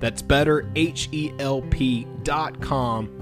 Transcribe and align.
That's 0.00 0.22
better, 0.22 0.70
H-E-L-P 0.74 2.06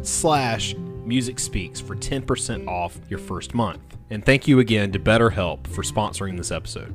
slash 0.03 0.75
music 1.05 1.39
speaks 1.39 1.81
for 1.81 1.97
10% 1.97 2.69
off 2.69 2.99
your 3.09 3.19
first 3.19 3.55
month. 3.55 3.81
And 4.11 4.25
thank 4.25 4.49
you 4.49 4.61
again 4.61 4.93
to 4.93 4.99
BetterHelp 4.99 5.67
for 5.67 5.83
sponsoring 5.83 6.37
this 6.37 6.51
episode. 6.51 6.95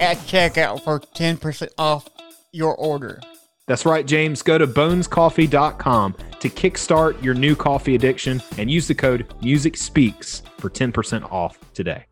at 0.00 0.16
checkout 0.18 0.82
for 0.82 1.00
10% 1.00 1.68
off 1.78 2.08
your 2.52 2.74
order. 2.76 3.20
That's 3.66 3.86
right, 3.86 4.06
James. 4.06 4.42
Go 4.42 4.58
to 4.58 4.66
bonescoffee.com 4.66 6.16
to 6.40 6.50
kickstart 6.50 7.22
your 7.22 7.34
new 7.34 7.56
coffee 7.56 7.94
addiction 7.94 8.42
and 8.58 8.70
use 8.70 8.86
the 8.86 8.94
code 8.94 9.32
Music 9.42 9.76
Speaks 9.76 10.42
for 10.58 10.68
10% 10.68 11.30
off 11.32 11.58
today. 11.72 12.04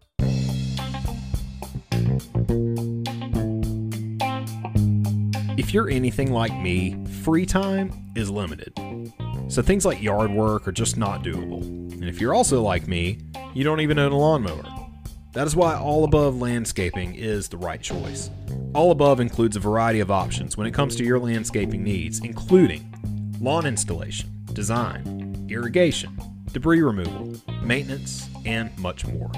If 5.59 5.75
you're 5.75 5.91
anything 5.91 6.33
like 6.33 6.59
me, 6.59 6.97
free 7.23 7.45
time 7.45 7.93
is 8.17 8.31
limited. 8.31 8.73
So 9.49 9.61
things 9.61 9.85
like 9.85 10.03
yard 10.03 10.31
work 10.31 10.67
are 10.67 10.73
just 10.73 10.97
not 10.97 11.23
doable. 11.23 11.63
And 11.93 12.05
if 12.05 12.21
you're 12.21 12.35
also 12.35 12.63
like 12.63 12.89
me, 12.89 13.19
you 13.53 13.63
don't 13.63 13.81
even 13.81 13.99
own 13.99 14.13
a 14.13 14.17
lawnmower. 14.17 14.82
That 15.33 15.47
is 15.47 15.57
why 15.57 15.77
All 15.77 16.05
Above 16.05 16.41
Landscaping 16.41 17.15
is 17.15 17.49
the 17.49 17.57
right 17.57 17.81
choice. 17.81 18.29
All 18.75 18.91
Above 18.91 19.19
includes 19.19 19.57
a 19.57 19.61
variety 19.61 20.01
of 20.01 20.11
options 20.11 20.59
when 20.59 20.67
it 20.67 20.75
comes 20.75 20.95
to 20.97 21.05
your 21.05 21.19
landscaping 21.19 21.83
needs, 21.83 22.21
including 22.21 22.95
lawn 23.41 23.65
installation, 23.65 24.31
design, 24.53 25.47
irrigation, 25.49 26.19
debris 26.53 26.83
removal, 26.83 27.35
maintenance, 27.63 28.29
and 28.45 28.77
much 28.79 29.07
more. 29.07 29.31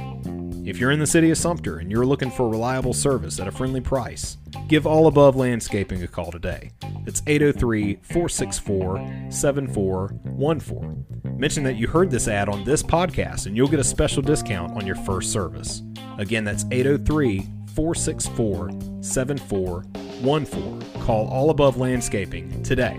If 0.66 0.78
you're 0.78 0.92
in 0.92 0.98
the 0.98 1.06
city 1.06 1.30
of 1.30 1.36
Sumter 1.36 1.76
and 1.76 1.90
you're 1.90 2.06
looking 2.06 2.30
for 2.30 2.48
reliable 2.48 2.94
service 2.94 3.38
at 3.38 3.46
a 3.46 3.52
friendly 3.52 3.82
price, 3.82 4.38
give 4.66 4.86
All 4.86 5.08
Above 5.08 5.36
Landscaping 5.36 6.02
a 6.02 6.08
call 6.08 6.32
today. 6.32 6.70
It's 7.06 7.20
803 7.26 7.96
464 7.96 9.26
7414. 9.28 11.04
Mention 11.36 11.64
that 11.64 11.76
you 11.76 11.86
heard 11.86 12.10
this 12.10 12.28
ad 12.28 12.48
on 12.48 12.64
this 12.64 12.82
podcast 12.82 13.44
and 13.44 13.54
you'll 13.54 13.68
get 13.68 13.78
a 13.78 13.84
special 13.84 14.22
discount 14.22 14.74
on 14.74 14.86
your 14.86 14.96
first 14.96 15.32
service. 15.32 15.82
Again, 16.16 16.44
that's 16.44 16.64
803 16.70 17.40
464 17.74 18.70
7414. 19.02 21.02
Call 21.02 21.28
All 21.28 21.50
Above 21.50 21.76
Landscaping 21.76 22.62
today. 22.62 22.98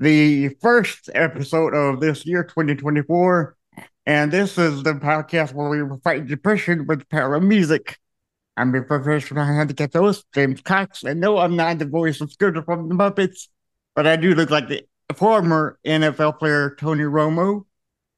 the 0.00 0.48
first 0.60 1.10
episode 1.14 1.74
of 1.74 2.00
this 2.00 2.26
year, 2.26 2.42
2024. 2.42 3.56
And 4.06 4.32
this 4.32 4.56
is 4.56 4.82
the 4.82 4.94
podcast 4.94 5.52
where 5.52 5.68
we 5.68 5.96
fight 6.02 6.26
depression 6.26 6.86
with 6.86 7.08
power 7.10 7.34
of 7.34 7.42
music. 7.42 7.98
I'm 8.56 8.74
your 8.74 8.84
professional 8.84 9.44
handicap 9.44 9.92
host, 9.92 10.24
James 10.34 10.62
Cox, 10.62 11.04
and 11.04 11.20
no, 11.20 11.38
I'm 11.38 11.54
not 11.54 11.78
the 11.78 11.84
voice 11.84 12.20
of 12.20 12.32
Scooter 12.32 12.62
from 12.62 12.88
the 12.88 12.94
Muppets, 12.94 13.48
but 13.94 14.06
I 14.06 14.16
do 14.16 14.34
look 14.34 14.50
like 14.50 14.68
the 14.68 14.84
former 15.14 15.78
NFL 15.86 16.38
player 16.38 16.74
Tony 16.80 17.04
Romo. 17.04 17.66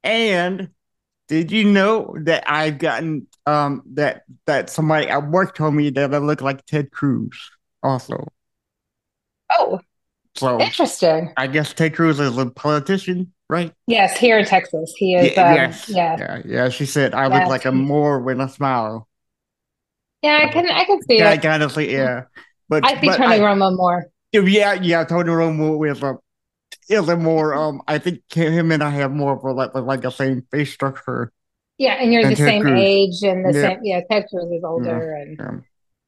And 0.02 0.70
did 1.28 1.52
you 1.52 1.64
know 1.64 2.16
that 2.22 2.44
I've 2.50 2.78
gotten 2.78 3.26
um 3.46 3.82
that 3.94 4.22
that 4.46 4.70
somebody 4.70 5.08
at 5.08 5.28
work 5.28 5.54
told 5.54 5.74
me 5.74 5.90
that 5.90 6.14
I 6.14 6.18
look 6.18 6.40
like 6.40 6.64
Ted 6.64 6.92
Cruz 6.92 7.50
also. 7.82 8.26
Oh, 9.58 9.80
So 10.34 10.60
interesting. 10.60 11.32
I 11.36 11.46
guess 11.46 11.72
Ted 11.74 11.94
Cruz 11.94 12.18
is 12.18 12.36
a 12.38 12.46
politician, 12.46 13.32
right? 13.50 13.72
Yes, 13.86 14.16
here 14.16 14.38
in 14.38 14.44
Texas, 14.46 14.94
he 14.96 15.14
is. 15.14 15.30
Ye- 15.30 15.36
um, 15.36 15.54
yes. 15.54 15.88
yeah. 15.88 16.16
Yeah, 16.18 16.42
yeah. 16.44 16.68
She 16.70 16.86
said 16.86 17.14
I 17.14 17.26
look 17.26 17.48
like 17.48 17.64
a 17.64 17.72
Moor 17.72 18.20
with 18.20 18.40
a 18.40 18.48
smile. 18.48 19.08
yeah, 20.22 20.38
I 20.42 20.52
can, 20.52 20.70
I 20.70 20.84
can 20.84 21.02
see 21.02 21.18
Yeah, 21.18 21.32
it. 21.32 21.44
honestly, 21.44 21.92
yeah. 21.92 22.24
But 22.68 22.84
I 22.86 22.98
see 23.00 23.06
but 23.08 23.18
Tony 23.18 23.34
I- 23.36 23.38
Romo 23.40 23.76
more. 23.76 24.06
Yeah, 24.32 24.74
yeah. 24.74 25.04
Tony 25.04 25.28
Romo 25.28 25.76
with 25.76 26.02
a 26.02 26.16
is 26.88 27.06
a 27.08 27.16
more 27.16 27.52
um. 27.54 27.82
I 27.86 27.98
think 27.98 28.22
him 28.32 28.72
and 28.72 28.82
I 28.82 28.88
have 28.90 29.12
more 29.12 29.34
of 29.34 29.44
a 29.44 29.52
like 29.52 29.74
like 29.74 30.00
the 30.00 30.10
same 30.10 30.46
face 30.50 30.72
structure. 30.72 31.30
Yeah, 31.76 31.94
and 31.94 32.10
you're 32.12 32.22
And 32.22 32.32
the 32.32 32.36
Ted 32.36 32.48
same 32.48 32.62
Cruz. 32.62 32.80
age 32.80 33.22
and 33.22 33.44
the 33.44 33.52
Yeah. 33.52 33.68
same. 33.68 33.78
Yeah, 33.82 34.00
Ted 34.10 34.26
Cruz 34.30 34.50
is 34.50 34.64
older, 34.64 35.14
and 35.14 35.38
Um, 35.40 35.64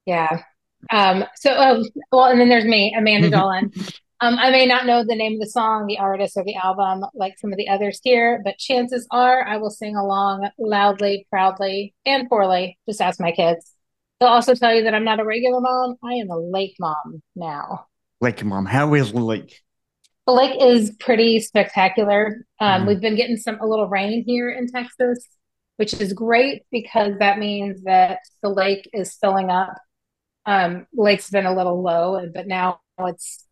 yeah. 0.07 0.43
Um. 0.91 1.25
So, 1.37 1.53
um, 1.53 1.85
well, 2.11 2.25
and 2.25 2.41
then 2.41 2.49
there's 2.49 2.65
me, 2.65 2.95
Amanda 2.97 3.29
Dolan. 3.31 3.71
Um, 4.21 4.39
I 4.39 4.51
may 4.51 4.65
not 4.67 4.87
know 4.87 5.05
the 5.05 5.17
name 5.17 5.35
of 5.35 5.41
the 5.41 5.51
song, 5.51 5.87
the 5.87 5.99
artist, 5.99 6.37
or 6.37 6.45
the 6.45 6.55
album 6.55 7.05
like 7.15 7.39
some 7.39 7.53
of 7.53 7.59
the 7.59 7.69
others 7.69 8.01
here, 8.03 8.41
but 8.45 8.59
chances 8.59 9.07
are 9.11 9.47
I 9.47 9.57
will 9.57 9.71
sing 9.71 9.97
along 9.97 10.49
loudly, 10.59 11.27
proudly, 11.31 11.95
and 12.07 12.29
poorly. 12.29 12.79
Just 12.89 13.01
ask 13.01 13.21
my 13.21 13.33
kids. 13.33 13.73
They'll 14.21 14.31
also 14.31 14.55
tell 14.55 14.73
you 14.75 14.85
that 14.85 14.95
I'm 14.95 15.05
not 15.05 15.21
a 15.21 15.25
regular 15.25 15.61
mom. 15.61 15.97
I 16.03 16.15
am 16.15 16.31
a 16.31 16.39
lake 16.39 16.77
mom 16.79 17.23
now. 17.35 17.87
Lake 18.21 18.45
mom, 18.45 18.67
how 18.67 18.95
is 18.95 19.13
the 19.13 19.21
Lake? 19.21 19.61
The 20.27 20.33
lake 20.33 20.57
is 20.59 20.93
pretty 21.01 21.41
spectacular. 21.41 22.47
Um, 22.61 22.83
Mhm. 22.83 22.87
We've 22.87 23.01
been 23.01 23.17
getting 23.17 23.37
some 23.37 23.59
a 23.61 23.67
little 23.67 23.89
rain 23.89 24.25
here 24.27 24.49
in 24.49 24.69
Texas, 24.69 25.29
which 25.77 25.93
is 25.93 26.15
great 26.15 26.63
because 26.71 27.19
that 27.19 27.39
means 27.39 27.83
that 27.83 28.21
the 28.43 28.49
lake 28.49 28.89
is 28.95 29.15
filling 29.17 29.51
up. 29.51 29.75
Um, 30.47 30.87
lake's 30.95 31.29
been 31.29 31.45
a 31.47 31.55
little 31.55 31.83
low, 31.83 32.27
but 32.33 32.47
now 32.47 32.81
it's 33.01 33.45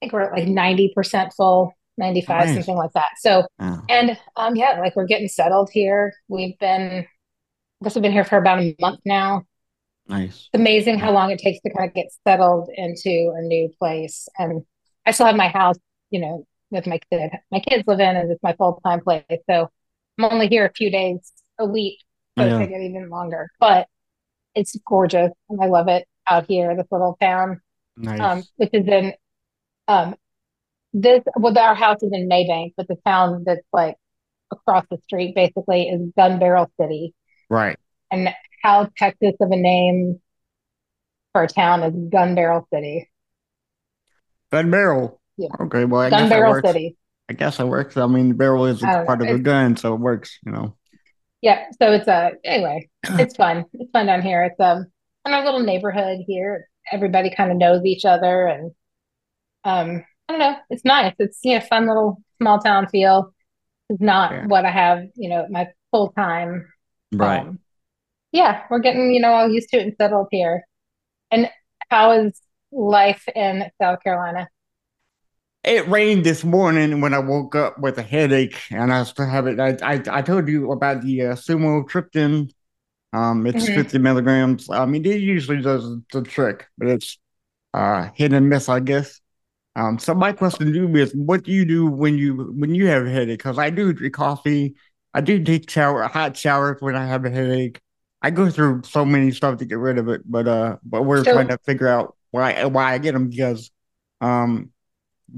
think 0.00 0.12
we're 0.12 0.22
at 0.22 0.32
like 0.32 0.44
90% 0.46 1.32
full, 1.34 1.72
95, 1.98 2.46
Nice. 2.46 2.54
something 2.54 2.76
like 2.76 2.92
that. 2.92 3.10
So, 3.18 3.46
and 3.58 4.18
um, 4.36 4.56
yeah, 4.56 4.78
like 4.80 4.94
we're 4.96 5.06
getting 5.06 5.28
settled 5.28 5.70
here. 5.72 6.12
We've 6.28 6.58
been, 6.58 7.06
I 7.80 7.84
guess 7.84 7.94
we've 7.94 8.02
been 8.02 8.12
here 8.12 8.24
for 8.24 8.36
about 8.38 8.60
a 8.60 8.74
month 8.80 9.00
now. 9.04 9.44
Nice. 10.08 10.48
It's 10.52 10.60
amazing 10.60 10.98
how 10.98 11.10
long 11.12 11.30
it 11.30 11.38
takes 11.38 11.60
to 11.62 11.70
kind 11.74 11.88
of 11.88 11.94
get 11.94 12.06
settled 12.26 12.68
into 12.76 13.32
a 13.36 13.42
new 13.42 13.70
place. 13.78 14.28
And 14.38 14.62
I 15.04 15.10
still 15.10 15.26
have 15.26 15.36
my 15.36 15.48
house, 15.48 15.76
you 16.10 16.20
know, 16.20 16.46
with 16.70 16.86
my 16.86 17.00
kid. 17.10 17.30
My 17.50 17.60
kids 17.60 17.84
live 17.86 18.00
in, 18.00 18.16
and 18.16 18.30
it's 18.30 18.42
my 18.42 18.52
full-time 18.54 19.00
place. 19.00 19.24
So 19.50 19.68
I'm 20.18 20.24
only 20.24 20.48
here 20.48 20.64
a 20.66 20.72
few 20.72 20.90
days 20.90 21.32
a 21.58 21.66
week, 21.66 21.98
so 22.38 22.44
Yeah. 22.44 22.60
it's 22.60 22.70
even 22.72 23.08
longer. 23.08 23.50
But 23.58 23.88
it's 24.54 24.76
gorgeous, 24.86 25.32
and 25.48 25.60
I 25.62 25.66
love 25.66 25.88
it 25.88 26.06
out 26.28 26.46
here, 26.46 26.74
this 26.76 26.86
little 26.90 27.16
town, 27.20 27.60
Nice. 27.96 28.20
um, 28.20 28.42
which 28.56 28.70
is 28.72 28.86
in 28.86 29.12
um 29.88 30.14
this. 30.92 31.22
Well, 31.36 31.56
our 31.58 31.74
house 31.74 32.02
is 32.02 32.10
in 32.12 32.28
Mabank, 32.28 32.74
but 32.76 32.88
the 32.88 32.96
town 33.04 33.44
that's 33.46 33.66
like 33.72 33.96
across 34.50 34.84
the 34.90 34.98
street 35.04 35.34
basically 35.34 35.88
is 35.88 36.12
Gun 36.16 36.38
Barrel 36.38 36.70
City. 36.80 37.14
right. 37.50 37.76
And 38.10 38.32
how 38.62 38.88
Texas 38.96 39.34
of 39.40 39.50
a 39.50 39.56
name 39.56 40.20
for 41.32 41.42
a 41.42 41.48
town 41.48 41.82
is 41.82 41.94
Gun 42.10 42.34
Barrel 42.34 42.66
City. 42.72 43.10
Gun 44.52 44.70
barrel. 44.70 45.20
Yeah. 45.36 45.48
Okay. 45.60 45.84
Well, 45.84 46.02
I 46.02 46.10
Gun 46.10 46.28
Barrel 46.28 46.52
works. 46.52 46.68
City. 46.68 46.96
I 47.28 47.32
guess 47.32 47.56
that 47.56 47.66
works. 47.66 47.96
I 47.96 48.06
mean, 48.06 48.28
the 48.28 48.34
barrel 48.34 48.66
is 48.66 48.80
don't 48.80 49.06
part 49.06 49.20
of 49.20 49.28
the 49.28 49.38
gun, 49.38 49.76
so 49.76 49.94
it 49.94 50.00
works. 50.00 50.38
You 50.46 50.52
know. 50.52 50.76
Yeah, 51.42 51.64
so 51.80 51.92
it's 51.92 52.08
uh 52.08 52.30
anyway, 52.44 52.88
it's 53.04 53.36
fun. 53.36 53.64
It's 53.74 53.90
fun 53.90 54.06
down 54.06 54.22
here. 54.22 54.44
It's 54.44 54.60
um 54.60 54.86
in 55.26 55.32
our 55.32 55.44
little 55.44 55.62
neighborhood 55.62 56.20
here. 56.26 56.68
Everybody 56.92 57.34
kind 57.34 57.50
of 57.50 57.56
knows 57.56 57.84
each 57.84 58.04
other 58.04 58.46
and 58.46 58.70
um 59.66 60.04
I 60.28 60.32
don't 60.32 60.40
know, 60.40 60.56
it's 60.70 60.84
nice. 60.84 61.14
It's 61.20 61.40
you 61.44 61.54
know, 61.58 61.60
fun 61.66 61.88
little 61.88 62.18
small 62.38 62.60
town 62.60 62.88
feel. 62.88 63.34
It's 63.90 64.00
not 64.02 64.32
Yeah. 64.32 64.46
what 64.46 64.64
I 64.66 64.70
have, 64.70 65.04
you 65.16 65.30
know, 65.30 65.46
my 65.50 65.68
full 65.92 66.10
time. 66.12 66.66
Right. 67.12 67.48
Um, 67.48 67.60
yeah, 68.32 68.64
we're 68.70 68.80
getting, 68.80 69.12
you 69.14 69.20
know, 69.20 69.32
all 69.32 69.50
used 69.50 69.70
to 69.70 69.78
it 69.78 69.84
and 69.84 69.96
settled 70.00 70.28
here. 70.32 70.64
And 71.30 71.50
how 71.90 72.12
is 72.12 72.40
life 72.72 73.24
in 73.36 73.70
South 73.82 74.02
Carolina? 74.04 74.48
It 75.64 75.88
rained 75.88 76.24
this 76.24 76.44
morning 76.44 77.00
when 77.00 77.12
I 77.12 77.18
woke 77.18 77.56
up 77.56 77.78
with 77.80 77.98
a 77.98 78.02
headache, 78.02 78.56
and 78.70 78.92
I 78.92 79.02
still 79.02 79.26
have 79.26 79.46
it. 79.48 79.58
I 79.58 79.76
I, 79.82 80.02
I 80.18 80.22
told 80.22 80.48
you 80.48 80.70
about 80.70 81.02
the 81.02 81.22
uh, 81.22 81.34
sumatriptan. 81.34 82.50
Um, 83.12 83.46
it's 83.46 83.68
Mhm. 83.68 83.68
50 83.68 83.98
milligrams. 83.98 84.70
I 84.70 84.86
mean, 84.86 85.04
it 85.06 85.20
usually 85.20 85.62
does 85.62 85.84
the 86.12 86.22
trick, 86.22 86.66
but 86.78 86.88
it's 86.88 87.18
uh 87.74 88.10
hit 88.14 88.32
and 88.34 88.48
miss, 88.50 88.68
I 88.68 88.80
guess. 88.80 89.20
Um, 89.76 89.98
so 90.00 90.14
my 90.14 90.32
question 90.32 90.66
to 90.68 90.74
you 90.74 90.96
is, 90.96 91.12
what 91.14 91.44
do 91.44 91.52
you 91.52 91.66
do 91.66 91.86
when 91.86 92.18
you 92.18 92.52
when 92.56 92.74
you 92.74 92.88
have 92.88 93.06
a 93.06 93.10
headache? 93.10 93.38
Because 93.40 93.58
I 93.58 93.70
do 93.70 93.92
drink 93.92 94.14
coffee, 94.14 94.74
I 95.14 95.20
do 95.22 95.42
take 95.44 95.70
shower 95.70 96.02
hot 96.04 96.36
showers 96.36 96.78
when 96.80 96.96
I 96.96 97.06
have 97.06 97.24
a 97.26 97.30
headache. 97.30 97.80
I 98.22 98.30
go 98.30 98.50
through 98.50 98.82
so 98.84 99.04
many 99.04 99.30
stuff 99.32 99.58
to 99.58 99.66
get 99.66 99.78
rid 99.78 99.98
of 99.98 100.08
it, 100.08 100.22
but 100.26 100.48
uh, 100.48 100.78
but 100.84 101.04
we're 101.04 101.24
So- 101.24 101.34
trying 101.34 101.48
to 101.48 101.58
figure 101.66 101.88
out 101.88 102.16
why 102.32 102.64
why 102.66 102.94
I 102.94 102.98
get 102.98 103.12
them 103.12 103.28
because 103.30 103.70
um 104.22 104.72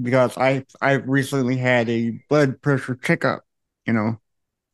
because 0.02 0.37
I 0.38 0.64
I 0.82 0.94
recently 0.94 1.56
had 1.56 1.88
a 1.88 2.12
blood 2.29 2.62
pressure 2.62 2.96
checkup, 2.96 3.44
you 3.87 3.93
know, 3.94 4.20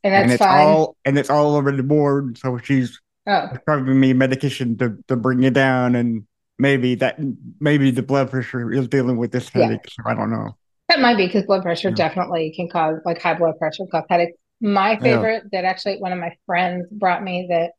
And 0.05 0.15
and 0.15 0.31
it's 0.33 0.39
fine. 0.41 0.69
all 0.69 0.97
and 1.05 1.19
it's 1.19 1.31
all 1.31 1.57
over 1.57 1.73
the 1.73 1.83
board. 1.83 2.39
So 2.39 2.59
she's 2.59 3.01
Oh, 3.27 3.49
prescribing 3.49 3.99
me 3.99 4.13
medication 4.13 4.77
to 4.79 4.99
to 5.09 5.17
bring 5.17 5.43
it 5.45 5.55
down, 5.55 5.95
and 5.95 6.27
maybe 6.59 6.95
that 6.97 7.19
maybe 7.61 7.91
the 7.91 8.03
blood 8.03 8.31
pressure 8.31 8.73
is 8.73 8.89
dealing 8.89 9.17
with 9.17 9.33
this 9.33 9.51
Yeah. 9.55 9.63
headache. 9.63 9.89
So 9.91 10.03
I 10.07 10.15
don't 10.15 10.31
know. 10.31 10.57
That 10.89 11.01
might 11.01 11.17
be 11.17 11.27
because 11.27 11.45
blood 11.45 11.63
pressure 11.63 11.91
Yeah. 11.91 11.97
definitely 11.97 12.53
can 12.55 12.69
cause 12.69 13.01
like 13.05 13.21
high 13.21 13.35
blood 13.35 13.59
pressure 13.59 13.85
cause 13.91 14.05
headaches. 14.09 14.37
My 14.61 14.97
favorite 14.97 15.45
that 15.53 15.65
actually 15.65 15.97
one 15.99 16.13
of 16.13 16.19
my 16.19 16.33
friends 16.47 16.87
brought 16.93 17.23
me 17.23 17.47
that 17.51 17.73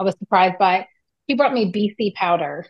I 0.00 0.04
was 0.04 0.16
surprised 0.18 0.58
by. 0.58 0.86
He 1.26 1.34
brought 1.34 1.52
me 1.52 1.70
BC 1.70 2.12
powder. 2.14 2.66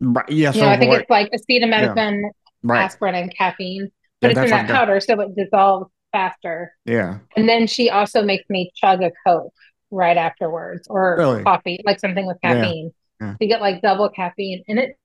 Right, 0.00 0.28
yeah, 0.28 0.52
You 0.52 0.62
know, 0.62 0.68
I 0.68 0.76
think 0.78 0.90
what- 0.90 1.00
it's 1.02 1.10
like 1.10 1.30
acetaminophen, 1.30 2.22
right, 2.62 2.80
aspirin, 2.84 3.14
and 3.14 3.34
caffeine, 3.36 3.90
but 4.20 4.28
Yeah, 4.32 4.42
it's 4.42 4.44
in 4.46 4.50
that 4.50 4.66
like 4.68 4.74
powder, 4.76 5.00
so 5.00 5.20
it 5.20 5.36
dissolves 5.36 5.90
faster. 6.12 6.72
yeah, 6.84 7.18
And 7.36 7.48
then 7.48 7.66
she 7.66 7.88
also 7.88 8.22
makes 8.22 8.48
me 8.50 8.72
chug 8.74 9.02
a 9.02 9.12
Coke 9.26 9.52
right 9.90 10.16
afterwards, 10.16 10.86
or 10.88 11.16
Really? 11.18 11.42
coffee, 11.44 11.80
like 11.84 12.00
something 12.00 12.26
with 12.26 12.36
Yeah. 12.42 12.54
caffeine. 12.54 12.92
Yeah. 13.22 13.36
You 13.40 13.48
get 13.48 13.60
like 13.60 13.82
double 13.82 14.08
caffeine, 14.08 14.64
and 14.66 14.78
it 14.78 14.96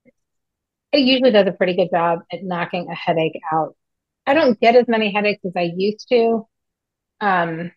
it 0.91 0.99
usually 0.99 1.31
does 1.31 1.47
a 1.47 1.51
pretty 1.51 1.75
good 1.75 1.89
job 1.91 2.19
at 2.31 2.43
knocking 2.43 2.87
a 2.89 2.95
headache 2.95 3.39
out. 3.51 3.75
I 4.25 4.33
don't 4.33 4.59
get 4.59 4.75
as 4.75 4.87
many 4.87 5.13
headaches 5.13 5.45
as 5.45 5.53
I 5.55 5.71
used 5.75 6.07
to, 6.09 6.47
um, 7.21 7.71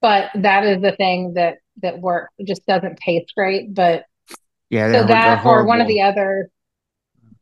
but 0.00 0.30
that 0.34 0.64
is 0.64 0.82
the 0.82 0.92
thing 0.92 1.34
that 1.34 1.58
that 1.82 2.00
works. 2.00 2.32
It 2.38 2.46
just 2.46 2.66
doesn't 2.66 2.98
taste 2.98 3.32
great, 3.34 3.74
but 3.74 4.04
yeah. 4.68 4.92
so 4.92 5.06
that 5.06 5.44
or 5.46 5.64
one 5.64 5.80
of 5.80 5.88
the 5.88 6.02
other 6.02 6.50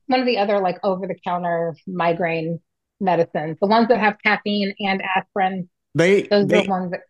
one 0.07 0.21
of 0.21 0.27
the 0.27 0.39
other 0.39 0.61
like 0.61 0.79
over 0.85 1.07
the 1.07 1.17
counter 1.25 1.75
migraine 1.87 2.61
medicines, 3.01 3.59
the 3.61 3.67
ones 3.67 3.89
that 3.89 3.99
have 3.99 4.17
caffeine 4.23 4.75
and 4.79 5.03
aspirin, 5.03 5.69
they 5.95 6.23
those 6.23 6.45
are 6.45 6.63
the 6.63 6.69
ones 6.69 6.91
that 6.93 7.01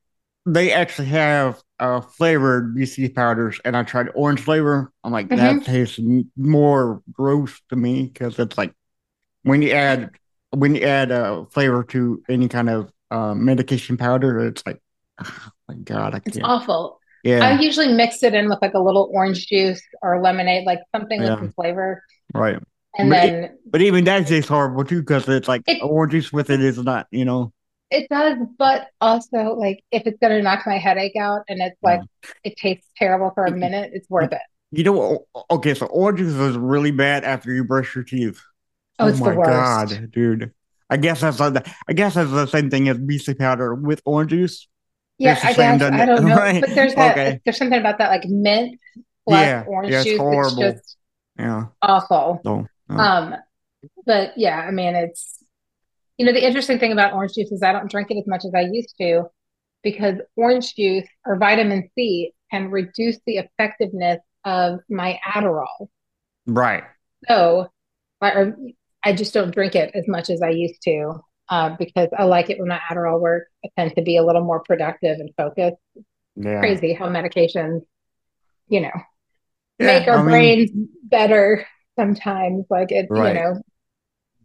they 0.46 0.72
actually 0.72 1.08
have 1.08 1.62
uh 1.80 2.00
flavored 2.00 2.74
BC 2.76 3.08
powders, 3.14 3.60
and 3.64 3.76
I 3.76 3.82
tried 3.82 4.08
orange 4.14 4.40
flavor. 4.40 4.92
I'm 5.02 5.12
like, 5.12 5.28
Mm-hmm. 5.28 5.58
that 5.58 5.64
tastes 5.64 5.98
more 6.36 7.02
gross 7.12 7.60
to 7.70 7.76
me 7.76 8.04
because 8.12 8.38
it's 8.38 8.56
like 8.56 8.72
when 9.42 9.62
you 9.62 9.70
add 9.72 10.10
when 10.50 10.74
you 10.74 10.82
add 10.82 11.10
uh 11.12 11.44
flavor 11.46 11.82
to 11.84 12.22
any 12.28 12.48
kind 12.48 12.70
of 12.70 12.92
uh 13.10 13.34
medication 13.34 13.96
powder, 13.96 14.38
it's 14.46 14.62
like, 14.66 14.80
oh 15.24 15.48
my 15.68 15.74
god, 15.76 16.14
I 16.14 16.20
it's 16.24 16.36
can't. 16.36 16.46
awful. 16.46 17.00
Yeah, 17.24 17.40
I 17.44 17.58
usually 17.60 17.88
mix 17.92 18.22
it 18.22 18.34
in 18.34 18.48
with 18.50 18.58
like 18.60 18.74
a 18.74 18.78
little 18.80 19.10
orange 19.12 19.46
juice 19.46 19.80
or 20.02 20.20
lemonade, 20.20 20.66
like 20.66 20.80
something 20.94 21.20
with 21.20 21.28
Yeah. 21.30 21.36
some 21.38 21.52
flavor. 21.52 22.02
right. 22.34 22.58
And 22.96 23.10
But 23.10 23.24
it- 23.24 23.30
then 23.32 23.58
But 23.70 23.80
even 23.82 24.04
that 24.04 24.26
tastes 24.28 24.48
horrible 24.48 24.84
too 24.84 25.00
because 25.00 25.26
it's 25.28 25.48
like 25.48 25.62
It- 25.66 25.82
orange 25.82 26.12
juice 26.12 26.32
with 26.32 26.50
it 26.50 26.60
is 26.60 26.78
not, 26.78 27.06
you 27.10 27.24
know. 27.24 27.52
It 27.90 28.08
does, 28.10 28.38
but 28.58 28.88
also 29.00 29.54
like 29.54 29.84
if 29.90 30.02
it's 30.06 30.18
gonna 30.20 30.42
knock 30.42 30.66
my 30.66 30.78
headache 30.78 31.16
out 31.16 31.42
and 31.48 31.60
it's 31.60 31.76
like 31.82 32.00
it 32.42 32.56
tastes 32.56 32.86
terrible 32.96 33.30
for 33.34 33.46
a 33.46 33.52
minute, 33.56 33.90
it's 33.94 34.08
worth 34.10 34.32
it. 34.32 34.40
You 34.72 34.82
know, 34.84 35.26
okay, 35.50 35.74
so 35.74 35.86
orange 35.86 36.18
juice 36.18 36.34
is 36.34 36.56
really 36.56 36.90
bad 36.90 37.22
after 37.24 37.52
you 37.54 37.64
brush 37.64 37.94
your 37.94 38.02
teeth. 38.04 38.40
Oh, 38.98 39.08
it's 39.08 39.22
the 39.22 39.30
my 39.30 39.36
worst. 39.36 39.80
God, 39.80 40.10
dude. 40.10 40.52
I 40.90 40.96
guess 40.96 41.20
that's 41.20 41.38
like 41.40 41.54
the, 41.54 41.74
I 41.88 41.92
guess 41.92 42.14
that's 42.14 42.30
the 42.30 42.46
same 42.46 42.70
thing 42.70 42.88
as 42.88 42.98
BC 42.98 43.34
powder 43.34 43.74
with 43.74 44.02
orange 44.04 44.30
juice. 44.30 44.68
Yeah, 45.18 45.38
I 45.42 45.52
guess 45.54 45.86
I 45.92 46.06
don't 46.06 46.26
know, 46.26 46.36
Right. 46.36 46.60
but 46.60 46.74
there's 46.74 46.94
that 46.96 47.18
Okay. 47.18 47.40
there's 47.44 47.56
something 47.56 47.78
about 47.78 47.98
that 47.98 48.10
like 48.10 48.24
mint 48.26 48.80
plus 49.24 49.52
Yeah, 49.52 49.64
orange 49.64 49.92
yeah, 49.92 50.00
it's 50.02 50.10
juice. 50.10 50.20
horrible. 50.20 50.62
It's 50.62 50.80
just 50.80 50.96
Yeah. 51.38 51.66
awful. 51.82 52.44
So 52.44 52.66
uh, 52.90 52.94
Um, 52.96 53.36
but 54.06 54.38
yeah, 54.38 54.58
I 54.60 54.70
mean, 54.72 54.96
it's 54.96 55.43
you 56.18 56.26
know 56.26 56.32
the 56.32 56.44
interesting 56.46 56.78
thing 56.78 56.92
about 56.92 57.12
orange 57.12 57.34
juice 57.34 57.50
is 57.52 57.62
I 57.62 57.72
don't 57.72 57.90
drink 57.90 58.10
it 58.10 58.18
as 58.18 58.26
much 58.26 58.44
as 58.44 58.52
I 58.54 58.62
used 58.70 58.94
to 59.00 59.24
because 59.82 60.16
orange 60.36 60.74
juice 60.74 61.06
or 61.26 61.36
vitamin 61.36 61.90
C 61.94 62.32
can 62.50 62.70
reduce 62.70 63.18
the 63.26 63.38
effectiveness 63.38 64.20
of 64.44 64.80
my 64.88 65.18
Adderall. 65.26 65.88
right. 66.46 66.84
So 67.28 67.68
I, 68.20 68.52
I 69.02 69.12
just 69.14 69.34
don't 69.34 69.50
drink 69.54 69.74
it 69.74 69.90
as 69.94 70.04
much 70.06 70.30
as 70.30 70.40
I 70.42 70.50
used 70.50 70.80
to 70.82 71.20
uh, 71.48 71.76
because 71.78 72.08
I 72.16 72.24
like 72.24 72.50
it 72.50 72.58
when 72.58 72.68
my 72.68 72.80
Adderall 72.90 73.20
works. 73.20 73.50
I 73.64 73.68
tend 73.78 73.94
to 73.96 74.02
be 74.02 74.16
a 74.16 74.22
little 74.24 74.44
more 74.44 74.60
productive 74.60 75.18
and 75.18 75.30
focused. 75.36 75.76
Yeah. 76.36 76.60
Crazy 76.60 76.92
how 76.92 77.08
medications, 77.08 77.82
you 78.68 78.80
know, 78.82 78.92
Yeah, 79.78 79.86
make 79.98 80.08
our 80.08 80.18
I 80.18 80.22
mean, 80.22 80.30
brains 80.30 80.70
better 81.02 81.66
sometimes. 81.98 82.66
Like 82.70 82.92
it, 82.92 83.06
Right. 83.10 83.28
you 83.28 83.40
know, 83.40 83.62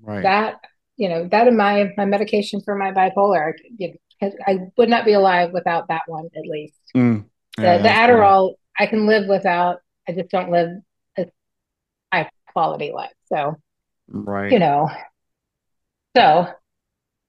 right. 0.01 0.23
that 0.23 0.55
you 0.99 1.09
know 1.09 1.27
that 1.31 1.47
and 1.47 1.57
my 1.57 1.91
my 1.97 2.05
medication 2.05 2.61
for 2.61 2.75
my 2.75 2.91
bipolar 2.91 3.53
you 3.77 3.93
know, 4.21 4.31
I 4.45 4.59
would 4.77 4.89
not 4.89 5.05
be 5.05 5.13
alive 5.13 5.51
without 5.53 5.87
that 5.87 6.03
one 6.07 6.25
at 6.35 6.45
least 6.45 6.75
Mm. 6.95 7.25
the, 7.57 7.63
Yeah, 7.63 7.77
the 7.77 7.83
true. 7.83 7.89
Adderall 7.89 8.53
I 8.77 8.85
can 8.85 9.07
live 9.07 9.27
without 9.27 9.77
I 10.07 10.11
just 10.11 10.29
don't 10.29 10.51
live 10.51 10.69
a 11.17 11.25
high 12.13 12.29
quality 12.53 12.91
life 12.93 13.13
so 13.31 13.55
Right. 14.09 14.51
you 14.51 14.59
know 14.59 14.89
so 16.17 16.47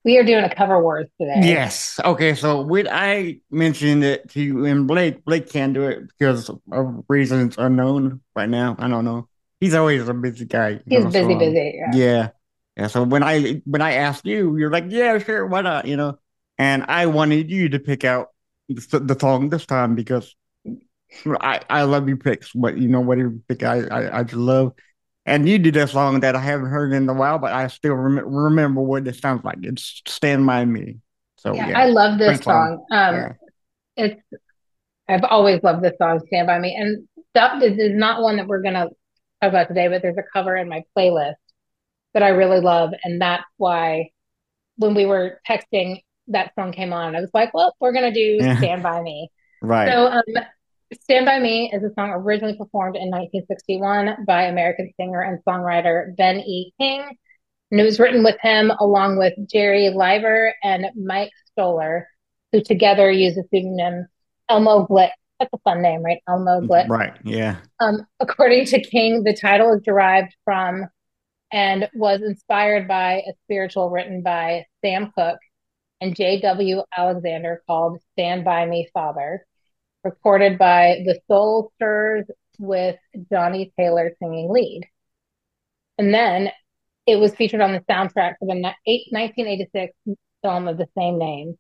we 0.04 0.18
are 0.18 0.24
doing 0.24 0.44
a 0.44 0.54
cover 0.54 0.82
wars 0.82 1.06
today 1.20 1.40
Yes. 1.42 2.00
Okay. 2.04 2.34
So 2.34 2.62
when 2.62 2.88
I 2.88 3.40
mentioned 3.50 4.02
it 4.02 4.30
to 4.30 4.40
you 4.40 4.64
and 4.64 4.86
Blake, 4.88 5.24
Blake 5.24 5.50
can't 5.50 5.74
do 5.74 5.84
it 5.84 6.08
because 6.08 6.48
of 6.72 7.04
reasons 7.08 7.56
unknown 7.58 8.22
right 8.34 8.48
now. 8.48 8.76
I 8.78 8.88
don't 8.88 9.04
know. 9.04 9.28
He's 9.60 9.74
always 9.74 10.08
a 10.08 10.14
busy 10.14 10.46
guy. 10.46 10.80
he's 10.88 11.04
know, 11.04 11.10
busy 11.10 11.34
so, 11.34 11.38
busy 11.38 11.74
yeah. 11.76 11.90
Yeah. 11.94 12.28
Yeah. 12.76 12.86
So 12.86 13.02
when 13.04 13.22
I 13.22 13.62
when 13.64 13.82
I 13.82 13.92
asked 13.94 14.26
you, 14.26 14.56
you're 14.56 14.70
like, 14.70 14.84
yeah, 14.88 15.18
sure, 15.18 15.46
why 15.46 15.62
not? 15.62 15.86
You 15.86 15.96
know, 15.96 16.18
and 16.58 16.84
I 16.88 17.06
wanted 17.06 17.50
you 17.50 17.68
to 17.70 17.78
pick 17.78 18.04
out 18.04 18.28
the, 18.68 19.00
the 19.00 19.18
song 19.18 19.48
this 19.48 19.66
time 19.66 19.94
because 19.94 20.34
I 21.26 21.60
I 21.68 21.82
love 21.82 22.08
your 22.08 22.16
picks. 22.16 22.54
What 22.54 22.78
you 22.78 22.88
know, 22.88 23.00
what 23.00 23.18
you 23.18 23.42
pick, 23.48 23.62
I 23.62 23.82
I, 23.86 24.18
I 24.20 24.22
just 24.22 24.34
love. 24.34 24.72
And 25.26 25.48
you 25.48 25.58
did 25.58 25.76
a 25.76 25.86
song 25.86 26.20
that 26.20 26.34
I 26.34 26.40
haven't 26.40 26.70
heard 26.70 26.92
in 26.92 27.08
a 27.08 27.14
while, 27.14 27.38
but 27.38 27.52
I 27.52 27.66
still 27.66 27.94
rem- 27.94 28.26
remember 28.26 28.80
what 28.80 29.06
it 29.06 29.16
sounds 29.16 29.44
like. 29.44 29.58
It's 29.62 30.02
"Stand 30.06 30.46
by 30.46 30.64
Me." 30.64 30.98
So 31.36 31.54
Yeah, 31.54 31.68
yeah, 31.68 31.78
I 31.78 31.86
love 31.86 32.18
this 32.18 32.28
Great 32.28 32.44
song. 32.44 32.86
song. 32.90 32.98
Um, 32.98 33.14
yeah, 33.14 33.32
it's 33.96 34.22
I've 35.08 35.24
always 35.24 35.62
loved 35.62 35.82
this 35.82 35.98
song, 35.98 36.20
Stand 36.28 36.46
By 36.46 36.58
Me. 36.58 36.74
And 36.74 37.06
that 37.34 37.62
is, 37.62 37.78
is 37.78 37.96
not 37.96 38.22
one 38.22 38.36
that 38.36 38.46
we're 38.46 38.62
gonna 38.62 38.86
talk 39.42 39.50
about 39.50 39.68
today, 39.68 39.88
but 39.88 40.02
there's 40.02 40.16
a 40.16 40.24
cover 40.32 40.56
in 40.56 40.68
my 40.68 40.84
playlist 40.96 41.34
that 42.14 42.22
I 42.22 42.28
really 42.30 42.60
love, 42.60 42.90
and 43.04 43.20
that's 43.20 43.44
why 43.56 44.10
when 44.76 44.94
we 44.94 45.06
were 45.06 45.40
texting, 45.48 46.00
that 46.28 46.52
song 46.54 46.72
came 46.72 46.92
on. 46.92 47.14
I 47.14 47.20
was 47.20 47.30
like, 47.34 47.52
well, 47.54 47.74
we're 47.80 47.92
gonna 47.92 48.12
do 48.12 48.38
Yeah. 48.40 48.56
Stand 48.58 48.82
By 48.82 49.02
Me. 49.02 49.30
right. 49.62 49.88
So, 49.92 50.06
um, 50.06 50.22
Stand 51.02 51.26
By 51.26 51.38
Me 51.38 51.70
is 51.72 51.84
a 51.84 51.92
song 51.94 52.10
originally 52.10 52.56
performed 52.56 52.96
in 52.96 53.10
1961 53.10 54.24
by 54.26 54.44
American 54.44 54.90
singer 54.98 55.20
and 55.20 55.38
songwriter 55.44 56.16
Ben 56.16 56.40
E. 56.40 56.72
King. 56.80 57.02
And 57.70 57.78
it 57.80 57.84
was 57.84 58.00
written 58.00 58.24
with 58.24 58.36
him 58.40 58.72
along 58.80 59.16
with 59.18 59.32
Jerry 59.48 59.90
Leiber 59.90 60.52
and 60.64 60.86
Mike 60.96 61.30
Stoller, 61.52 62.08
who 62.50 62.60
together 62.60 63.08
use 63.10 63.36
the 63.36 63.44
pseudonym 63.50 64.08
Elmo 64.48 64.86
Glick. 64.88 65.10
That's 65.38 65.52
a 65.52 65.58
fun 65.58 65.80
name, 65.80 66.02
right? 66.02 66.18
Elmo 66.28 66.62
Glick. 66.62 66.88
Right. 66.88 67.16
Yeah. 67.24 67.56
Um, 67.78 68.04
according 68.18 68.64
to 68.66 68.80
King, 68.80 69.22
the 69.22 69.32
title 69.32 69.72
is 69.74 69.82
derived 69.82 70.34
from 70.44 70.86
and 71.52 71.88
was 71.94 72.22
inspired 72.22 72.86
by 72.86 73.22
a 73.26 73.32
spiritual 73.44 73.90
written 73.90 74.22
by 74.22 74.66
Sam 74.82 75.12
Cooke 75.16 75.40
and 76.00 76.14
J.W. 76.14 76.82
Alexander 76.96 77.62
called 77.66 78.00
Stand 78.12 78.44
By 78.44 78.66
Me, 78.66 78.88
Father, 78.92 79.44
recorded 80.04 80.58
by 80.58 81.02
the 81.04 81.20
Soul 81.28 81.72
Stirrers 81.76 82.26
with 82.58 82.96
Johnnie 83.30 83.72
Taylor 83.78 84.12
singing 84.18 84.50
lead. 84.50 84.82
And 85.98 86.14
then 86.14 86.50
it 87.06 87.16
was 87.16 87.34
featured 87.34 87.60
on 87.60 87.72
the 87.72 87.80
soundtrack 87.80 88.36
for 88.38 88.46
the 88.46 88.74
eight- 88.86 89.08
1986 89.10 89.94
film 90.42 90.68
of 90.68 90.78
the 90.78 90.88
same 90.96 91.18
name 91.18 91.58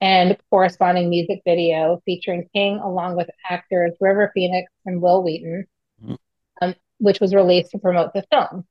and 0.00 0.36
corresponding 0.50 1.10
music 1.10 1.42
video 1.44 2.00
featuring 2.04 2.48
King 2.54 2.78
along 2.78 3.16
with 3.16 3.28
actors 3.48 3.94
River 4.00 4.30
Phoenix 4.34 4.72
and 4.86 5.02
Wil 5.02 5.22
Wheaton, 5.22 5.66
Mhm. 6.02 6.18
um, 6.62 6.74
which 6.98 7.20
was 7.20 7.34
released 7.34 7.72
to 7.72 7.78
promote 7.78 8.12
the 8.14 8.24
film. 8.30 8.66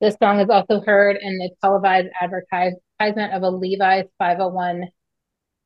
This 0.00 0.16
song 0.22 0.40
is 0.40 0.50
also 0.50 0.80
heard 0.80 1.16
in 1.20 1.38
the 1.38 1.50
televised 1.62 2.08
advertisement 2.20 3.32
of 3.32 3.42
a 3.42 3.50
Levi's 3.50 4.04
501 4.18 4.88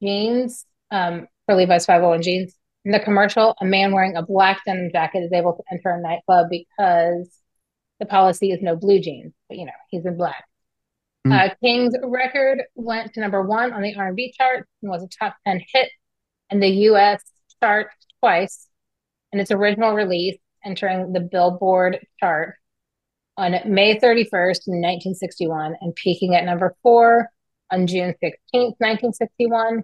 jeans 0.00 0.66
um, 0.90 1.26
for 1.46 1.56
Levi's 1.56 1.86
501 1.86 2.22
jeans. 2.22 2.54
In 2.84 2.92
the 2.92 3.00
commercial, 3.00 3.54
a 3.60 3.64
man 3.64 3.92
wearing 3.92 4.16
a 4.16 4.22
black 4.22 4.60
denim 4.64 4.90
jacket 4.92 5.24
is 5.24 5.32
able 5.32 5.54
to 5.54 5.62
enter 5.70 5.90
a 5.90 6.00
nightclub 6.00 6.46
because 6.48 7.28
the 7.98 8.06
policy 8.06 8.52
is 8.52 8.62
no 8.62 8.76
blue 8.76 9.00
jeans, 9.00 9.32
but 9.48 9.58
you 9.58 9.66
know, 9.66 9.72
he's 9.90 10.06
in 10.06 10.16
black. 10.16 10.44
Mm. 11.26 11.32
Uh, 11.32 11.54
King's 11.62 11.94
record 12.02 12.62
went 12.74 13.12
to 13.14 13.20
number 13.20 13.42
one 13.42 13.72
on 13.72 13.82
the 13.82 13.94
R&B 13.94 14.32
chart 14.38 14.66
and 14.80 14.90
was 14.90 15.02
a 15.02 15.08
top 15.08 15.36
10 15.46 15.60
hit 15.72 15.90
in 16.50 16.60
the 16.60 16.68
U.S. 16.68 17.22
chart 17.62 17.88
twice 18.20 18.68
in 19.32 19.40
its 19.40 19.50
original 19.50 19.92
release, 19.92 20.38
entering 20.64 21.12
the 21.12 21.20
Billboard 21.20 21.98
chart 22.18 22.54
on 23.40 23.52
May 23.64 23.98
31st, 23.98 24.68
1961, 24.68 25.74
and 25.80 25.94
peaking 25.94 26.34
at 26.34 26.44
number 26.44 26.76
four 26.82 27.30
on 27.72 27.86
June 27.86 28.14
16th, 28.22 28.76
1961. 28.78 29.82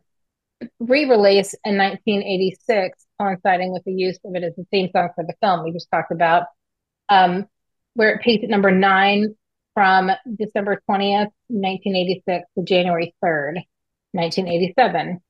Re-release 0.79 1.55
in 1.65 1.79
1986, 1.79 3.07
coinciding 3.19 3.73
with 3.73 3.83
the 3.85 3.93
use 3.93 4.19
of 4.27 4.35
it 4.35 4.43
as 4.43 4.55
the 4.57 4.67
theme 4.71 4.91
song 4.93 5.09
for 5.15 5.25
the 5.25 5.35
film 5.41 5.65
we 5.65 5.73
just 5.73 5.91
talked 5.91 6.13
about, 6.13 6.45
um, 7.09 7.47
where 7.95 8.11
it 8.11 8.23
peaked 8.23 8.45
at 8.45 8.51
number 8.51 8.71
nine 8.71 9.35
from 9.73 10.11
December 10.39 10.83
20th, 10.89 11.31
1986 11.49 12.47
to 12.59 12.65
January 12.65 13.15
3rd, 13.25 13.63
1987. 14.13 15.21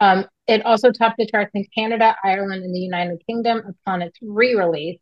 Um, 0.00 0.26
it 0.46 0.64
also 0.66 0.92
topped 0.92 1.16
the 1.16 1.26
charts 1.26 1.52
in 1.54 1.66
Canada, 1.74 2.16
Ireland, 2.22 2.64
and 2.64 2.74
the 2.74 2.80
United 2.80 3.22
Kingdom 3.26 3.62
upon 3.66 4.02
its 4.02 4.18
re-release. 4.20 5.00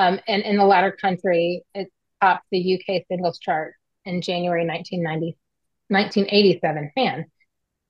Um, 0.00 0.18
and 0.26 0.42
in 0.44 0.56
the 0.56 0.64
latter 0.64 0.92
country, 0.92 1.62
it 1.74 1.92
topped 2.22 2.46
the 2.50 2.74
UK 2.74 3.02
singles 3.06 3.38
chart 3.38 3.74
in 4.06 4.22
January 4.22 4.66
1990, 4.66 5.36
1987. 5.88 6.92
Man, 6.96 7.26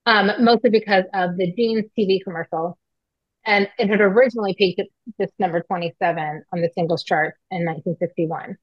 um, 0.07 0.45
mostly 0.45 0.71
because 0.71 1.05
of 1.15 1.37
the 1.37 1.53
Jeans 1.53 1.85
TV 1.97 2.19
commercial. 2.25 2.77
And 3.47 3.69
it 3.79 3.89
had 3.89 4.01
originally 4.01 4.57
peaked 4.59 4.81
at 4.81 4.87
just 5.21 5.33
number 5.39 5.61
27 5.63 6.43
on 6.53 6.61
the 6.61 6.69
singles 6.75 7.05
chart 7.05 7.37
in 7.49 7.65
1961. 7.65 8.57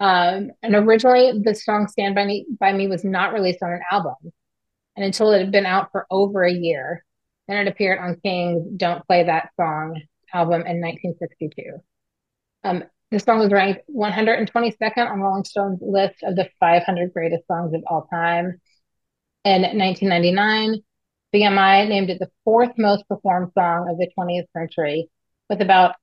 Um, 0.00 0.50
and 0.62 0.74
originally, 0.74 1.42
the 1.44 1.54
song 1.54 1.88
"Stand 1.88 2.14
by 2.14 2.24
Me" 2.24 2.46
by 2.58 2.72
me 2.72 2.88
was 2.88 3.04
not 3.04 3.34
released 3.34 3.62
on 3.62 3.72
an 3.72 3.82
album, 3.90 4.16
and 4.96 5.04
until 5.04 5.30
it 5.32 5.40
had 5.40 5.52
been 5.52 5.66
out 5.66 5.92
for 5.92 6.06
over 6.10 6.42
a 6.42 6.50
year, 6.50 7.04
then 7.48 7.58
it 7.58 7.70
appeared 7.70 7.98
on 7.98 8.18
King's 8.22 8.66
"Don't 8.78 9.06
Play 9.06 9.24
That 9.24 9.50
Song" 9.56 10.00
album 10.32 10.62
in 10.62 10.80
1962. 10.80 11.82
Um, 12.64 12.84
the 13.10 13.18
song 13.18 13.40
was 13.40 13.52
ranked 13.52 13.82
122nd 13.94 15.10
on 15.10 15.20
Rolling 15.20 15.44
Stone's 15.44 15.80
list 15.82 16.22
of 16.22 16.34
the 16.34 16.48
500 16.60 17.12
greatest 17.12 17.46
songs 17.46 17.74
of 17.74 17.82
all 17.86 18.06
time. 18.10 18.60
In 19.44 19.62
1999, 19.62 20.82
BMI 21.34 21.88
named 21.88 22.10
it 22.10 22.18
the 22.18 22.30
fourth 22.44 22.72
most 22.78 23.06
performed 23.08 23.52
song 23.52 23.88
of 23.90 23.98
the 23.98 24.08
20th 24.18 24.46
century, 24.56 25.10
with 25.50 25.60
about 25.60 25.96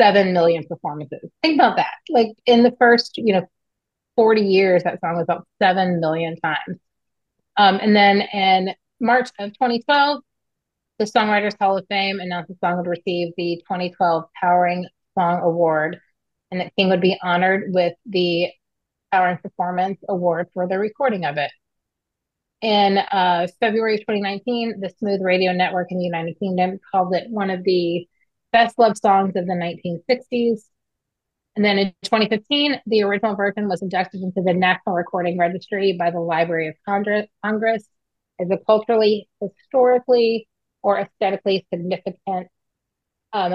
7 0.00 0.32
million 0.32 0.64
performances. 0.64 1.30
Think 1.42 1.56
about 1.56 1.76
that. 1.76 1.92
Like 2.08 2.28
in 2.46 2.62
the 2.62 2.74
first, 2.78 3.18
you 3.18 3.34
know, 3.34 3.46
40 4.16 4.42
years, 4.42 4.84
that 4.84 5.00
song 5.00 5.16
was 5.16 5.24
about 5.24 5.46
7 5.60 6.00
million 6.00 6.36
times. 6.40 6.78
Um, 7.56 7.78
and 7.80 7.94
then 7.94 8.22
in 8.32 8.74
March 9.00 9.30
of 9.38 9.52
2012, 9.52 10.22
the 10.98 11.04
Songwriters 11.04 11.58
Hall 11.58 11.76
of 11.76 11.86
Fame 11.88 12.20
announced 12.20 12.48
the 12.48 12.56
song 12.60 12.76
would 12.76 12.86
receive 12.86 13.32
the 13.36 13.56
2012 13.68 14.24
Towering 14.40 14.86
Song 15.14 15.40
Award 15.42 16.00
and 16.50 16.60
that 16.60 16.74
King 16.76 16.88
would 16.90 17.00
be 17.00 17.18
honored 17.22 17.64
with 17.68 17.94
the 18.06 18.48
Power 19.10 19.28
and 19.28 19.42
Performance 19.42 20.00
Award 20.08 20.48
for 20.54 20.66
the 20.66 20.78
recording 20.78 21.24
of 21.24 21.36
it. 21.36 21.50
In 22.62 22.98
uh, 22.98 23.46
February 23.60 23.98
2019, 23.98 24.80
the 24.80 24.90
Smooth 24.98 25.20
Radio 25.22 25.52
Network 25.52 25.90
in 25.90 25.98
the 25.98 26.04
United 26.04 26.38
Kingdom 26.38 26.78
called 26.90 27.14
it 27.14 27.28
one 27.28 27.50
of 27.50 27.62
the 27.64 28.08
best 28.52 28.78
loved 28.78 28.98
songs 28.98 29.34
of 29.36 29.46
the 29.46 29.52
1960s. 29.52 30.60
And 31.56 31.64
then 31.64 31.78
in 31.78 31.94
2015, 32.04 32.80
the 32.86 33.02
original 33.02 33.36
version 33.36 33.68
was 33.68 33.82
inducted 33.82 34.22
into 34.22 34.42
the 34.42 34.54
National 34.54 34.94
Recording 34.94 35.38
Registry 35.38 35.92
by 35.98 36.10
the 36.10 36.20
Library 36.20 36.68
of 36.68 36.74
Congress, 36.86 37.26
Congress 37.44 37.86
as 38.40 38.50
a 38.50 38.58
culturally, 38.58 39.28
historically, 39.40 40.48
or 40.82 40.98
aesthetically 40.98 41.66
significant 41.72 42.48
um, 43.32 43.54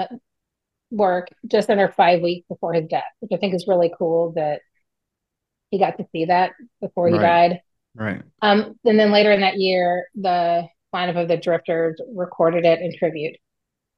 work 0.90 1.28
just 1.46 1.70
under 1.70 1.88
five 1.88 2.20
weeks 2.20 2.46
before 2.48 2.72
his 2.72 2.86
death, 2.88 3.04
which 3.20 3.30
I 3.32 3.36
think 3.36 3.54
is 3.54 3.66
really 3.68 3.92
cool 3.96 4.32
that 4.32 4.60
he 5.70 5.78
got 5.78 5.98
to 5.98 6.06
see 6.12 6.26
that 6.26 6.52
before 6.80 7.08
he 7.08 7.14
Right. 7.14 7.22
died. 7.50 7.60
Right. 7.94 8.22
Um, 8.42 8.78
and 8.84 8.98
then 8.98 9.12
later 9.12 9.32
in 9.32 9.40
that 9.40 9.58
year, 9.58 10.08
the 10.14 10.68
lineup 10.94 11.16
of 11.20 11.28
the 11.28 11.36
Drifters 11.36 12.00
recorded 12.12 12.64
it 12.64 12.80
in 12.80 12.96
tribute. 12.96 13.36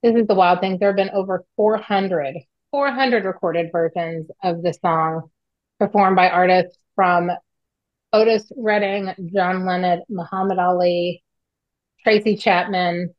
This 0.03 0.17
is 0.17 0.27
the 0.27 0.35
wild 0.35 0.61
thing. 0.61 0.79
There 0.79 0.89
have 0.89 0.97
been 0.97 1.11
over 1.11 1.45
400, 1.57 2.37
400 2.71 3.25
recorded 3.25 3.71
versions 3.73 4.31
of 4.43 4.63
the 4.63 4.73
song 4.75 5.31
performed 5.79 6.17
by 6.17 6.29
artists 6.29 6.79
from 6.95 7.31
Otis 8.13 8.51
Redding, 8.57 9.31
John 9.33 9.65
Lennon, 9.65 10.03
Muhammad 10.09 10.59
Ali, 10.59 11.23
Tracy 12.03 12.37
Chapman. 12.37 13.15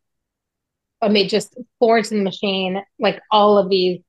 I 1.04 1.10
mean, 1.10 1.28
just 1.30 1.58
Florence 1.80 2.12
and 2.12 2.22
the 2.22 2.24
Machine, 2.24 2.82
like 3.00 3.22
all 3.32 3.58
of 3.58 3.70
these 3.70 4.00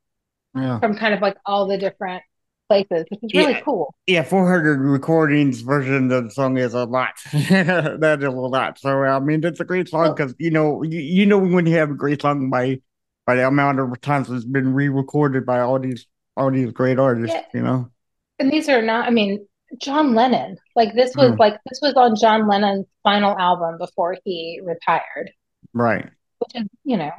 Yeah. 0.55 0.79
from 0.81 0.97
kind 0.97 1.13
of 1.15 1.21
like 1.21 1.37
all 1.45 1.67
the 1.67 1.77
different 1.77 2.23
places, 2.69 3.05
which 3.11 3.21
is 3.23 3.31
really 3.35 3.53
Yeah. 3.55 3.61
cool. 3.61 3.95
Yeah, 4.07 4.23
400 4.23 4.81
recordings 4.81 5.61
version 5.61 6.11
of 6.11 6.25
the 6.25 6.31
song 6.31 6.57
is 6.57 6.73
a 6.75 6.85
lot. 6.85 7.15
that 7.33 8.19
is 8.21 8.25
a 8.25 8.31
lot. 8.31 8.79
So 8.79 9.03
I 9.03 9.19
mean, 9.21 9.45
it's 9.45 9.61
a 9.61 9.65
great 9.65 9.89
song 9.89 10.01
Well- 10.03 10.15
because 10.15 10.35
you 10.39 10.51
know 10.51 10.83
you, 10.83 11.01
you 11.01 11.27
know 11.27 11.39
when 11.39 11.67
you 11.67 11.77
have 11.77 11.91
a 11.91 11.95
great 11.95 12.23
song 12.23 12.49
by 12.51 12.81
by 13.27 13.35
the 13.37 13.47
amount 13.47 13.81
of 13.81 14.01
times 14.03 14.31
it's 14.31 14.45
been 14.45 14.75
re-recorded 14.75 15.45
by 15.47 15.61
all 15.61 15.79
these 15.79 16.07
all 16.37 16.51
these 16.51 16.73
great 16.73 16.99
artists. 16.99 17.35
Yeah. 17.35 17.45
You 17.59 17.63
know, 17.63 17.91
And 18.39 18.51
these 18.51 18.69
are 18.69 18.83
not, 18.83 19.07
I 19.07 19.11
mean, 19.11 19.47
John 19.81 20.15
Lennon, 20.15 20.57
like 20.77 20.95
this 20.95 21.15
was 21.17 21.33
Mm. 21.33 21.39
like 21.39 21.55
this 21.69 21.81
was 21.83 21.95
on 21.95 22.17
John 22.17 22.47
Lennon's 22.49 22.87
final 23.03 23.37
album 23.39 23.79
before 23.79 24.17
he 24.25 24.61
retired, 24.65 25.31
right? 25.73 26.11
Which 26.45 26.63
is, 26.63 26.69
you 26.85 26.97
know, 26.97 27.13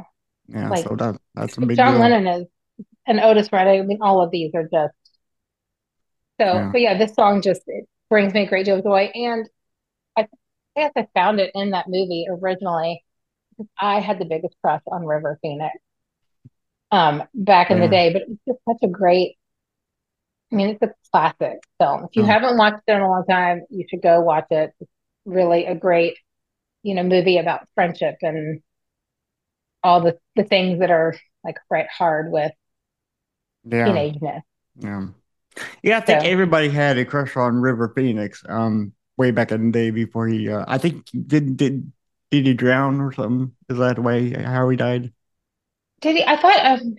Yeah. 0.48 0.70
Like, 0.70 0.86
so 0.86 0.96
that 0.96 1.20
that's 1.34 1.58
a 1.58 1.62
big 1.62 1.78
John 1.78 1.94
deal. 1.94 2.00
Lennon 2.00 2.28
is 2.28 2.48
and 3.08 3.20
Otis 3.20 3.52
Redding, 3.52 3.82
I 3.82 3.84
mean, 3.86 4.00
all 4.02 4.22
of 4.22 4.32
these 4.32 4.52
are 4.56 4.64
just 4.64 4.94
So, 6.40 6.46
Yeah. 6.46 6.70
but 6.72 6.82
yeah, 6.82 6.98
this 6.98 7.14
song 7.16 7.42
just 7.42 7.62
it 7.68 7.88
brings 8.10 8.34
me 8.34 8.42
a 8.44 8.48
great 8.48 8.66
deal 8.66 8.78
of 8.78 8.84
joy. 8.84 9.12
And 9.14 9.48
I 10.18 10.28
guess 10.76 10.92
I 10.98 11.08
found 11.14 11.40
it 11.40 11.52
in 11.56 11.72
that 11.72 11.88
movie 11.90 12.28
originally. 12.30 13.04
because 13.58 13.70
I 13.80 14.00
had 14.02 14.20
the 14.20 14.26
biggest 14.26 14.56
crush 14.62 14.82
on 14.88 15.06
River 15.06 15.40
Phoenix 15.42 15.76
um 16.92 17.24
back 17.34 17.72
in 17.72 17.80
the 17.80 17.88
day, 17.88 18.14
but 18.14 18.24
it's 18.24 18.40
just 18.48 18.60
such 18.68 18.78
a 18.84 18.88
great, 18.88 19.38
I 20.52 20.56
mean, 20.56 20.70
it's 20.70 20.82
a 20.82 20.94
classic 21.12 21.60
film. 21.80 22.06
If 22.06 22.16
you 22.16 22.24
haven't 22.24 22.58
watched 22.58 22.84
it 22.88 22.94
in 22.94 23.02
a 23.02 23.10
long 23.10 23.26
time, 23.26 23.64
you 23.70 23.86
should 23.90 24.02
go 24.02 24.22
watch 24.22 24.46
it. 24.52 24.74
It's 24.80 24.90
really 25.26 25.66
a 25.66 25.76
great, 25.76 26.18
you 26.84 26.96
know, 26.96 27.04
movie 27.04 27.38
about 27.38 27.68
friendship 27.76 28.16
and 28.22 28.62
all 29.86 30.02
the 30.02 30.18
the 30.36 30.44
things 30.44 30.80
that 30.80 30.90
are 30.90 31.16
like 31.44 31.58
right 31.70 31.88
hard 31.96 32.32
with 32.32 32.52
Yeah. 33.64 33.88
teenageness. 33.88 34.42
Yeah. 34.80 35.06
Yeah, 35.84 35.98
I 35.98 36.02
think 36.02 36.22
So- 36.22 36.28
everybody 36.28 36.70
had 36.70 36.98
a 36.98 37.06
crush 37.06 37.38
on 37.38 37.62
River 37.62 37.94
Phoenix 37.96 38.44
um 38.50 38.94
way 39.18 39.30
back 39.32 39.52
in 39.52 39.68
the 39.68 39.72
day 39.72 39.92
before 39.92 40.28
he 40.28 40.50
uh 40.50 40.66
I 40.68 40.78
think 40.80 41.06
did 41.28 41.56
did 41.56 41.92
did 42.32 42.46
he 42.48 42.54
drown 42.56 43.00
or 43.00 43.14
something? 43.14 43.52
Is 43.70 43.78
that 43.78 43.96
the 43.98 44.02
way 44.02 44.32
how 44.34 44.68
he 44.70 44.76
died? 44.76 45.14
Did 46.02 46.18
he? 46.18 46.24
I 46.26 46.36
thought. 46.36 46.66
Um, 46.66 46.96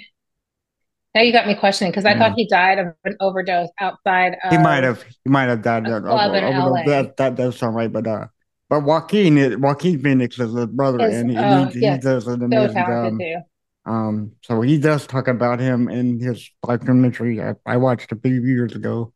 now 1.15 1.23
you 1.23 1.33
got 1.33 1.47
me 1.47 1.55
questioning 1.55 1.91
because 1.91 2.05
I 2.05 2.13
Yeah. 2.13 2.19
thought 2.21 2.33
he 2.37 2.47
died 2.49 2.79
of 2.79 2.95
an 3.05 3.17
overdose 3.21 3.69
outside 3.81 4.37
He 4.51 4.57
of. 4.57 4.63
might 4.63 4.85
have 4.85 5.03
he 5.03 5.29
might 5.31 5.49
have 5.49 5.63
died 5.63 5.87
a 5.89 5.97
of 5.97 6.05
club 6.05 6.35
in 6.35 6.45
overdose. 6.45 6.71
LA. 6.73 6.85
That 6.87 7.17
that 7.17 7.35
does 7.35 7.59
sound 7.59 7.75
right, 7.75 7.93
but 7.93 8.07
uh 8.07 8.27
but 8.69 8.81
Joaquin 8.83 9.39
is- 9.39 9.57
Joaquin 9.59 10.03
Phoenix 10.03 10.39
is 10.39 10.53
his 10.55 10.67
brother 10.67 11.01
and 11.01 11.31
he, 11.31 11.37
oh, 11.37 11.65
he, 11.67 11.81
yes. 11.81 12.03
does 12.03 12.27
an 12.27 12.41
So 12.41 12.45
amazing 12.47 12.75
talented 12.75 13.13
job. 13.35 13.43
too. 13.43 13.91
Um, 13.93 14.33
so 14.43 14.61
he 14.63 14.79
does 14.79 15.07
talk 15.07 15.29
about 15.29 15.61
him 15.61 15.89
in 15.89 16.19
his 16.21 16.51
documentary 16.67 17.41
I, 17.41 17.55
I 17.65 17.77
watched 17.77 18.11
a 18.13 18.17
few 18.17 18.43
years 18.43 18.75
ago. 18.75 19.13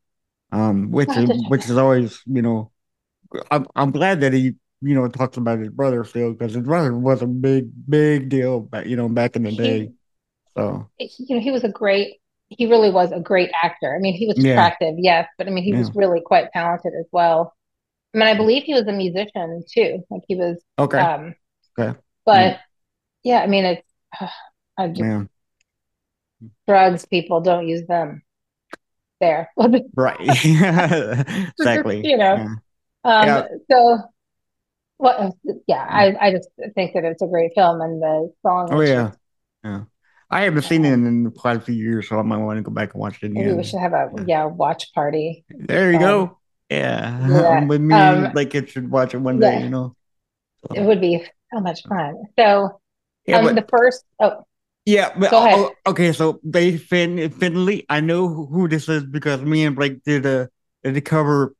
Um, 0.53 0.91
which 0.91 1.09
is 1.15 1.29
which 1.49 1.65
is 1.65 1.77
always, 1.77 2.21
you 2.25 2.41
know, 2.41 2.71
I'm 3.49 3.65
I'm 3.75 3.91
glad 3.91 4.19
that 4.21 4.33
he, 4.33 4.53
you 4.81 4.95
know, 4.95 5.07
talks 5.07 5.37
about 5.37 5.59
his 5.59 5.69
brother 5.69 6.03
still 6.03 6.33
because 6.33 6.53
his 6.53 6.63
brother 6.63 6.97
was 6.97 7.21
a 7.21 7.27
big, 7.27 7.69
big 7.87 8.29
deal 8.29 8.59
back, 8.59 8.85
you 8.85 8.95
know, 8.97 9.07
back 9.09 9.35
in 9.35 9.43
the 9.43 9.49
He- 9.51 9.57
day. 9.57 9.91
So 10.57 10.89
He, 10.97 11.09
you 11.19 11.35
know, 11.35 11.41
he 11.41 11.51
was 11.51 11.63
a 11.63 11.69
great. 11.69 12.15
He 12.49 12.65
really 12.65 12.91
was 12.91 13.13
a 13.13 13.21
great 13.21 13.49
actor. 13.63 13.95
I 13.95 13.99
mean, 13.99 14.13
he 14.13 14.27
was 14.27 14.37
Yeah. 14.37 14.51
attractive, 14.51 14.95
yes, 14.97 15.25
but 15.37 15.47
I 15.47 15.51
mean, 15.51 15.63
he 15.63 15.73
was 15.73 15.89
really 15.95 16.19
quite 16.19 16.51
talented 16.51 16.91
as 16.99 17.05
well. 17.13 17.53
I 18.13 18.17
mean, 18.17 18.27
I 18.27 18.33
believe 18.35 18.63
he 18.63 18.73
was 18.73 18.87
a 18.87 18.91
musician 18.91 19.63
too. 19.73 20.03
Like 20.09 20.23
he 20.27 20.35
was. 20.35 20.61
okay, 20.77 20.99
Um, 20.99 21.35
Okay. 21.79 21.97
but 22.25 22.59
yeah, 23.23 23.41
I 23.41 23.47
mean, 23.47 23.65
it's. 23.65 23.87
I 24.77 24.87
just, 24.87 24.99
yeah, 25.01 25.23
drugs, 26.67 27.05
people 27.05 27.41
don't 27.41 27.67
use 27.67 27.85
them. 27.87 28.23
There. 29.19 29.49
right, 29.95 30.17
exactly. 31.59 32.01
You 32.07 32.17
know. 32.17 32.35
Yeah. 32.35 32.55
Um, 33.03 33.27
Yeah. 33.27 33.47
so 33.69 33.99
what, 34.97 35.33
yeah, 35.67 35.85
I, 35.87 36.15
I 36.19 36.31
just 36.31 36.49
think 36.75 36.93
that 36.93 37.03
it's 37.03 37.21
a 37.21 37.27
great 37.27 37.51
film 37.55 37.81
and 37.81 38.01
the 38.01 38.33
song 38.41 38.69
Oh 38.71 38.81
yeah, 38.81 39.07
just- 39.09 39.19
yeah. 39.63 39.81
I 40.29 40.41
haven't 40.41 40.61
seen 40.63 40.85
it 40.85 40.93
in 40.93 41.29
quite 41.31 41.57
a 41.57 41.59
few 41.59 41.75
years, 41.75 42.07
so 42.07 42.17
I 42.17 42.21
might 42.23 42.37
want 42.37 42.57
to 42.57 42.63
go 42.63 42.71
back 42.71 42.93
and 42.93 43.01
watch 43.01 43.21
it 43.21 43.31
maybe 43.31 43.53
we 43.53 43.63
should 43.63 43.79
have 43.79 43.93
a, 43.93 44.09
Yeah. 44.17 44.23
yeah, 44.27 44.45
watch 44.45 44.93
party. 44.93 45.43
There 45.49 45.91
you 45.91 45.97
Um, 45.97 46.03
go. 46.03 46.39
Yeah, 46.71 47.27
yeah, 47.27 47.65
with 47.67 47.81
me, 47.81 47.93
um, 47.93 48.31
like 48.33 48.55
it 48.55 48.69
should 48.69 48.89
watch 48.89 49.13
it 49.13 49.17
one 49.17 49.39
day, 49.39 49.57
yeah. 49.57 49.63
you 49.63 49.69
know. 49.69 49.93
It 50.73 50.83
would 50.83 51.01
be 51.01 51.21
so 51.53 51.59
much 51.59 51.83
fun. 51.83 52.15
So, 52.39 52.79
Yeah, 53.27 53.39
um, 53.39 53.45
but 53.45 53.55
the 53.55 53.67
first, 53.67 54.05
oh, 54.21 54.45
Yeah, 54.85 55.11
but 55.19 55.31
Go 55.31 55.45
ahead. 55.45 55.59
oh, 55.59 55.73
okay, 55.87 56.13
so 56.13 56.39
they 56.43 56.77
Fin 56.77 57.17
Fenley, 57.29 57.85
I 57.89 57.99
know 57.99 58.29
who 58.29 58.45
who 58.45 58.67
this 58.69 58.87
is 58.87 59.03
because 59.03 59.41
me 59.41 59.65
and 59.65 59.75
Blake 59.75 60.01
did 60.03 60.25
a 60.25 60.49
did 60.83 60.95
a 60.95 61.01
cover 61.01 61.53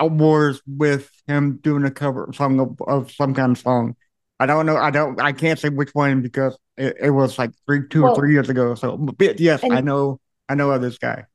awards 0.00 0.60
with 0.66 1.08
him 1.28 1.58
doing 1.62 1.84
a 1.84 1.90
cover 1.90 2.28
song 2.34 2.58
of, 2.60 2.76
of 2.86 3.12
some 3.12 3.34
kind 3.34 3.52
of 3.52 3.58
song. 3.58 3.94
I 4.40 4.46
don't 4.46 4.66
know, 4.66 4.76
I 4.76 4.90
don't, 4.90 5.20
I 5.20 5.32
can't 5.32 5.58
say 5.58 5.68
which 5.68 5.90
one 5.94 6.22
because 6.22 6.58
it, 6.76 6.96
it 7.00 7.10
was 7.10 7.38
like 7.38 7.52
three, 7.66 7.86
two 7.88 8.02
Well- 8.02 8.12
or 8.12 8.16
three 8.16 8.32
years 8.32 8.48
ago. 8.48 8.74
So, 8.74 8.96
but 8.96 9.38
yes, 9.38 9.62
And- 9.62 9.72
I 9.72 9.80
know, 9.80 10.18
I 10.48 10.54
know 10.56 10.70
of 10.72 10.82
this 10.82 10.98
guy. 10.98 11.26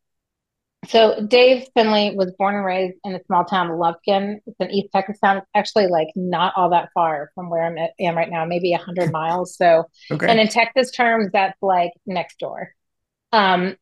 So 0.90 1.26
Dave 1.26 1.68
Fenley 1.76 2.16
was 2.16 2.32
born 2.38 2.56
and 2.56 2.66
raised 2.66 2.98
in 3.04 3.14
the 3.14 3.22
small 3.26 3.46
town 3.46 3.70
of 3.70 3.78
Lufkin. 3.78 4.40
It's 4.46 4.56
in 4.60 4.72
East 4.72 4.90
Texas 4.94 5.20
town. 5.20 5.38
It's 5.38 5.48
actually 5.56 5.88
like 5.88 6.08
not 6.16 6.54
all 6.56 6.70
that 6.72 6.90
far 6.94 7.32
from 7.36 7.50
where 7.50 7.64
I'm 7.64 7.78
at, 7.78 7.92
am 8.00 8.16
right 8.16 8.30
now, 8.30 8.46
maybe 8.46 8.74
a 8.74 8.78
hundred 8.78 9.12
miles. 9.12 9.56
So, 9.58 9.86
Okay, 10.12 10.28
And 10.28 10.40
in 10.40 10.48
Texas 10.48 10.92
terms, 10.92 11.30
that's 11.32 11.58
like 11.62 11.92
next 12.06 12.40
door. 12.40 12.74
Um, 13.32 13.76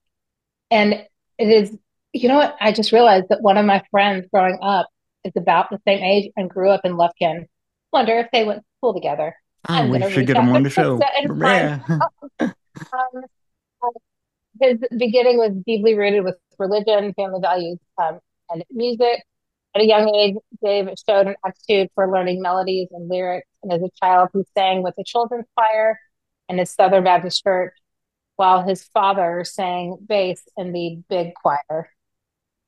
and 0.71 0.93
it 1.37 1.47
is, 1.47 1.77
you 2.13 2.27
know 2.27 2.37
what? 2.37 2.55
I 2.59 2.71
just 2.71 2.91
realized 2.91 3.25
that 3.29 3.41
one 3.41 3.57
of 3.57 3.65
my 3.65 3.83
friends 3.91 4.27
growing 4.31 4.59
up 4.61 4.87
is 5.23 5.33
about 5.35 5.69
the 5.69 5.79
same 5.87 6.03
age 6.03 6.31
and 6.35 6.49
grew 6.49 6.69
up 6.69 6.81
in 6.83 6.93
Lufkin. 6.93 7.45
Wonder 7.91 8.19
if 8.19 8.27
they 8.31 8.43
went 8.43 8.59
to 8.59 8.65
school 8.79 8.93
together. 8.93 9.35
I'm 9.65 9.89
we 9.89 10.11
should 10.11 10.27
get 10.27 10.35
out 10.35 10.43
him 10.43 10.55
on 10.55 10.63
the 10.63 10.69
show. 10.69 10.99
Yeah, 11.25 11.79
Um, 12.39 13.23
his 14.63 14.79
beginning 14.97 15.37
was 15.37 15.51
deeply 15.65 15.93
rooted 15.93 16.23
with 16.23 16.35
religion, 16.57 17.13
family 17.13 17.39
values, 17.41 17.79
um, 17.97 18.19
and 18.49 18.63
music. 18.71 19.23
At 19.75 19.81
a 19.81 19.85
young 19.85 20.13
age, 20.13 20.35
Dave 20.63 20.87
showed 21.07 21.27
an 21.27 21.35
aptitude 21.45 21.89
for 21.95 22.11
learning 22.11 22.41
melodies 22.41 22.89
and 22.91 23.09
lyrics. 23.09 23.47
And 23.61 23.73
as 23.73 23.81
a 23.81 23.89
child, 24.01 24.29
he 24.33 24.43
sang 24.55 24.83
with 24.83 24.95
the 24.95 25.03
children's 25.03 25.47
choir 25.55 25.99
and 26.47 26.59
his 26.59 26.69
Southern 26.69 27.03
Baptist 27.03 27.43
church, 27.43 27.73
while 28.35 28.61
his 28.61 28.83
father 28.83 29.43
sang 29.43 29.97
bass 30.05 30.43
in 30.57 30.71
the 30.71 31.01
big 31.09 31.33
choir. 31.33 31.89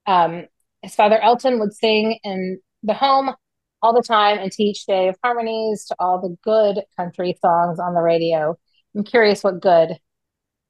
Um, 0.08 0.48
his 0.82 0.96
father, 0.96 1.20
Elton, 1.20 1.60
would 1.60 1.74
sing 1.74 2.20
in 2.24 2.60
the 2.84 2.94
home 2.94 3.34
all 3.82 3.94
the 3.94 4.02
time 4.02 4.40
and 4.40 4.52
teach 4.52 4.86
Dave 4.86 5.14
harmonies 5.24 5.86
to 5.86 5.96
all 6.00 6.20
the 6.20 6.36
good 6.44 6.84
country 6.98 7.38
songs 7.42 7.80
on 7.80 7.94
the 7.94 8.02
radio. 8.02 8.56
I'm 8.96 9.04
curious 9.04 9.44
what 9.44 9.62
good 9.62 9.98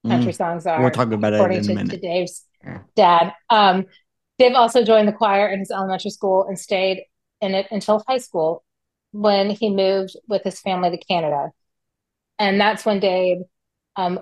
country 0.07 0.31
Mm, 0.31 0.35
songs 0.35 0.65
are 0.67 0.81
we'll 0.81 0.91
talk 0.91 1.11
about 1.11 1.33
according 1.33 1.59
in 1.59 1.63
a 1.65 1.67
to, 1.67 1.73
minute. 1.73 1.91
to 1.91 1.97
Dave's 1.97 2.45
dad. 2.95 3.33
Um, 3.49 3.85
Dave 4.39 4.53
also 4.55 4.83
joined 4.83 5.07
the 5.07 5.13
choir 5.13 5.47
in 5.47 5.59
his 5.59 5.71
elementary 5.71 6.11
school 6.11 6.45
and 6.47 6.59
stayed 6.59 7.03
in 7.41 7.55
it 7.55 7.67
until 7.71 8.03
high 8.07 8.17
school 8.17 8.63
when 9.11 9.49
he 9.49 9.69
moved 9.69 10.15
with 10.27 10.43
his 10.43 10.59
family 10.59 10.91
to 10.91 10.97
Canada. 10.97 11.51
And 12.39 12.59
that's 12.59 12.85
when 12.85 12.99
Dave 12.99 13.37
um, 13.95 14.19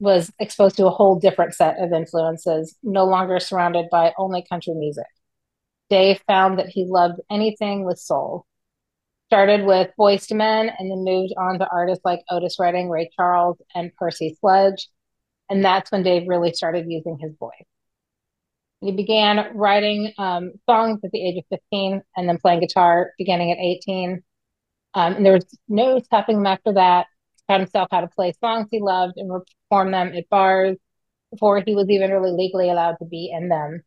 was 0.00 0.32
exposed 0.38 0.76
to 0.76 0.86
a 0.86 0.90
whole 0.90 1.18
different 1.18 1.54
set 1.54 1.78
of 1.78 1.92
influences, 1.92 2.76
no 2.82 3.04
longer 3.04 3.38
surrounded 3.40 3.86
by 3.90 4.12
only 4.18 4.44
country 4.48 4.74
music. 4.74 5.06
Dave 5.90 6.20
found 6.26 6.58
that 6.58 6.68
he 6.68 6.84
loved 6.86 7.20
anything 7.30 7.84
with 7.84 7.98
soul. 7.98 8.46
Started 9.34 9.66
with 9.66 9.90
Boyz 9.98 10.30
II 10.30 10.36
Men 10.36 10.70
and 10.78 10.88
then 10.88 11.02
moved 11.02 11.34
on 11.36 11.58
to 11.58 11.68
artists 11.68 12.04
like 12.04 12.20
Otis 12.30 12.54
Redding, 12.60 12.88
Ray 12.88 13.10
Charles, 13.16 13.60
and 13.74 13.92
Percy 13.96 14.36
Sledge. 14.38 14.88
And 15.50 15.64
that's 15.64 15.90
when 15.90 16.04
Dave 16.04 16.28
really 16.28 16.52
started 16.52 16.86
using 16.88 17.18
his 17.20 17.32
voice. 17.36 17.50
He 18.80 18.92
began 18.92 19.56
writing 19.56 20.12
um, 20.18 20.52
songs 20.70 21.00
at 21.02 21.10
the 21.10 21.20
age 21.20 21.38
of 21.38 21.44
15 21.50 22.00
and 22.16 22.28
then 22.28 22.38
playing 22.38 22.60
guitar 22.60 23.10
beginning 23.18 23.50
at 23.50 23.58
18. 23.58 24.22
Um, 24.94 25.14
and 25.14 25.26
there 25.26 25.32
was 25.32 25.46
no 25.68 25.98
stopping 25.98 26.36
him 26.36 26.46
after 26.46 26.74
that. 26.74 27.08
He 27.34 27.42
taught 27.48 27.58
himself 27.58 27.88
how 27.90 28.02
to 28.02 28.06
play 28.06 28.34
songs 28.40 28.68
he 28.70 28.80
loved 28.80 29.14
and 29.16 29.42
perform 29.68 29.90
them 29.90 30.12
at 30.14 30.28
bars 30.28 30.76
before 31.32 31.60
he 31.66 31.74
was 31.74 31.90
even 31.90 32.12
really 32.12 32.30
legally 32.30 32.70
allowed 32.70 32.98
to 33.00 33.04
be 33.04 33.32
in 33.36 33.48
them. 33.48 33.82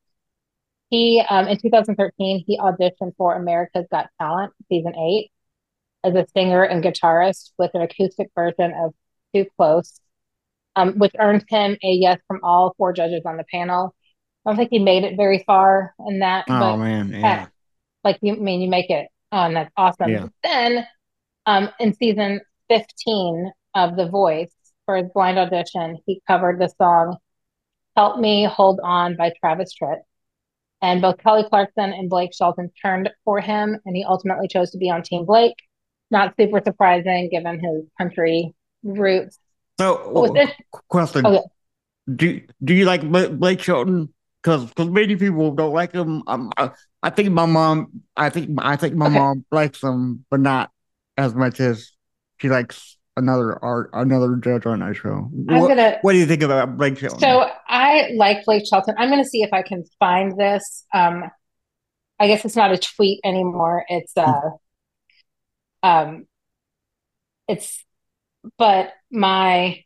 He, 0.89 1.23
um, 1.29 1.47
in 1.47 1.57
2013, 1.57 2.43
he 2.45 2.59
auditioned 2.59 3.15
for 3.15 3.33
America's 3.33 3.87
Got 3.89 4.09
Talent, 4.19 4.51
season 4.67 4.93
eight, 4.97 5.31
as 6.07 6.15
a 6.15 6.27
singer 6.35 6.63
and 6.63 6.83
guitarist 6.83 7.51
with 7.57 7.71
an 7.73 7.81
acoustic 7.81 8.29
version 8.35 8.73
of 8.73 8.93
Too 9.35 9.45
Close, 9.57 9.99
um, 10.75 10.93
which 10.99 11.13
earned 11.19 11.45
him 11.49 11.73
a 11.83 11.87
yes 11.91 12.19
from 12.27 12.39
all 12.43 12.73
four 12.77 12.93
judges 12.93 13.23
on 13.25 13.37
the 13.37 13.45
panel. 13.51 13.95
I 14.45 14.49
don't 14.51 14.57
think 14.57 14.69
he 14.71 14.79
made 14.79 15.03
it 15.03 15.17
very 15.17 15.43
far 15.45 15.93
in 16.07 16.19
that, 16.19 16.45
Oh 16.49 16.59
but 16.59 16.77
man, 16.77 17.09
yeah. 17.09 17.21
heck, 17.21 17.51
like 18.03 18.19
you 18.21 18.33
I 18.33 18.37
mean 18.37 18.61
you 18.61 18.69
make 18.69 18.89
it 18.89 19.07
um 19.31 19.53
that's 19.55 19.71
awesome 19.77 20.09
Yeah. 20.11 20.27
then 20.43 20.87
um 21.45 21.69
in 21.79 21.93
season 21.93 22.41
15 22.69 23.51
of 23.75 23.95
The 23.97 24.07
Voice 24.09 24.53
for 24.85 24.97
his 24.97 25.07
blind 25.13 25.37
audition 25.39 25.97
he 26.05 26.21
covered 26.27 26.59
the 26.59 26.69
song 26.81 27.17
Help 27.97 28.19
Me 28.19 28.45
Hold 28.45 28.79
On 28.83 29.15
by 29.17 29.33
Travis 29.41 29.73
Tritt 29.75 29.99
and 30.81 31.01
both 31.01 31.17
Kelly 31.17 31.43
Clarkson 31.49 31.91
and 31.93 32.09
Blake 32.09 32.33
Shelton 32.33 32.71
turned 32.81 33.09
for 33.25 33.41
him 33.41 33.79
and 33.85 33.95
he 33.95 34.03
ultimately 34.05 34.47
chose 34.47 34.71
to 34.71 34.77
be 34.77 34.89
on 34.89 35.03
Team 35.03 35.25
Blake 35.25 35.55
not 36.11 36.33
super 36.39 36.61
surprising 36.65 37.29
given 37.31 37.59
his 37.59 37.85
country 37.97 38.53
roots 38.83 39.39
So, 39.79 40.11
with 40.19 40.33
this 40.33 40.51
question: 40.89 41.25
Okay. 41.25 41.41
Do 42.13 42.41
do 42.63 42.73
you 42.73 42.85
like 42.85 43.03
Blake 43.39 43.61
Shelton? 43.61 44.13
Because 44.43 44.71
many 44.79 45.15
people 45.17 45.53
don't 45.55 45.73
like 45.73 45.93
him. 45.93 46.23
Um, 46.27 46.51
I, 46.57 46.71
I 47.03 47.09
think 47.11 47.31
my 47.31 47.45
mom, 47.45 48.03
I 48.17 48.29
think 48.29 48.51
I 48.61 48.77
think 48.77 48.95
my 48.95 49.07
Okay. 49.07 49.19
mom 49.19 49.45
likes 49.51 49.83
him, 49.83 50.25
but 50.31 50.39
not 50.41 50.71
as 51.17 51.35
much 51.35 51.59
as 51.59 51.91
she 52.39 52.49
likes 52.49 52.97
another 53.17 53.63
art, 53.63 53.89
another 53.93 54.35
judge 54.37 54.65
on 54.65 54.79
that 54.79 54.95
show. 54.95 55.29
I'm 55.49 55.61
What, 55.61 55.67
gonna. 55.67 55.97
what 56.01 56.13
do 56.13 56.19
you 56.19 56.27
think 56.27 56.43
about 56.43 56.77
Blake 56.77 56.97
Shelton? 56.99 57.19
So 57.19 57.49
I 57.67 58.11
like 58.15 58.45
Blake 58.45 58.65
Shelton. 58.67 58.95
I'm 58.97 59.09
gonna 59.09 59.25
see 59.25 59.41
if 59.43 59.51
I 59.53 59.61
can 59.63 59.83
find 59.99 60.37
this. 60.39 60.85
Um, 60.93 61.23
I 62.19 62.27
guess 62.27 62.45
it's 62.45 62.55
not 62.55 62.71
a 62.71 62.77
tweet 62.77 63.21
anymore. 63.25 63.85
It's 63.89 64.15
uh, 64.17 64.51
um, 65.83 66.27
it's, 67.47 67.83
but 68.57 68.93
my, 69.11 69.83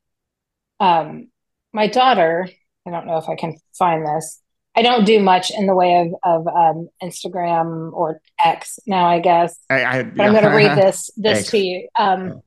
um, 0.80 1.30
my 1.74 1.88
daughter. 1.88 2.50
I 2.88 2.90
don't 2.90 3.06
know 3.06 3.18
if 3.18 3.30
I 3.30 3.36
can 3.36 3.56
find 3.78 4.06
this. 4.06 4.42
I 4.76 4.82
don't 4.82 5.06
do 5.06 5.20
much 5.20 5.52
in 5.52 5.68
the 5.68 5.76
way 5.76 5.98
of 5.98 6.16
of 6.24 6.48
um, 6.48 6.88
Instagram 7.04 7.92
or 7.94 8.22
X 8.44 8.80
now. 8.88 9.06
I 9.06 9.20
guess. 9.20 9.58
I, 9.70 9.84
I, 9.84 10.04
but 10.04 10.22
I'm 10.22 10.32
going 10.32 10.46
to 10.46 10.50
read 10.50 10.78
this 10.78 11.10
this 11.18 11.40
Thanks. 11.40 11.52
to 11.52 11.58
you. 11.58 11.90
Um, 12.00 12.42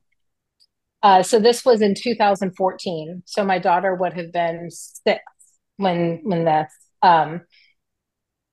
uh, 1.03 1.21
so 1.21 1.39
this 1.39 1.63
was 1.63 1.81
in 1.81 1.93
2014. 1.93 3.21
So 3.25 3.45
my 3.45 3.59
daughter 3.59 3.93
would 3.93 4.13
have 4.13 4.31
been 4.31 4.69
six 4.71 5.21
when 5.77 6.21
when 6.23 6.45
this. 6.45 6.71
Um, 7.03 7.41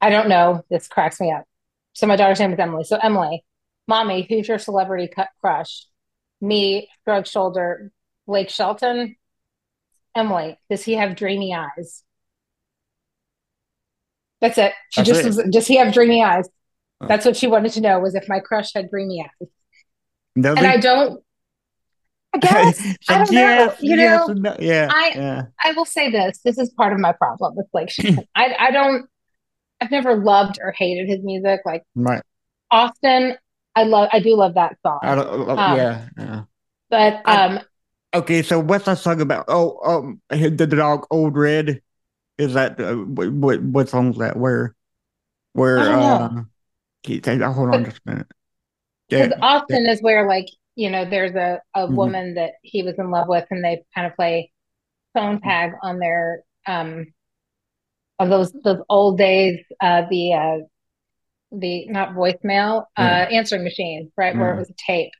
I 0.02 0.10
don't 0.10 0.28
know. 0.28 0.62
This 0.68 0.86
cracks 0.86 1.18
me 1.18 1.32
up. 1.32 1.44
So 1.94 2.06
my 2.06 2.16
daughter's 2.16 2.40
name 2.40 2.52
is 2.52 2.58
Emily. 2.58 2.84
So 2.84 2.98
Emily, 3.02 3.42
mommy, 3.88 4.26
who's 4.28 4.48
your 4.48 4.58
celebrity 4.58 5.08
cut 5.08 5.28
crush? 5.40 5.86
Me, 6.40 6.88
shrug 7.04 7.26
shoulder. 7.26 7.90
Blake 8.26 8.50
Shelton. 8.50 9.16
Emily, 10.14 10.58
does 10.70 10.84
he 10.84 10.94
have 10.94 11.16
dreamy 11.16 11.54
eyes? 11.54 12.04
That's 14.40 14.58
it. 14.58 14.72
She 14.90 15.00
That's 15.00 15.08
just 15.08 15.20
it. 15.20 15.26
was, 15.26 15.36
does 15.50 15.66
he 15.66 15.76
have 15.76 15.92
dreamy 15.92 16.22
eyes? 16.22 16.48
Oh. 17.00 17.06
That's 17.06 17.24
what 17.24 17.36
she 17.36 17.46
wanted 17.46 17.72
to 17.72 17.80
know 17.80 17.98
was 18.00 18.14
if 18.14 18.28
my 18.28 18.40
crush 18.40 18.72
had 18.74 18.90
dreamy 18.90 19.24
eyes. 19.24 19.48
Does 20.40 20.56
And? 20.58 20.66
I 20.66 20.76
don't. 20.78 21.22
I 22.34 22.38
guess 22.40 22.96
I 23.10 23.18
don't 23.24 23.30
know, 23.32 23.74
you 23.80 23.96
yes, 23.96 24.26
know, 24.28 24.34
no. 24.34 24.56
yeah, 24.58 24.88
I- 24.90 25.12
yeah. 25.14 25.42
I 25.62 25.72
will 25.72 25.84
say 25.84 26.10
this. 26.10 26.40
This 26.42 26.56
is 26.58 26.70
part 26.70 26.92
of 26.94 26.98
my 26.98 27.12
problem 27.12 27.54
with 27.56 27.70
Blake 27.72 27.90
Shelton. 27.90 28.24
I 28.34 28.54
I 28.58 28.70
don't. 28.70 29.06
I've 29.80 29.90
never 29.90 30.16
loved 30.16 30.58
or 30.62 30.72
hated 30.72 31.08
his 31.08 31.22
music. 31.22 31.60
Like 31.66 31.82
Right. 31.94 32.22
Austin, 32.70 33.36
I 33.74 33.84
love. 33.84 34.08
I 34.12 34.20
do 34.20 34.36
love 34.36 34.54
that 34.54 34.76
song. 34.86 35.00
I 35.02 35.14
don't, 35.14 35.48
uh, 35.50 35.56
Um, 35.60 35.76
yeah, 35.76 36.08
yeah. 36.16 36.42
but 36.90 37.22
I- 37.26 37.44
um, 37.46 37.60
Okay, 38.14 38.42
so 38.42 38.60
what's 38.60 38.84
that 38.86 38.98
song 38.98 39.20
about? 39.22 39.46
Oh, 39.48 39.78
um, 39.84 40.20
the 40.30 40.66
dog 40.66 41.06
Old 41.10 41.36
Red. 41.36 41.80
Is 42.38 42.54
that 42.54 42.80
uh, 42.80 42.94
what, 42.96 43.62
what 43.62 43.88
song's 43.88 44.18
that? 44.18 44.36
Where, 44.36 44.74
where? 45.54 45.90
I 45.90 45.96
don't 45.96 46.08
know. 46.08 46.46
uh, 47.46 47.52
hold 47.52 47.70
on 47.70 47.84
just 47.84 48.00
a 48.06 48.10
minute. 48.10 48.26
Yeah, 49.08 49.26
because 49.26 49.38
Austin 49.42 49.86
is 49.86 50.00
where 50.02 50.26
like 50.28 50.46
you 50.74 50.90
know 50.90 51.04
there's 51.08 51.34
a 51.34 51.60
a 51.74 51.86
Mhm. 51.88 51.94
woman 51.96 52.34
that 52.34 52.52
he 52.62 52.82
was 52.82 52.94
in 52.98 53.10
love 53.10 53.28
with, 53.28 53.46
and 53.50 53.64
they 53.64 53.84
kind 53.94 54.06
of 54.06 54.16
play 54.16 54.52
phone 55.14 55.40
tag 55.40 55.72
on 55.82 55.98
their 55.98 56.44
um 56.66 57.06
of 58.18 58.28
those 58.28 58.52
those 58.64 58.82
old 58.88 59.18
days. 59.18 59.58
Uh, 59.80 60.02
the 60.10 60.34
uh, 60.34 60.58
the 61.52 61.86
not 61.88 62.10
voicemail, 62.10 62.86
uh, 62.96 63.02
answering 63.30 63.64
machine, 63.64 64.10
right 64.16 64.36
where 64.36 64.54
it 64.54 64.58
was 64.58 64.70
a 64.70 64.74
tape. 64.86 65.12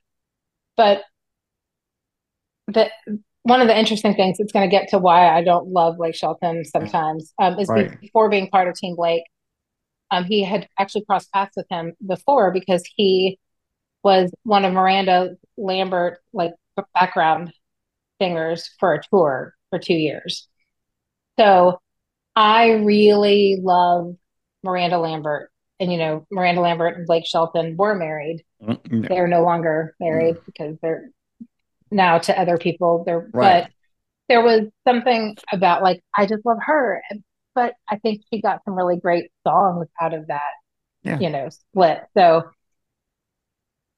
But 0.75 1.03
the 2.67 2.89
one 3.43 3.61
of 3.61 3.67
the 3.67 3.77
interesting 3.77 4.15
things 4.15 4.39
it's 4.39 4.53
going 4.53 4.67
to 4.67 4.73
get 4.73 4.89
to 4.89 4.97
why 4.97 5.27
I 5.27 5.43
don't 5.43 5.67
love 5.67 5.97
Blake 5.97 6.15
Shelton 6.15 6.63
sometimes 6.63 7.33
um, 7.39 7.59
is 7.59 7.67
Right. 7.67 7.99
before 7.99 8.29
being 8.29 8.49
part 8.49 8.67
of 8.67 8.75
Team 8.75 8.95
Blake, 8.95 9.23
um, 10.11 10.23
he 10.23 10.43
had 10.43 10.67
actually 10.79 11.03
crossed 11.05 11.31
paths 11.33 11.53
with 11.57 11.65
him 11.69 11.93
before 12.05 12.51
because 12.51 12.83
he 12.95 13.37
was 14.03 14.31
one 14.43 14.63
of 14.65 14.73
Miranda 14.73 15.35
Lambert 15.57 16.19
like 16.31 16.53
background 16.93 17.53
singers 18.21 18.69
for 18.79 18.93
a 18.93 19.01
tour 19.11 19.53
for 19.69 19.79
two 19.79 19.93
years. 19.93 20.47
So 21.37 21.79
I 22.35 22.71
really 22.71 23.59
love 23.61 24.15
Miranda 24.63 24.99
Lambert. 24.99 25.51
And 25.83 25.91
you 25.91 25.97
know, 25.97 26.25
Miranda 26.31 26.61
Lambert 26.61 26.97
and 26.97 27.05
Blake 27.05 27.25
Shelton 27.25 27.75
were 27.77 27.93
married. 27.93 28.43
Mm, 28.63 29.07
They're 29.09 29.27
no 29.27 29.43
longer 29.43 29.95
married 29.99 30.37
because 30.45 30.77
they're 30.81 31.09
now 31.91 32.19
to 32.19 32.39
other 32.39 32.57
people. 32.57 33.03
They're 33.05 33.29
Right. 33.33 33.63
but 33.65 33.71
there 34.29 34.41
was 34.41 34.61
something 34.87 35.35
about 35.51 35.83
like 35.83 36.01
I 36.17 36.25
just 36.25 36.45
love 36.45 36.59
her. 36.65 37.01
But 37.53 37.73
I 37.89 37.97
think 37.97 38.21
she 38.33 38.41
got 38.41 38.61
some 38.63 38.75
really 38.75 38.95
great 38.97 39.29
songs 39.45 39.87
out 40.01 40.13
of 40.13 40.27
that, 40.27 40.53
Yeah. 41.03 41.19
you 41.19 41.29
know, 41.29 41.49
split. 41.49 41.99
So 42.17 42.43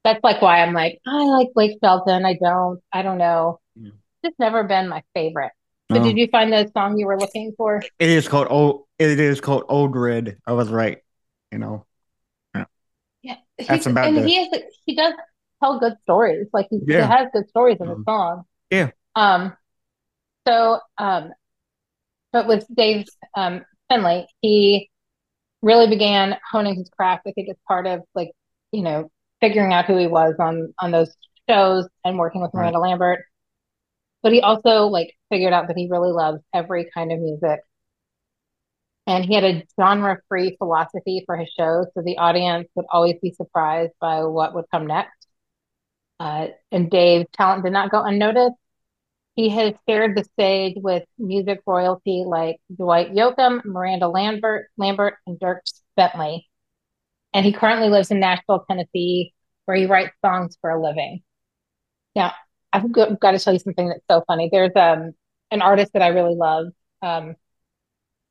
that's 0.03 0.23
like 0.23 0.41
why 0.41 0.61
I'm 0.61 0.73
like, 0.73 0.99
I 1.05 1.23
like 1.25 1.49
Blake 1.53 1.77
Shelton. 1.83 2.25
I 2.25 2.33
don't, 2.41 2.79
I 2.91 3.01
don't 3.01 3.17
know. 3.17 3.59
Yeah. 3.75 3.91
It's 4.23 4.37
never 4.39 4.63
been 4.63 4.87
my 4.89 5.03
favorite. 5.13 5.51
But 5.87 6.01
did 6.01 6.17
you 6.17 6.27
find 6.31 6.51
the 6.51 6.69
song 6.75 6.97
you 6.97 7.05
were 7.05 7.19
looking 7.19 7.53
for? 7.55 7.81
It 7.99 8.09
is 8.09 8.27
called 8.27 8.47
old. 8.49 8.85
It 8.97 9.19
is 9.19 9.39
called 9.39 9.63
Old 9.69 9.95
Red. 9.95 10.37
I 10.47 10.53
was 10.53 10.69
right. 10.69 10.97
You 11.55 11.59
know. 11.59 11.85
Yeah, 12.53 12.65
Yeah. 13.23 13.35
That's 13.65 13.85
about 13.85 14.09
and 14.09 14.17
the- 14.17 14.27
he 14.27 14.35
is 14.39 14.63
he 14.85 14.93
does 14.93 15.13
tell 15.63 15.79
good 15.79 15.95
stories. 16.03 16.47
Like 16.51 16.67
he, 16.69 16.79
he 16.85 16.91
has 16.95 17.29
good 17.31 17.47
stories 17.47 17.77
in 17.79 17.87
the 17.87 17.93
Um, 17.95 18.03
song. 18.05 18.43
yeah. 18.69 18.89
Um. 19.15 19.55
So 20.45 20.79
um, 20.97 21.31
but 22.33 22.45
with 22.45 22.65
Dave 22.75 23.05
um 23.37 23.63
Fenley, 23.89 24.25
he 24.41 24.89
really 25.61 25.87
began 25.87 26.35
honing 26.51 26.75
his 26.75 26.89
craft. 26.89 27.23
I 27.25 27.31
think 27.31 27.47
it's 27.47 27.61
part 27.69 27.87
of 27.87 28.01
like 28.13 28.31
you 28.73 28.81
know 28.83 29.09
figuring 29.39 29.71
out 29.71 29.85
who 29.85 29.95
he 29.95 30.07
was 30.07 30.35
on 30.39 30.73
on 30.79 30.91
those 30.91 31.15
shows 31.49 31.87
and 32.03 32.17
working 32.19 32.41
with 32.41 32.51
Right. 32.53 32.63
Miranda 32.63 32.79
Lambert. 32.79 33.21
But 34.23 34.33
he 34.33 34.41
also 34.41 34.87
like 34.87 35.13
figured 35.29 35.53
out 35.53 35.67
that 35.69 35.77
he 35.77 35.87
really 35.89 36.11
loves 36.11 36.41
every 36.53 36.89
kind 36.93 37.13
of 37.13 37.19
music. 37.19 37.61
And 39.07 39.23
he 39.23 39.35
had 39.35 39.43
a 39.43 39.63
genre-free 39.79 40.55
philosophy 40.57 41.23
for 41.25 41.37
his 41.37 41.49
shows, 41.57 41.87
so 41.93 42.01
the 42.01 42.17
audience 42.17 42.67
would 42.75 42.87
always 42.91 43.15
be 43.21 43.31
surprised 43.31 43.93
by 44.01 44.23
what 44.23 44.55
would 44.55 44.65
come 44.71 44.87
next. 44.87 45.27
Uh, 46.19 46.47
and 46.71 46.89
Dave's 46.89 47.29
talent 47.33 47.63
did 47.63 47.73
not 47.73 47.91
go 47.91 48.03
unnoticed. 48.03 48.55
He 49.35 49.49
has 49.49 49.73
shared 49.87 50.15
the 50.15 50.23
stage 50.23 50.75
with 50.77 51.03
music 51.19 51.59
royalty 51.67 52.23
like 52.25 52.57
Dwight 52.75 53.13
Yoakam, 53.13 53.63
Miranda 53.65 54.07
Lambert, 54.07 54.69
Lambert, 54.77 55.15
and 55.27 55.37
Dierks 55.37 55.81
Bentley. 55.95 56.47
And 57.33 57.45
he 57.45 57.51
currently 57.51 57.89
lives 57.89 58.11
in 58.11 58.21
Nashville, 58.21 58.65
Tennessee, 58.67 59.33
where 59.65 59.75
he 59.75 59.87
writes 59.87 60.15
songs 60.23 60.57
for 60.61 60.69
a 60.69 60.81
living. 60.81 61.21
Now, 62.15 62.33
I've 62.71 62.91
got, 62.91 63.19
got 63.19 63.31
to 63.31 63.39
tell 63.39 63.53
you 63.53 63.59
something 63.59 63.89
that's 63.89 64.05
so 64.09 64.23
funny. 64.25 64.49
There's 64.51 64.75
um 64.75 65.11
an 65.51 65.61
artist 65.61 65.91
that 65.93 66.01
I 66.01 66.07
really 66.07 66.35
love. 66.35 66.67
Um, 67.01 67.35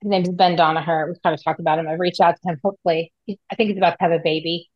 his 0.05 0.11
name 0.11 0.23
is 0.23 0.29
Ben 0.29 0.55
Donaher. 0.55 1.09
We've 1.09 1.23
kind 1.23 1.35
of 1.35 1.43
talked 1.43 1.61
about 1.61 1.79
him. 1.79 1.89
I've 1.89 1.99
reached 1.99 2.21
out 2.21 2.37
to 2.37 2.49
him. 2.49 2.61
Hopefully, 2.63 3.11
he, 3.25 3.41
I 3.51 3.55
think 3.55 3.71
he's 3.71 3.79
about 3.79 3.93
to 3.93 3.97
have 4.01 4.13
a 4.13 4.19
baby. 4.19 4.69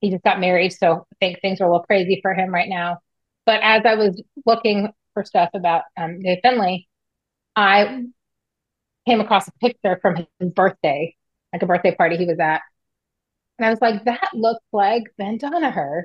He 0.00 0.10
just 0.10 0.22
got 0.22 0.38
married, 0.38 0.72
so 0.72 1.06
I 1.12 1.16
think 1.18 1.40
things 1.40 1.60
are 1.60 1.64
a 1.64 1.70
little 1.70 1.84
crazy 1.84 2.20
for 2.22 2.32
him 2.32 2.54
right 2.54 2.68
now. 2.68 2.98
But 3.46 3.60
as 3.62 3.82
I 3.84 3.96
was 3.96 4.22
looking 4.46 4.88
for 5.12 5.24
stuff 5.24 5.50
about 5.54 5.82
um, 5.96 6.20
Dave 6.20 6.38
Fenley, 6.44 6.86
I 7.56 8.04
came 9.06 9.20
across 9.20 9.48
a 9.48 9.52
picture 9.60 9.98
from 10.00 10.24
his 10.38 10.50
birthday, 10.50 11.16
like 11.52 11.62
a 11.62 11.66
birthday 11.66 11.94
party 11.94 12.16
he 12.16 12.26
was 12.26 12.38
at. 12.38 12.62
And 13.58 13.66
I 13.66 13.70
was 13.70 13.80
like, 13.80 14.04
that 14.04 14.28
looks 14.32 14.64
like 14.72 15.02
Ben 15.18 15.36
Donaher. 15.36 16.04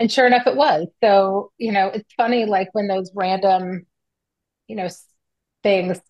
And 0.00 0.10
sure 0.10 0.26
enough, 0.26 0.48
it 0.48 0.56
was. 0.56 0.88
So, 1.02 1.52
you 1.56 1.70
know, 1.70 1.86
it's 1.86 2.12
funny, 2.16 2.46
like 2.46 2.68
when 2.72 2.88
those 2.88 3.12
random, 3.14 3.86
you 4.66 4.74
know, 4.74 4.88
things 5.62 6.00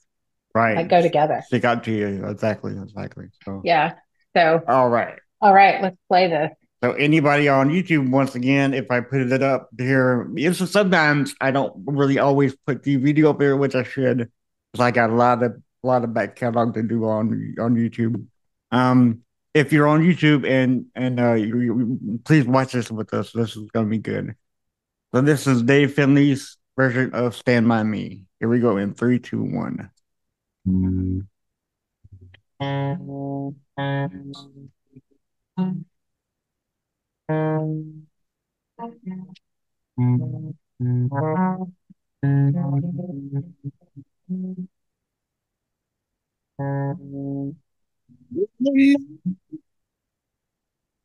Right. 0.54 0.76
like 0.76 0.88
go 0.88 1.00
together. 1.00 1.42
Stick 1.46 1.64
out 1.64 1.84
to 1.84 1.90
you. 1.92 2.26
Exactly. 2.26 2.72
Exactly. 2.76 3.26
So. 3.44 3.62
Yeah. 3.64 3.94
So, 4.36 4.62
All 4.66 4.88
right. 4.88 5.18
all 5.40 5.52
right, 5.52 5.82
let's 5.82 5.96
play 6.08 6.28
this. 6.28 6.50
So 6.82 6.92
anybody 6.92 7.48
on 7.48 7.68
YouTube, 7.70 8.10
once 8.10 8.34
again, 8.34 8.74
if 8.74 8.90
I 8.90 9.00
put 9.00 9.20
it 9.20 9.42
up 9.42 9.68
here, 9.78 10.28
it's 10.36 10.70
sometimes 10.70 11.34
I 11.40 11.50
don't 11.52 11.72
really 11.86 12.18
always 12.18 12.56
put 12.66 12.82
the 12.82 12.96
video 12.96 13.30
up 13.30 13.38
there, 13.38 13.56
which 13.56 13.74
I 13.74 13.82
should, 13.84 14.30
because 14.72 14.84
I 14.84 14.90
got 14.90 15.10
a 15.10 15.14
lot 15.14 15.42
of 15.42 15.52
a 15.84 15.86
lot 15.86 16.02
of 16.02 16.12
back 16.14 16.34
catalog 16.36 16.74
to 16.74 16.82
do 16.82 17.04
on 17.04 17.54
on 17.60 17.76
YouTube. 17.76 18.24
Um, 18.72 19.20
if 19.54 19.72
you're 19.72 19.86
on 19.86 20.00
YouTube 20.02 20.48
and 20.48 20.86
and 20.96 21.20
uh, 21.20 21.34
you, 21.34 21.60
you- 21.60 22.20
please 22.24 22.46
watch 22.46 22.72
this 22.72 22.90
with 22.90 23.12
us. 23.14 23.32
This 23.32 23.54
is 23.54 23.70
gonna 23.70 23.86
be 23.88 23.98
good. 23.98 24.34
So 25.14 25.20
this 25.20 25.46
is 25.46 25.62
Dave 25.62 25.94
Fenley's 25.94 26.56
version 26.76 27.12
of 27.12 27.36
"Stand 27.36 27.68
by 27.68 27.82
Me." 27.82 28.24
Here 28.40 28.48
we 28.48 28.58
go 28.60 28.76
in 28.78 28.94
three, 28.94 29.18
two, 29.20 29.42
one 29.42 29.90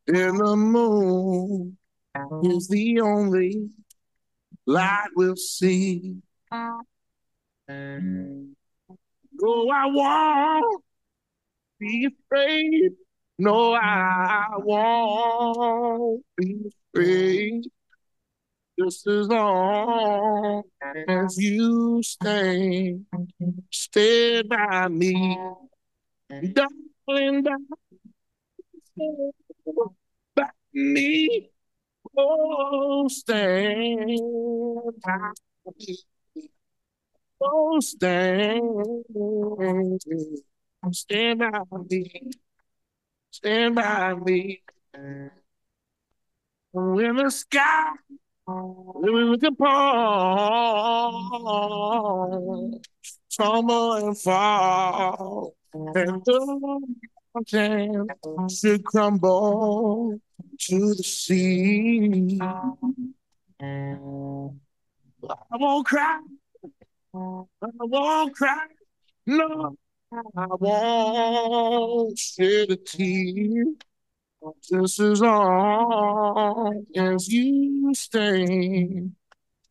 in 0.09 0.37
the 0.37 0.57
moon 0.57 1.77
is 2.43 2.69
the 2.69 3.01
only 3.01 3.71
light 4.67 5.09
we'll 5.17 5.37
see. 5.37 6.17
No, 7.69 8.47
I 9.71 9.87
won't 9.87 10.85
be 11.81 12.07
afraid. 12.07 12.93
No, 13.39 13.73
I 13.75 14.47
won't 14.59 16.23
be 16.37 16.71
afraid. 16.95 17.65
Just 18.79 19.07
as 19.07 19.29
long 19.29 20.63
as 21.09 21.39
you 21.39 22.03
stay, 22.03 22.99
stay 23.71 24.43
by 24.43 24.89
me, 24.89 25.39
darling, 26.53 26.91
darling, 27.07 27.43
by 30.35 30.51
me. 30.73 31.51
Oh, 32.17 33.09
stand 33.09 34.21
by 35.05 35.33
me. 35.79 35.99
Oh, 37.41 37.81
stand, 37.81 38.63
stand 40.93 41.39
by 41.41 41.63
me, 41.91 42.31
stand 43.31 43.75
by 43.75 44.15
me. 44.15 44.63
When 46.73 47.17
the 47.17 47.31
sky 47.31 47.93
with 48.47 49.41
the 49.41 49.53
palm, 49.53 51.21
tumble 53.37 53.93
and 53.95 54.19
fall, 54.19 55.55
and 55.73 56.25
the 56.25 56.81
mountain 57.35 58.09
should 58.49 58.85
crumble 58.85 60.21
to 60.59 60.95
the 60.95 61.03
sea. 61.03 62.39
I 62.41 62.73
won't 65.53 65.87
cry. 65.87 66.21
I 67.15 67.45
won't 67.63 68.35
cry. 68.35 68.67
No, 69.27 69.77
I 70.13 70.47
won't 70.61 72.19
shed 72.19 72.71
a 72.71 72.77
tear. 72.77 73.65
Just 74.63 75.01
as 75.01 75.23
long 75.23 76.85
as 76.95 77.29
you 77.29 77.95
stay, 77.95 79.09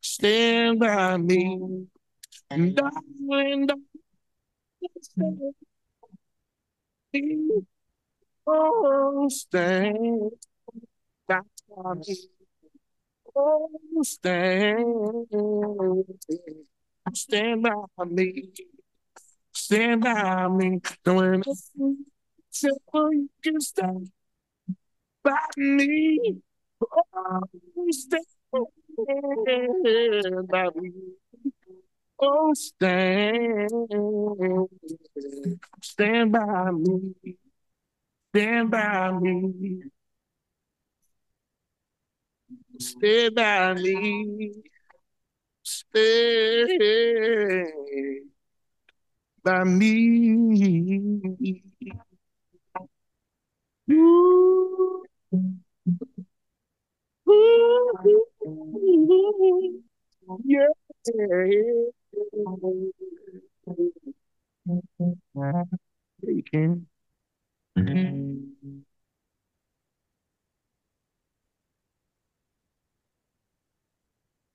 stand 0.01 0.79
by 0.79 1.17
me. 1.17 1.85
And 2.49 2.75
darling, 2.75 3.67
darling, 3.67 5.53
stay. 7.13 7.21
Oh, 8.47 9.29
stand 9.29 10.31
Oh, 11.75 13.69
stand, 14.03 15.25
stand 17.13 17.63
by 17.63 18.05
me. 18.05 18.49
Stand 19.53 20.01
by 20.03 20.47
me. 20.49 20.81
When 21.03 21.43
you 21.43 23.29
can 23.43 23.59
stand 23.61 24.11
by 25.23 25.39
me. 25.57 26.41
Oh, 26.81 27.41
stand 27.91 28.25
by 30.49 30.69
me. 30.75 30.91
Oh, 32.19 32.53
stand, 32.53 33.69
stand 35.81 36.31
by 36.31 36.71
me. 36.71 37.35
Stand 38.33 38.71
by 38.71 39.11
me. 39.11 39.83
Stay 42.83 43.29
by 43.29 43.73
me. 43.75 44.51
Stay 45.63 46.67
by 49.43 49.63
me. 49.63 49.93
Ooh. 53.91 55.03
Ooh. 57.29 57.93
Yeah. 60.43 60.67
You 66.21 66.43
can. 66.43 66.87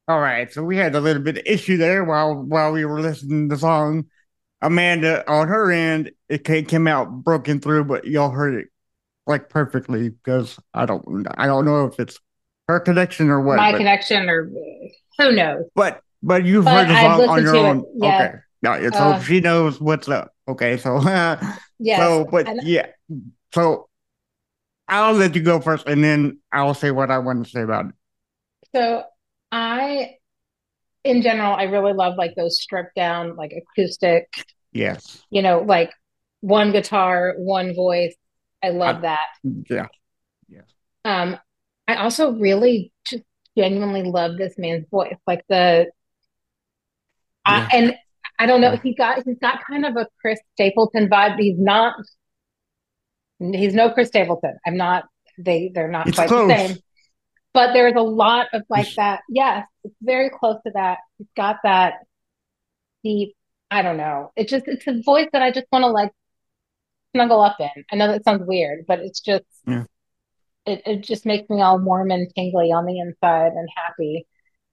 All 0.09 0.21
right, 0.21 0.51
so 0.51 0.63
we 0.63 0.79
had 0.79 0.95
a 0.95 1.01
little 1.01 1.23
bit 1.23 1.37
of 1.37 1.43
issue 1.45 1.77
there 1.77 2.03
while 2.03 2.35
while 2.35 2.73
we 2.73 2.85
were 2.87 3.01
listening 3.01 3.49
to 3.51 3.55
the 3.55 3.61
song. 3.61 4.07
Amanda, 4.63 5.23
on 5.31 5.49
her 5.49 5.71
end, 5.71 6.11
it 6.31 6.45
came 6.45 6.89
out 6.89 7.23
broken 7.23 7.61
through, 7.61 7.85
but 7.85 8.07
y'all 8.07 8.31
heard 8.31 8.55
it 8.55 8.69
like 9.27 9.51
perfectly 9.51 10.09
because 10.09 10.59
I 10.73 10.87
don't 10.87 11.27
I 11.37 11.47
don't 11.47 11.67
know 11.67 11.85
if 11.85 12.01
it's 12.01 12.19
her 12.69 12.81
connection 12.81 13.29
or 13.29 13.43
what. 13.43 13.59
My 13.59 13.73
but, 13.73 13.79
connection, 13.79 14.31
or 14.31 14.51
who 15.19 15.33
knows? 15.33 15.65
but 15.75 16.01
but 16.23 16.45
you've 16.45 16.65
But 16.65 16.87
heard 16.87 16.89
the 16.89 17.01
song 17.01 17.29
on 17.29 17.43
your 17.43 17.57
own. 17.57 17.85
yeah. 17.97 18.23
Okay. 18.29 18.39
No, 18.63 18.73
it's 18.73 18.97
Uh, 18.97 19.19
so 19.19 19.25
she 19.25 19.41
knows 19.41 19.79
what's 19.79 20.09
up. 20.09 20.35
Okay, 20.49 20.79
so 20.79 21.01
Yes. 21.79 21.99
so 21.99 22.25
but 22.25 22.49
and- 22.49 22.63
yeah. 22.67 22.87
So 23.55 23.89
I'll 24.89 25.13
let 25.13 25.35
you 25.35 25.43
go 25.43 25.61
first 25.61 25.87
and 25.87 26.03
then 26.03 26.39
I'll 26.51 26.73
say 26.75 26.91
what 26.91 27.11
I 27.11 27.19
want 27.19 27.45
to 27.45 27.51
say 27.51 27.61
about 27.61 27.87
it. 27.87 27.95
So 28.75 29.05
I, 29.51 30.17
in 31.05 31.23
general, 31.23 31.55
I 31.55 31.65
really 31.65 31.93
love 31.93 32.17
like 32.17 32.35
those 32.35 32.61
stripped 32.61 32.95
down, 32.95 33.37
like 33.37 33.53
acoustic, 33.53 34.29
Yes. 34.73 35.25
you 35.31 35.43
know, 35.43 35.61
like 35.61 35.91
one 36.41 36.73
guitar, 36.73 37.35
one 37.39 37.75
voice. 37.75 38.15
I 38.63 38.71
love 38.71 38.97
I- 38.97 39.01
that. 39.01 39.27
Yeah. 39.71 39.87
Yeah. 40.49 40.61
Um, 41.05 41.39
I 41.87 41.97
also 41.97 42.33
really 42.33 42.93
just 43.07 43.23
genuinely 43.57 44.03
love 44.03 44.37
this 44.37 44.55
man's 44.59 44.87
voice, 44.91 45.17
like 45.27 45.45
the, 45.49 45.87
I, 47.45 47.67
and 47.73 47.95
I 48.39 48.47
don't 48.47 48.61
know, 48.61 48.73
Yeah. 48.73 48.81
he 48.83 48.95
got 48.95 49.25
he's 49.25 49.39
got 49.41 49.65
kind 49.67 49.87
of 49.87 49.97
a 49.97 50.07
Chris 50.21 50.39
Stapleton 50.55 51.09
vibe. 51.09 51.39
He's 51.41 51.59
not, 51.59 51.95
he's 53.41 53.73
no 53.75 53.91
Chris 53.91 54.09
Stapleton. 54.09 54.59
I'm 54.67 54.77
not. 54.77 55.05
They 55.39 55.71
they're 55.75 55.89
not 55.89 56.09
It's 56.09 56.17
quite 56.17 56.29
close. 56.29 56.49
the 56.51 56.57
same. 56.69 56.77
But 57.55 57.73
there's 57.73 57.95
a 57.97 58.03
lot 58.03 58.49
of 58.53 58.63
like 58.69 58.89
that. 58.97 59.21
Yes, 59.29 59.67
it's 59.85 59.95
very 60.03 60.31
close 60.31 60.57
to 60.67 60.73
that. 60.75 60.99
He's 61.17 61.27
got 61.37 61.57
that 61.65 61.95
deep. 63.03 63.35
I 63.71 63.83
don't 63.83 63.97
know. 63.97 64.33
It 64.37 64.49
just 64.49 64.67
it's 64.69 64.87
a 64.87 65.03
voice 65.03 65.29
that 65.33 65.43
I 65.43 65.51
just 65.51 65.67
want 65.73 65.83
to 65.83 65.89
like 65.89 66.13
snuggle 67.15 67.41
up 67.43 67.57
in. 67.59 67.85
I 67.91 67.97
know 67.97 68.09
that 68.09 68.25
sounds 68.25 68.47
weird, 68.47 68.85
but 68.87 69.01
it's 69.01 69.21
just 69.21 69.45
Yeah. 69.67 69.85
it, 70.67 70.83
it 70.87 71.03
just 71.03 71.27
makes 71.27 71.49
me 71.51 71.61
all 71.61 71.79
warm 71.79 72.11
and 72.11 72.33
tingly 72.35 72.71
on 72.73 72.87
the 72.87 72.99
inside 72.99 73.53
and 73.53 73.69
happy. 73.77 74.27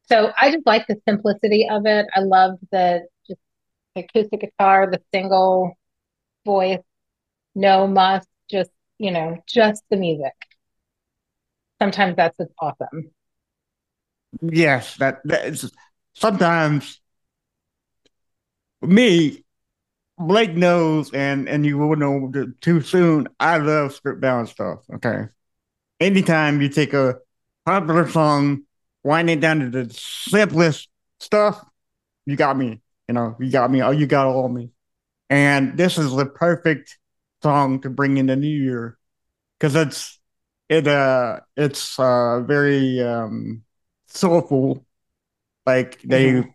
So 0.07 0.31
I 0.39 0.51
just 0.51 0.65
like 0.65 0.85
the 0.87 0.97
simplicity 1.07 1.67
of 1.69 1.85
it. 1.85 2.05
I 2.15 2.19
love 2.21 2.59
the 2.71 3.07
just 3.27 3.39
the 3.95 4.03
acoustic 4.03 4.41
guitar, 4.41 4.89
the 4.91 5.01
single 5.13 5.73
voice, 6.45 6.79
no 7.55 7.87
must, 7.87 8.27
just 8.49 8.69
you 8.97 9.11
know, 9.11 9.37
just 9.47 9.83
the 9.89 9.97
music. 9.97 10.33
Sometimes 11.81 12.15
that's 12.15 12.37
what's 12.37 12.53
awesome. 12.59 13.11
Yes, 14.41 14.95
that 14.97 15.21
that 15.25 15.45
is 15.45 15.71
sometimes 16.13 16.99
me, 18.81 19.43
Blake 20.17 20.53
knows, 20.55 21.11
and 21.13 21.47
and 21.47 21.65
you 21.65 21.77
will 21.77 21.95
know 21.95 22.31
too 22.61 22.81
soon. 22.81 23.27
I 23.39 23.57
love 23.57 23.93
script 23.93 24.21
bound 24.21 24.49
stuff. 24.49 24.79
Okay, 24.95 25.25
anytime 25.99 26.61
you 26.61 26.69
take 26.69 26.93
a 26.93 27.15
popular 27.65 28.09
song, 28.09 28.63
wind 29.03 29.29
it 29.29 29.39
down 29.39 29.59
to 29.59 29.69
the 29.69 29.93
simplest 29.93 30.89
stuff, 31.19 31.63
you 32.25 32.35
got 32.35 32.57
me. 32.57 32.81
You 33.07 33.13
know, 33.13 33.35
you 33.39 33.51
got 33.51 33.71
me. 33.71 33.81
Oh, 33.81 33.91
you 33.91 34.07
got 34.07 34.27
all 34.27 34.49
me. 34.49 34.71
And 35.29 35.77
this 35.77 35.97
is 35.97 36.15
the 36.15 36.25
perfect 36.25 36.97
song 37.41 37.81
to 37.81 37.89
bring 37.89 38.17
in 38.17 38.25
the 38.27 38.35
new 38.35 38.47
year 38.47 38.97
because 39.59 39.75
it's 39.75 40.19
it 40.69 40.87
uh 40.87 41.41
it's 41.55 41.99
uh 41.99 42.41
very 42.41 43.01
um 43.01 43.63
soulful. 44.07 44.85
Like 45.65 46.01
they 46.03 46.45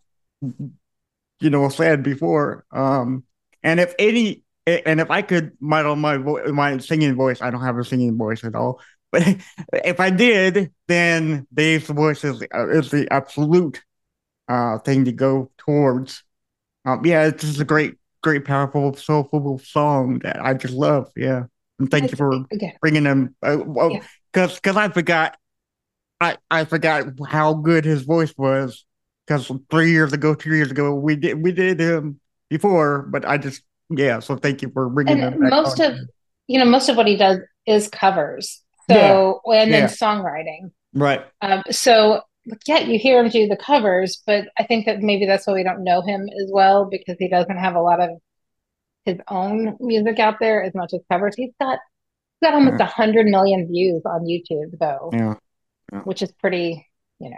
you 1.40 1.50
know 1.50 1.68
said 1.68 2.02
before 2.02 2.64
um 2.72 3.24
and 3.62 3.80
if 3.80 3.94
any 3.98 4.42
and 4.66 5.00
if 5.00 5.10
i 5.10 5.22
could 5.22 5.52
model 5.60 5.96
my 5.96 6.16
vo- 6.16 6.52
my 6.52 6.78
singing 6.78 7.14
voice 7.14 7.40
i 7.42 7.50
don't 7.50 7.62
have 7.62 7.78
a 7.78 7.84
singing 7.84 8.16
voice 8.16 8.44
at 8.44 8.54
all 8.54 8.80
but 9.12 9.22
if 9.72 9.98
i 9.98 10.08
did 10.10 10.72
then 10.86 11.46
dave's 11.52 11.88
voice 11.88 12.22
is, 12.24 12.42
uh, 12.54 12.68
is 12.68 12.90
the 12.90 13.08
absolute 13.12 13.82
uh 14.48 14.78
thing 14.80 15.04
to 15.04 15.12
go 15.12 15.50
towards. 15.58 16.24
Um 16.84 17.04
yeah 17.06 17.26
it's 17.26 17.42
just 17.44 17.60
a 17.60 17.64
great 17.64 17.96
great 18.22 18.44
powerful 18.44 18.94
soulful 18.94 19.58
song 19.60 20.20
that 20.20 20.44
i 20.44 20.54
just 20.54 20.74
love 20.74 21.10
yeah 21.16 21.44
and 21.80 21.90
thank 21.90 22.12
you 22.12 22.16
for 22.16 22.34
Okay. 22.54 22.76
bringing 22.80 23.04
them. 23.04 23.34
Uh, 23.42 23.58
well, 23.66 23.92
Yeah. 23.92 24.04
because 24.32 24.54
because 24.56 24.76
I 24.76 24.88
forgot, 24.90 25.36
I 26.20 26.36
I 26.50 26.64
forgot 26.64 27.06
how 27.28 27.54
good 27.54 27.84
his 27.84 28.02
voice 28.02 28.34
was. 28.36 28.84
Because 29.26 29.50
three 29.70 29.92
years 29.92 30.12
ago, 30.12 30.34
two 30.34 30.54
years 30.54 30.70
ago, 30.70 30.94
we 30.94 31.16
did 31.16 31.42
we 31.42 31.52
did 31.52 31.80
him 31.80 32.20
before, 32.48 33.08
but 33.10 33.24
I 33.26 33.38
just 33.38 33.62
yeah. 33.88 34.20
So 34.20 34.36
thank 34.36 34.62
you 34.62 34.70
for 34.70 34.88
bringing 34.88 35.20
And 35.20 35.34
them. 35.34 35.50
most 35.50 35.80
of 35.80 35.96
you 36.48 36.58
know 36.58 36.64
most 36.64 36.88
of 36.88 36.96
what 36.96 37.06
he 37.06 37.16
does 37.16 37.38
is 37.66 37.88
covers. 37.88 38.62
So 38.90 39.40
and 39.46 39.72
then 39.72 39.82
yeah. 39.82 39.86
songwriting. 39.88 40.72
right, 40.94 41.24
Um, 41.42 41.62
so 41.70 42.22
yeah, 42.66 42.78
you 42.78 42.98
hear 42.98 43.22
him 43.22 43.30
do 43.30 43.46
the 43.46 43.56
covers, 43.56 44.20
but 44.26 44.46
I 44.58 44.64
think 44.64 44.86
that 44.86 45.00
maybe 45.00 45.26
that's 45.26 45.46
why 45.46 45.52
we 45.52 45.62
don't 45.62 45.84
know 45.84 46.02
him 46.02 46.22
as 46.22 46.50
well 46.52 46.86
because 46.90 47.16
he 47.20 47.28
doesn't 47.28 47.56
have 47.58 47.76
a 47.76 47.80
lot 47.80 48.00
of 48.00 48.10
his 49.04 49.18
own 49.28 49.76
music 49.80 50.18
out 50.18 50.36
there 50.40 50.62
as 50.62 50.74
much 50.74 50.92
as 50.94 51.00
covers. 51.10 51.34
He's 51.36 51.52
got 51.60 51.78
he's 52.40 52.48
got 52.48 52.54
almost 52.54 52.80
a 52.80 52.86
hundred 52.86 53.26
million 53.26 53.66
views 53.66 54.02
on 54.04 54.24
YouTube 54.24 54.78
though, 54.78 55.10
yeah. 55.12 56.00
which 56.04 56.22
is 56.22 56.32
pretty, 56.32 56.86
you 57.18 57.30
know, 57.30 57.36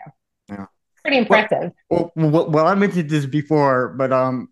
Yeah. 0.48 0.66
pretty 1.03 1.18
impressive. 1.18 1.72
Well, 1.90 2.12
well, 2.16 2.51
well, 2.51 2.66
I 2.66 2.75
mentioned 2.75 3.11
this 3.11 3.27
before, 3.27 3.88
but 3.96 4.12
um, 4.12 4.48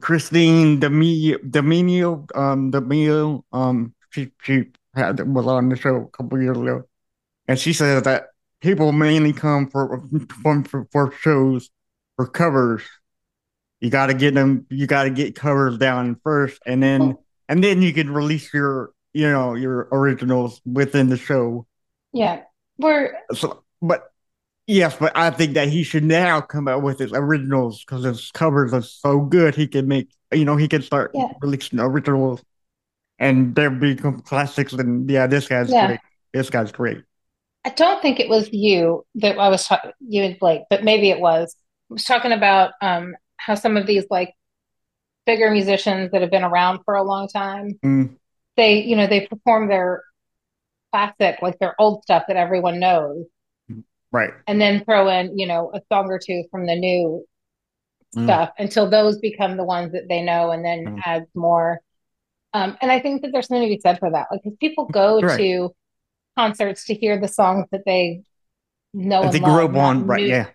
Christine 0.00 0.80
D'Amelio, 0.80 1.38
D'Amelio, 1.50 2.26
um, 2.36 2.70
D'Amelio, 2.70 3.42
um, 3.52 3.94
she 4.10 4.32
she 4.42 4.66
had 4.94 5.20
was 5.32 5.46
on 5.46 5.68
the 5.68 5.76
show 5.76 5.96
a 5.96 6.06
couple 6.08 6.40
years 6.40 6.56
ago, 6.56 6.84
and 7.46 7.58
she 7.58 7.72
said 7.72 8.04
that 8.04 8.28
people 8.60 8.92
mainly 8.92 9.32
come 9.32 9.68
for 9.68 10.02
from 10.42 10.64
for, 10.64 10.86
for 10.92 11.12
shows 11.12 11.70
for 12.16 12.26
covers. 12.26 12.82
You 13.80 13.90
got 13.90 14.06
to 14.06 14.14
get 14.14 14.34
them. 14.34 14.66
You 14.70 14.86
got 14.86 15.04
to 15.04 15.10
get 15.10 15.34
covers 15.34 15.78
down 15.78 16.20
first, 16.24 16.60
and 16.66 16.82
then 16.82 17.16
and 17.48 17.62
then 17.62 17.80
you 17.82 17.92
can 17.92 18.10
release 18.10 18.52
your 18.52 18.92
you 19.12 19.30
know 19.30 19.54
your 19.54 19.88
originals 19.92 20.60
within 20.64 21.08
the 21.08 21.16
show. 21.16 21.66
Yeah, 22.12 22.42
we're 22.78 23.14
So, 23.34 23.62
but 23.80 24.12
yes, 24.66 24.96
but 24.98 25.16
I 25.16 25.30
think 25.30 25.54
that 25.54 25.68
he 25.68 25.82
should 25.82 26.04
now 26.04 26.40
come 26.40 26.68
out 26.68 26.82
with 26.82 26.98
his 26.98 27.12
originals 27.12 27.84
because 27.84 28.04
his 28.04 28.30
covers 28.32 28.72
are 28.72 28.82
so 28.82 29.20
good. 29.20 29.54
He 29.54 29.66
can 29.68 29.86
make, 29.88 30.08
you 30.32 30.44
know, 30.44 30.56
he 30.56 30.68
can 30.68 30.82
start 30.82 31.12
Yeah. 31.14 31.32
releasing 31.40 31.80
originals, 31.80 32.42
and 33.18 33.54
they'll 33.54 33.70
become 33.70 34.20
classics. 34.20 34.72
And 34.72 35.08
yeah, 35.10 35.26
this 35.26 35.48
guy's 35.48 35.72
Yeah. 35.72 35.86
great. 35.86 36.00
This 36.32 36.50
guy's 36.50 36.72
great. 36.72 37.02
I 37.64 37.70
don't 37.70 38.00
think 38.00 38.20
it 38.20 38.28
was 38.28 38.50
you 38.52 39.04
that 39.16 39.38
I 39.38 39.48
was 39.48 39.66
talking, 39.66 39.92
you 40.00 40.22
and 40.22 40.38
Blake, 40.38 40.62
but 40.70 40.84
maybe 40.84 41.10
it 41.10 41.20
was. 41.20 41.54
I 41.90 41.94
was 41.94 42.04
talking 42.04 42.32
about 42.32 42.72
um, 42.80 43.14
how 43.38 43.54
some 43.54 43.76
of 43.76 43.86
these 43.86 44.04
like 44.10 44.34
bigger 45.26 45.50
musicians 45.50 46.10
that 46.12 46.22
have 46.22 46.30
been 46.30 46.44
around 46.44 46.80
for 46.84 46.94
a 46.94 47.02
long 47.02 47.28
time, 47.28 47.78
Mm, 47.84 48.16
they, 48.56 48.82
you 48.82 48.96
know, 48.96 49.06
they 49.06 49.26
perform 49.26 49.68
their 49.68 50.02
classic, 50.92 51.38
like 51.42 51.58
their 51.58 51.74
old 51.80 52.02
stuff 52.02 52.24
that 52.28 52.36
everyone 52.36 52.80
knows, 52.80 53.26
right. 54.12 54.32
and 54.46 54.60
then 54.60 54.84
throw 54.84 55.08
in, 55.08 55.38
you 55.38 55.46
know, 55.46 55.70
a 55.74 55.80
song 55.92 56.06
or 56.10 56.18
two 56.18 56.44
from 56.50 56.66
the 56.66 56.76
new 56.76 57.24
Mm. 58.16 58.24
stuff 58.24 58.50
until 58.58 58.88
those 58.88 59.18
become 59.18 59.56
the 59.58 59.64
ones 59.64 59.92
that 59.92 60.08
they 60.08 60.22
know, 60.22 60.50
and 60.50 60.64
then 60.64 60.86
Mm. 60.86 61.02
add 61.04 61.26
more. 61.34 61.80
Um, 62.54 62.76
and 62.80 62.90
I 62.90 63.00
think 63.00 63.22
that 63.22 63.32
there's 63.32 63.48
something 63.48 63.68
to 63.68 63.74
be 63.74 63.80
said 63.80 63.98
for 63.98 64.10
that. 64.10 64.28
Like, 64.30 64.40
if 64.44 64.58
people 64.58 64.86
go 64.86 65.20
Right. 65.22 65.38
to 65.38 65.74
concerts 66.38 66.86
to 66.86 66.94
hear 66.94 67.20
the 67.20 67.28
songs 67.28 67.66
that 67.72 67.82
they 67.84 68.22
know 68.94 69.20
I 69.20 69.24
and 69.24 69.32
think 69.32 69.44
love, 69.44 69.54
grew 69.54 69.64
up 69.66 69.84
on 69.84 70.06
right. 70.06 70.22
new- 70.22 70.28
Yeah, 70.30 70.46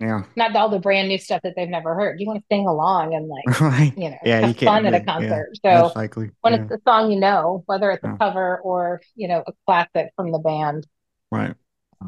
yeah. 0.00 0.24
not 0.36 0.56
all 0.56 0.68
the 0.68 0.78
brand 0.78 1.08
new 1.08 1.18
stuff 1.18 1.42
that 1.42 1.54
they've 1.56 1.68
never 1.68 1.94
heard. 1.94 2.18
You 2.20 2.26
want 2.26 2.40
to 2.40 2.44
sing 2.50 2.66
along 2.66 3.14
and 3.14 3.28
like, 3.28 3.60
right. 3.60 3.92
you 3.96 4.10
know, 4.10 4.16
Yeah, 4.24 4.40
you 4.40 4.46
have 4.46 4.56
fun 4.58 4.86
at 4.86 4.94
a 4.94 4.98
do- 5.00 5.04
yeah. 5.06 5.12
concert. 5.12 5.48
So 5.64 5.92
likely. 5.94 6.30
when 6.40 6.54
yeah, 6.54 6.62
it's 6.62 6.72
a 6.72 6.78
song 6.88 7.10
you 7.12 7.20
know, 7.20 7.62
whether 7.66 7.90
it's 7.90 8.02
a 8.04 8.16
cover 8.18 8.58
or, 8.58 9.00
you 9.14 9.28
know, 9.28 9.44
a 9.46 9.52
classic 9.66 10.10
from 10.16 10.32
the 10.32 10.38
band, 10.38 10.86
right. 11.30 11.54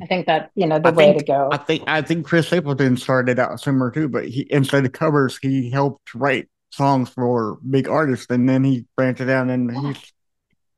I 0.03 0.07
think 0.07 0.27
that, 0.27 0.51
you 0.55 0.67
know, 0.67 0.79
the 0.79 0.89
I 0.89 0.93
way 0.93 1.05
think- 1.09 1.19
to 1.19 1.25
go. 1.27 1.49
I 1.53 1.59
think 1.59 1.83
I 1.87 2.01
think 2.01 2.25
Chris 2.27 2.47
Stapleton 2.47 2.97
started 2.97 3.39
out 3.39 3.61
similar 3.61 3.91
too, 3.91 4.09
but 4.09 4.27
he 4.27 4.47
instead 4.51 4.87
of 4.87 4.93
covers, 4.93 5.37
he 5.43 5.69
helped 5.71 6.15
write 6.15 6.49
songs 6.71 7.11
for 7.11 7.59
big 7.69 7.89
artists, 7.89 8.27
and 8.31 8.49
then 8.49 8.65
he 8.65 8.87
branched 8.97 9.21
it 9.21 9.29
out, 9.29 9.49
and 9.51 9.71
he's 9.71 10.13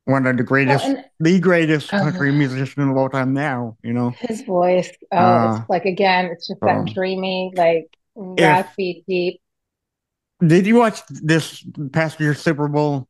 one 0.05 0.25
of 0.27 0.37
the 0.37 0.43
Well, 0.63 0.79
greatest, 0.79 0.85
and 0.85 1.05
the 1.19 1.39
greatest 1.39 1.93
Uh, 1.93 1.99
country 1.99 2.31
musician 2.31 2.89
of 2.89 2.97
all 2.97 3.09
time 3.09 3.33
now. 3.33 3.77
You 3.83 3.93
know, 3.93 4.17
his 4.19 4.41
voice, 4.43 4.89
oh, 5.11 5.17
Uh, 5.17 5.47
it's 5.47 5.69
like 5.69 5.85
again, 5.85 6.25
it's 6.25 6.47
just 6.47 6.63
that 6.65 6.77
um, 6.77 6.85
dreamy, 6.85 7.53
like 7.55 7.87
raspy, 8.15 9.03
deep. 9.07 9.41
did 10.45 10.65
you 10.67 10.75
watch 10.75 11.01
this 11.07 11.63
past 11.91 12.19
year's 12.19 12.39
Super 12.41 12.67
Bowl? 12.67 13.07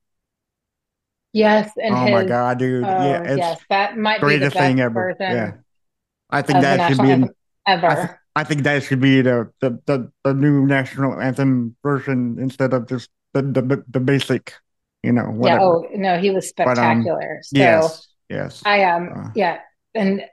Yes, 1.34 1.72
and 1.78 1.94
oh 1.94 2.06
his, 2.06 2.12
my 2.12 2.24
god, 2.24 2.60
dude! 2.60 2.84
oh, 2.84 2.88
yeah, 2.88 3.24
it's 3.24 3.38
yes, 3.38 3.60
that 3.70 3.98
might 3.98 4.26
be 4.26 4.38
the 4.38 4.52
best 4.52 4.56
thing 4.56 4.80
ever. 4.80 5.16
Yeah, 5.28 5.52
I 6.30 6.42
think 6.42 6.62
that 6.62 6.88
should 6.88 7.02
be. 7.02 7.30
ever. 7.68 7.88
I, 7.88 7.96
th- 7.96 8.10
I 8.36 8.44
think 8.44 8.64
that 8.64 8.84
should 8.84 9.02
be 9.02 9.22
the, 9.22 9.52
the 9.60 9.80
the 9.86 10.12
the 10.24 10.34
new 10.34 10.66
national 10.66 11.20
anthem 11.20 11.76
version 11.84 12.38
instead 12.40 12.74
of 12.74 12.88
just 12.88 13.10
the 13.34 13.42
the, 13.42 13.84
the 13.90 14.00
basic, 14.00 14.54
you 15.06 15.12
know, 15.12 15.40
yeah, 15.44 15.60
oh 15.62 15.88
no, 15.94 16.18
he 16.20 16.32
was 16.32 16.52
But, 16.56 16.68
um, 16.68 16.76
spectacular. 16.76 17.40
So 17.44 17.58
yes, 17.58 18.08
yes. 18.30 18.62
I 18.66 18.84
um 18.86 19.10
Uh. 19.16 19.30
yeah, 19.36 19.60
and 19.94 20.24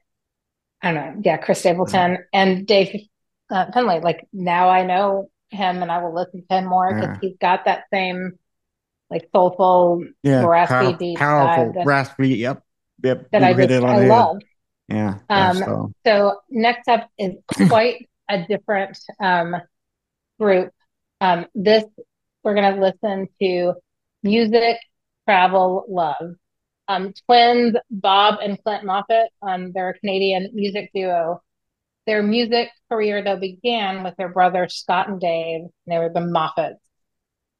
I 0.82 0.92
don't 0.92 0.94
know, 1.16 1.20
yeah, 1.24 1.36
Chris 1.36 1.60
Stapleton 1.60 2.18
and 2.32 2.66
Dave 2.66 3.08
uh, 3.50 3.66
Fenley. 3.72 4.02
Like 4.02 4.26
now 4.32 4.68
I 4.68 4.84
know 4.84 5.28
him, 5.50 5.82
and 5.82 5.92
I 5.92 6.02
will 6.02 6.14
listen 6.14 6.44
to 6.48 6.56
him 6.58 6.66
more 6.66 6.92
because 6.94 7.08
Yeah. 7.10 7.18
he's 7.20 7.36
got 7.40 7.64
that 7.66 7.84
same 7.92 8.32
like 9.10 9.28
soulful 9.34 10.02
Yeah, 10.22 10.44
raspy, 10.44 10.74
pow- 10.92 10.98
deep 10.98 11.18
powerful, 11.18 11.72
that- 11.74 11.86
raspy. 11.86 12.28
Yep, 12.30 12.62
yep. 13.04 13.30
that 13.30 13.42
I 13.44 13.52
just 13.52 13.84
I 13.84 14.06
love. 14.06 14.38
Yeah, 14.88 15.18
yeah, 15.30 15.50
Um, 15.50 15.56
so 15.56 15.92
So 16.06 16.40
next 16.50 16.88
up 16.88 17.08
is 17.18 17.34
quite 17.68 18.08
a 18.28 18.44
different 18.46 18.98
um, 19.20 19.54
group. 20.40 20.72
Um, 21.20 21.46
this 21.54 21.84
we're 22.42 22.54
going 22.54 22.74
to 22.74 22.80
listen 22.80 23.28
to 23.40 23.74
music, 24.22 24.78
travel, 25.26 25.84
love. 25.88 26.34
Um, 26.88 27.12
twins 27.26 27.76
Bob 27.90 28.38
and 28.42 28.62
Clint 28.62 28.84
Moffatt. 28.84 29.28
Um, 29.40 29.72
they're 29.72 29.90
a 29.90 29.98
Canadian 29.98 30.50
music 30.52 30.90
duo. 30.94 31.42
Their 32.06 32.22
music 32.22 32.68
career 32.90 33.22
though 33.22 33.38
began 33.38 34.02
with 34.02 34.16
their 34.16 34.28
brothers 34.28 34.74
Scott 34.74 35.08
and 35.08 35.20
Dave. 35.20 35.62
They 35.86 35.98
were 35.98 36.10
the 36.12 36.20
Moffatts. 36.20 36.80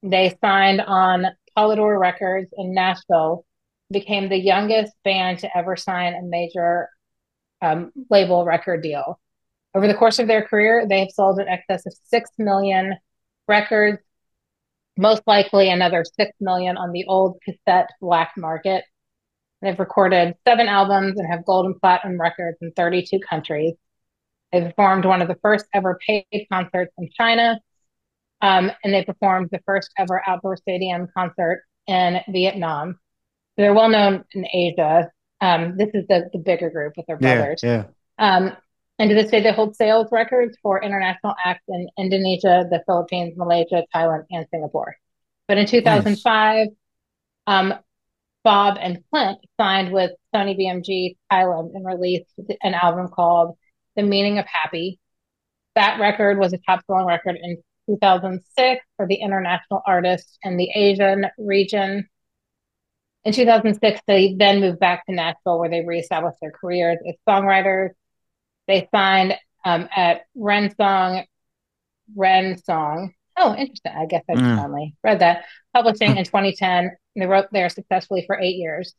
They 0.03 0.37
signed 0.43 0.81
on 0.81 1.27
Polydor 1.57 1.99
Records 1.99 2.53
in 2.57 2.75
Nashville, 2.75 3.45
became 3.91 4.29
the 4.29 4.39
youngest 4.39 4.93
band 5.05 5.41
to 5.41 5.57
ever 5.57 5.77
sign 5.77 6.15
a 6.15 6.23
major 6.23 6.89
um, 7.61 7.93
label 8.11 8.45
record 8.45 8.83
deal. 8.83 9.21
Over 9.75 9.87
the 9.87 9.95
course 9.95 10.19
of 10.19 10.27
their 10.27 10.43
career, 10.43 10.87
they 10.89 11.01
have 11.01 11.11
sold 11.11 11.39
in 11.39 11.49
excess 11.49 11.87
of 11.87 11.95
6 12.09 12.31
million 12.39 12.97
records, 13.49 14.03
most 14.97 15.23
likely 15.27 15.71
another 15.71 16.05
6 16.05 16.33
million 16.41 16.77
on 16.77 16.93
the 16.93 17.05
old 17.07 17.39
cassette 17.45 17.91
black 18.01 18.33
market. 18.37 18.85
They've 19.61 19.79
recorded 19.79 20.35
seven 20.47 20.67
albums 20.69 21.19
and 21.19 21.27
have 21.31 21.45
gold 21.45 21.67
and 21.67 21.81
platinum 21.81 22.21
records 22.21 22.59
in 22.61 22.73
32 22.73 23.21
countries. 23.21 23.75
They 24.53 24.61
performed 24.61 25.05
one 25.05 25.23
of 25.23 25.29
the 25.29 25.39
first 25.41 25.67
ever 25.73 25.99
paid 26.07 26.27
concerts 26.53 26.93
in 26.99 27.09
China, 27.17 27.59
um, 28.43 28.71
and 28.85 28.93
they 28.93 29.05
performed 29.05 29.49
the 29.51 29.61
first 29.65 29.91
ever 29.97 30.23
outdoor 30.27 30.57
stadium 30.57 31.09
concert 31.17 31.63
in 31.87 32.21
Vietnam. 32.29 32.99
They're 33.57 33.73
well 33.73 33.89
known 33.89 34.25
in 34.33 34.47
Asia. 34.53 35.11
Um, 35.41 35.77
this 35.77 35.89
is 35.95 36.07
the, 36.09 36.29
the 36.33 36.39
bigger 36.39 36.71
group 36.71 36.95
with 36.97 37.07
their 37.07 37.19
yeah, 37.21 37.35
brothers. 37.37 37.61
yeah. 37.63 37.85
Um, 38.19 38.57
and 38.99 39.09
to 39.09 39.15
this 39.15 39.31
day, 39.31 39.43
they 39.43 39.53
hold 39.53 39.77
sales 39.77 40.09
records 40.13 40.57
for 40.63 40.83
international 40.83 41.35
acts 41.45 41.65
in 41.69 41.89
Indonesia, 41.99 42.67
the 42.71 42.83
Philippines, 42.87 43.35
Malaysia, 43.37 43.85
Thailand, 43.95 44.25
and 44.31 44.47
Singapore. 44.51 44.97
But 45.49 45.59
in 45.59 45.67
2005, 45.67 46.69
um, 47.47 47.75
Bob 48.45 48.77
and 48.81 49.03
Clint 49.11 49.39
signed 49.59 49.93
with 49.93 50.13
Sony 50.35 50.59
BMG 50.59 51.17
Thailand 51.31 51.71
and 51.75 51.87
released 51.87 52.27
an 52.63 52.75
album 52.75 53.09
called 53.09 53.57
The 53.97 54.03
Meaning 54.03 54.39
of 54.39 54.47
Happy. 54.47 54.99
That 55.75 56.01
record 56.01 56.39
was 56.39 56.53
a 56.53 56.59
top 56.59 56.85
selling 56.87 57.07
record 57.07 57.37
in 57.43 57.63
2006 57.89 58.85
for 58.97 59.07
the 59.07 59.15
international 59.17 59.83
artists 59.87 60.39
in 60.43 60.57
the 60.57 60.71
Asian 60.75 61.27
region. 61.39 62.09
In 63.25 63.33
2006, 63.33 64.01
they 64.07 64.35
then 64.37 64.61
moved 64.61 64.81
back 64.81 65.07
to 65.07 65.15
Nashville 65.15 65.59
where 65.59 65.71
they 65.71 65.85
reestablished 65.85 66.39
their 66.41 66.51
careers 66.51 66.99
as 67.09 67.15
songwriters. 67.29 67.91
They 68.69 68.89
signed 68.95 69.35
um, 69.65 69.89
at 69.95 70.23
Ren 70.35 70.75
Song, 70.77 71.25
Ren 72.15 72.59
Song. 72.63 73.13
Oh, 73.37 73.55
interesting. 73.55 73.93
I 73.97 74.07
guess 74.07 74.25
I 74.29 74.35
just 74.35 74.45
Mm. 74.45 74.57
finally 74.57 74.95
read 75.03 75.21
that. 75.21 75.45
Publishing 75.75 76.17
in 76.17 76.25
2010. 76.25 76.91
They 77.17 77.27
wrote 77.27 77.47
there 77.53 77.69
successfully 77.69 78.25
for 78.27 78.39
eight 78.39 78.57
years. 78.57 78.95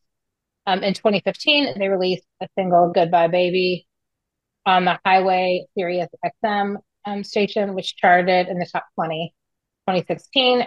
Um, 0.66 0.84
in 0.84 0.94
2015, 0.94 1.78
they 1.78 1.90
released 1.90 2.24
a 2.42 2.48
single, 2.58 2.92
Goodbye 2.94 3.28
Baby, 3.28 3.86
on 4.66 4.86
the 4.86 5.00
Highway 5.06 5.66
Sirius 5.78 6.10
XM 6.44 6.78
um, 7.06 7.24
station, 7.24 7.74
which 7.74 7.96
charted 7.98 8.48
in 8.48 8.60
the 8.60 8.66
top 8.66 8.86
20. 8.96 9.34
2016, 9.90 10.66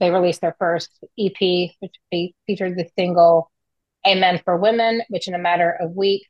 they 0.00 0.10
released 0.10 0.40
their 0.40 0.56
first 0.58 0.90
EP, 1.18 1.36
which 1.80 1.94
fe- 2.10 2.34
featured 2.46 2.76
the 2.78 2.88
single 2.98 3.50
Amen 4.06 4.40
for 4.44 4.56
Women, 4.56 5.02
which 5.08 5.28
in 5.28 5.34
a 5.34 5.38
matter 5.38 5.70
of 5.78 5.90
weeks 5.92 6.28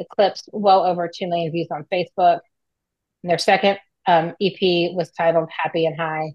eclipsed 0.00 0.48
well 0.52 0.84
over 0.84 1.08
2 1.12 1.28
million 1.28 1.52
views 1.52 1.68
on 1.70 1.86
Facebook. 1.92 2.40
And 3.22 3.30
their 3.30 3.38
second 3.38 3.78
um, 4.06 4.34
EP 4.40 4.92
was 4.94 5.10
titled 5.12 5.48
Happy 5.50 5.86
and 5.86 5.96
High. 5.96 6.32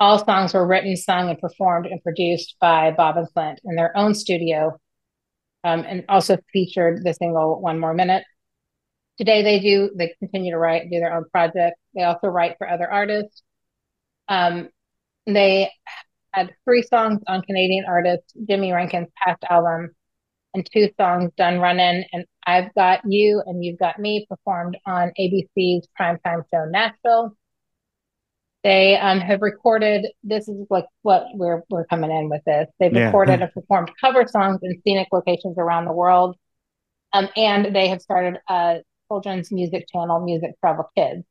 All 0.00 0.24
songs 0.24 0.54
were 0.54 0.66
written, 0.66 0.96
sung, 0.96 1.30
and 1.30 1.38
performed 1.38 1.86
and 1.86 2.02
produced 2.02 2.56
by 2.60 2.90
Bob 2.90 3.16
and 3.16 3.28
Clint 3.32 3.60
in 3.64 3.76
their 3.76 3.96
own 3.96 4.14
studio, 4.14 4.78
um, 5.62 5.84
and 5.86 6.04
also 6.08 6.36
featured 6.52 7.04
the 7.04 7.14
single 7.14 7.60
One 7.60 7.78
More 7.78 7.94
Minute. 7.94 8.24
Today 9.18 9.42
they 9.42 9.60
do, 9.60 9.90
they 9.96 10.12
continue 10.18 10.52
to 10.52 10.58
write, 10.58 10.90
do 10.90 10.98
their 10.98 11.14
own 11.14 11.24
projects. 11.30 11.78
They 11.94 12.02
also 12.02 12.26
write 12.26 12.56
for 12.58 12.68
other 12.68 12.90
artists. 12.90 13.42
Um, 14.28 14.68
they 15.26 15.70
had 16.32 16.52
three 16.64 16.82
songs 16.82 17.20
on 17.28 17.42
Canadian 17.42 17.84
artist 17.86 18.24
Jimmy 18.48 18.72
Rankin's 18.72 19.08
past 19.24 19.44
album 19.48 19.94
and 20.54 20.68
two 20.72 20.88
songs 20.98 21.32
done 21.36 21.58
running 21.58 22.04
and 22.12 22.24
I've 22.46 22.72
Got 22.74 23.00
You 23.04 23.42
and 23.44 23.64
You've 23.64 23.78
Got 23.78 23.98
Me 23.98 24.26
performed 24.28 24.76
on 24.86 25.12
ABC's 25.18 25.88
primetime 25.98 26.44
show 26.52 26.64
Nashville. 26.66 27.36
They 28.62 28.96
um, 28.96 29.20
have 29.20 29.42
recorded, 29.42 30.06
this 30.22 30.48
is 30.48 30.66
like 30.70 30.86
what 31.02 31.26
we're, 31.34 31.62
we're 31.68 31.84
coming 31.86 32.10
in 32.10 32.30
with 32.30 32.42
this. 32.46 32.68
They've 32.78 32.92
Yeah. 32.92 33.06
recorded 33.06 33.42
and 33.42 33.52
performed 33.52 33.90
cover 34.00 34.26
songs 34.26 34.60
in 34.62 34.80
scenic 34.82 35.08
locations 35.12 35.58
around 35.58 35.84
the 35.84 35.92
world. 35.92 36.36
Um, 37.12 37.28
and 37.36 37.74
they 37.74 37.88
have 37.88 38.00
started 38.00 38.40
a 38.48 38.80
children's 39.08 39.52
music 39.52 39.86
channel, 39.92 40.20
Music 40.24 40.52
Travel 40.60 40.90
Kids. 40.96 41.24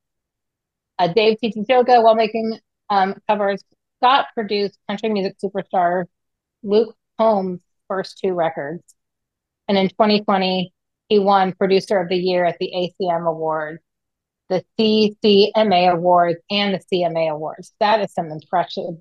Uh, 0.99 1.07
Dave 1.07 1.39
teaches 1.39 1.65
yoga 1.67 2.01
while 2.01 2.15
making 2.15 2.59
um, 2.89 3.15
covers. 3.27 3.63
Scott 3.99 4.27
produced 4.35 4.77
country 4.87 5.09
music 5.09 5.35
superstar 5.43 6.05
Luke 6.61 6.95
Combs' 7.17 7.61
first 7.87 8.19
two 8.23 8.33
records. 8.33 8.83
And 9.73 9.85
in 9.85 9.89
2020, 9.89 10.71
he 11.09 11.17
won 11.17 11.53
Producer 11.53 11.99
of 11.99 12.07
the 12.07 12.15
Year 12.15 12.45
at 12.45 12.57
the 12.59 12.71
ACM 12.75 13.27
Awards, 13.27 13.81
the 14.49 14.63
CCMA 14.77 15.91
Awards, 15.91 16.39
and 16.51 16.75
the 16.75 16.79
CMA 16.79 17.31
Awards. 17.31 17.73
That 17.79 18.01
is 18.01 18.13
some 18.13 18.29
impressive 18.29 18.95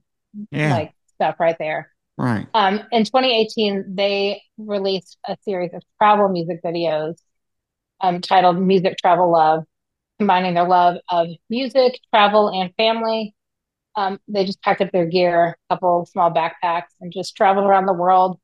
Yeah. 0.51 0.73
like 0.73 0.95
stuff 1.15 1.39
right 1.39 1.57
there. 1.59 1.91
right. 2.17 2.47
Um, 2.55 2.81
in 2.91 3.05
2018, 3.05 3.95
they 3.97 4.43
released 4.57 5.19
a 5.27 5.37
series 5.43 5.75
of 5.75 5.83
travel 5.99 6.31
music 6.31 6.63
videos 6.63 7.17
um, 8.01 8.23
titled 8.23 8.59
Music 8.59 8.97
Travel 8.97 9.31
Love, 9.31 9.65
combining 10.19 10.55
their 10.55 10.67
love 10.67 10.97
of 11.11 11.29
music, 11.51 11.99
travel, 12.15 12.49
and 12.49 12.75
family. 12.77 13.35
Um, 13.95 14.19
they 14.27 14.47
just 14.47 14.63
packed 14.63 14.81
up 14.81 14.91
their 14.91 15.05
gear, 15.05 15.59
a 15.69 15.75
couple 15.75 16.07
small 16.07 16.33
backpacks, 16.33 16.89
and 17.03 17.13
just 17.13 17.37
traveled 17.37 17.67
around 17.67 17.85
the 17.85 17.93
world. 17.93 18.39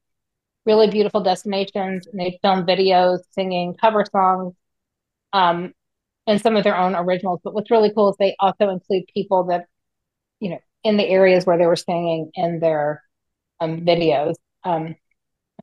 Really 0.69 0.91
beautiful 0.91 1.23
destinations. 1.23 2.07
And 2.07 2.21
they 2.21 2.39
film 2.43 2.67
videos 2.67 3.21
singing 3.33 3.75
cover 3.81 4.05
songs 4.05 4.55
um, 5.33 5.73
and 6.27 6.41
some 6.41 6.57
of 6.57 6.63
their 6.63 6.77
own 6.77 6.95
originals. 6.95 7.41
But 7.43 7.55
what's 7.55 7.71
really 7.71 7.91
cool 7.93 8.11
is 8.11 8.17
they 8.19 8.37
also 8.39 8.69
include 8.69 9.05
people 9.13 9.45
that, 9.45 9.65
you 10.41 10.51
know, 10.51 10.59
in 10.85 10.99
the 10.99 11.09
areas 11.09 11.47
where 11.47 11.57
they 11.57 11.67
were 11.67 11.75
singing 11.75 12.31
in 12.35 12.61
their 12.61 13.03
um, 13.61 13.81
videos. 13.81 14.35
Um, 14.63 14.95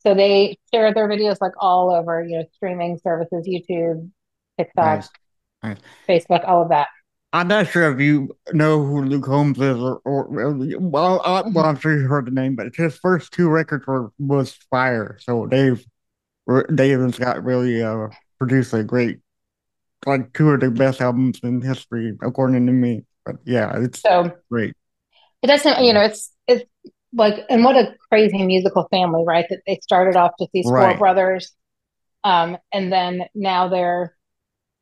so 0.01 0.15
they 0.15 0.57
share 0.73 0.91
their 0.91 1.07
videos 1.07 1.37
like 1.39 1.53
all 1.59 1.93
over, 1.93 2.25
you 2.25 2.39
know, 2.39 2.45
streaming 2.55 2.99
services, 3.03 3.47
YouTube, 3.47 4.09
TikTok, 4.57 5.05
Nice. 5.63 5.77
Nice. 6.07 6.25
Facebook, 6.25 6.47
all 6.47 6.63
of 6.63 6.69
that. 6.69 6.87
I'm 7.35 7.49
not 7.49 7.67
sure 7.67 7.91
if 7.91 7.99
you 7.99 8.33
know 8.53 8.81
who 8.85 9.03
Luke 9.03 9.25
Combs 9.25 9.57
is, 9.57 9.77
or, 9.77 9.99
or 10.05 10.25
well, 10.79 11.21
I, 11.25 11.43
well, 11.53 11.65
I'm 11.65 11.77
sure 11.77 11.99
you 11.99 12.07
heard 12.07 12.27
the 12.27 12.31
name, 12.31 12.55
but 12.55 12.73
his 12.73 12.97
first 12.97 13.33
two 13.33 13.49
records 13.49 13.85
were 13.85 14.11
was 14.17 14.53
fire. 14.71 15.17
So 15.19 15.45
Dave, 15.45 15.85
Dave 16.73 16.99
has 17.01 17.17
got 17.17 17.43
really 17.43 17.83
uh 17.83 18.07
produced 18.39 18.73
a 18.73 18.83
great, 18.83 19.19
like 20.05 20.31
two 20.31 20.49
of 20.51 20.61
the 20.61 20.71
best 20.71 21.01
albums 21.01 21.41
in 21.43 21.59
history, 21.61 22.17
according 22.21 22.67
to 22.67 22.71
me. 22.71 23.03
But 23.25 23.35
yeah, 23.43 23.81
it's 23.81 23.99
So 23.99 24.31
great. 24.49 24.73
it 25.43 25.47
doesn't, 25.47 25.83
you 25.83 25.91
know, 25.91 26.01
it's 26.03 26.31
it's 26.47 26.63
like, 27.11 27.43
and 27.49 27.65
what 27.65 27.75
a 27.75 27.95
crazy 28.09 28.43
musical 28.45 28.87
family, 28.91 29.25
right? 29.27 29.45
That 29.49 29.59
they 29.67 29.79
started 29.83 30.15
off 30.15 30.31
just 30.39 30.51
these 30.53 30.65
four 30.65 30.97
brothers, 30.97 31.51
um, 32.23 32.57
and 32.71 32.93
then 32.93 33.23
now 33.35 33.67
they're 33.67 34.14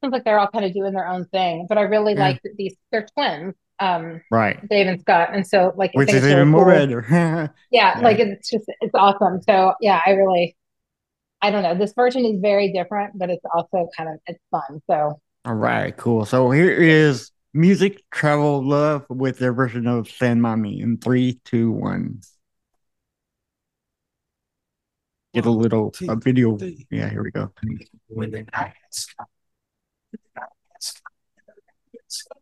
seems 0.03 0.11
like 0.11 0.23
they're 0.25 0.39
all 0.39 0.49
kind 0.49 0.65
of 0.65 0.73
doing 0.73 0.93
their 0.93 1.07
own 1.07 1.25
thing. 1.25 1.65
But 1.69 1.77
I 1.77 1.81
really 1.83 2.13
Yeah. 2.13 2.19
like 2.19 2.41
these 2.57 2.75
they're 2.91 3.07
twins, 3.15 3.55
um, 3.79 4.21
Right. 4.29 4.59
Dave 4.69 4.87
and 4.87 4.99
Scott, 4.99 5.29
and 5.33 5.45
so 5.47 5.73
like 5.75 5.91
Which 5.93 6.13
is 6.13 6.25
even 6.25 6.49
more 6.49 6.65
cool. 6.65 6.73
better. 6.73 7.01
Yeah, 7.71 7.97
Yeah. 7.97 8.03
like 8.03 8.19
it's 8.19 8.49
just 8.49 8.65
it's 8.81 8.93
awesome. 8.93 9.41
So 9.41 9.73
yeah, 9.79 10.01
I 10.05 10.11
really 10.11 10.55
I 11.41 11.51
don't 11.51 11.63
know. 11.63 11.75
This 11.75 11.93
version 11.93 12.23
is 12.25 12.39
very 12.39 12.71
different, 12.71 13.17
but 13.17 13.29
it's 13.29 13.43
also 13.53 13.89
kind 13.97 14.09
of 14.09 14.19
it's 14.27 14.39
fun. 14.51 14.81
So 14.89 15.19
All 15.45 15.53
right, 15.55 15.95
cool. 15.97 16.25
So 16.25 16.51
here 16.51 16.71
is 16.71 17.31
Music 17.53 18.01
Travel 18.11 18.63
Love 18.63 19.05
with 19.09 19.39
their 19.39 19.53
version 19.53 19.87
of 19.87 20.07
Stand 20.09 20.41
By 20.41 20.55
Me 20.55 20.81
in 20.81 20.97
three, 20.97 21.39
two, 21.45 21.71
one. 21.71 22.21
Get 25.33 25.45
a 25.47 25.51
little 25.51 25.93
a 26.07 26.15
video. 26.15 26.57
Yeah, 26.91 27.09
here 27.09 27.23
we 27.23 27.31
go. 27.31 27.51
when 28.07 28.29
the 28.31 28.43
night 28.53 28.73
has 28.85 29.07
come. 29.17 29.25
The 30.11 30.19
night 30.35 30.49
has 30.75 30.91
come. 30.91 31.13
It's 31.93 32.21
come. 32.23 32.37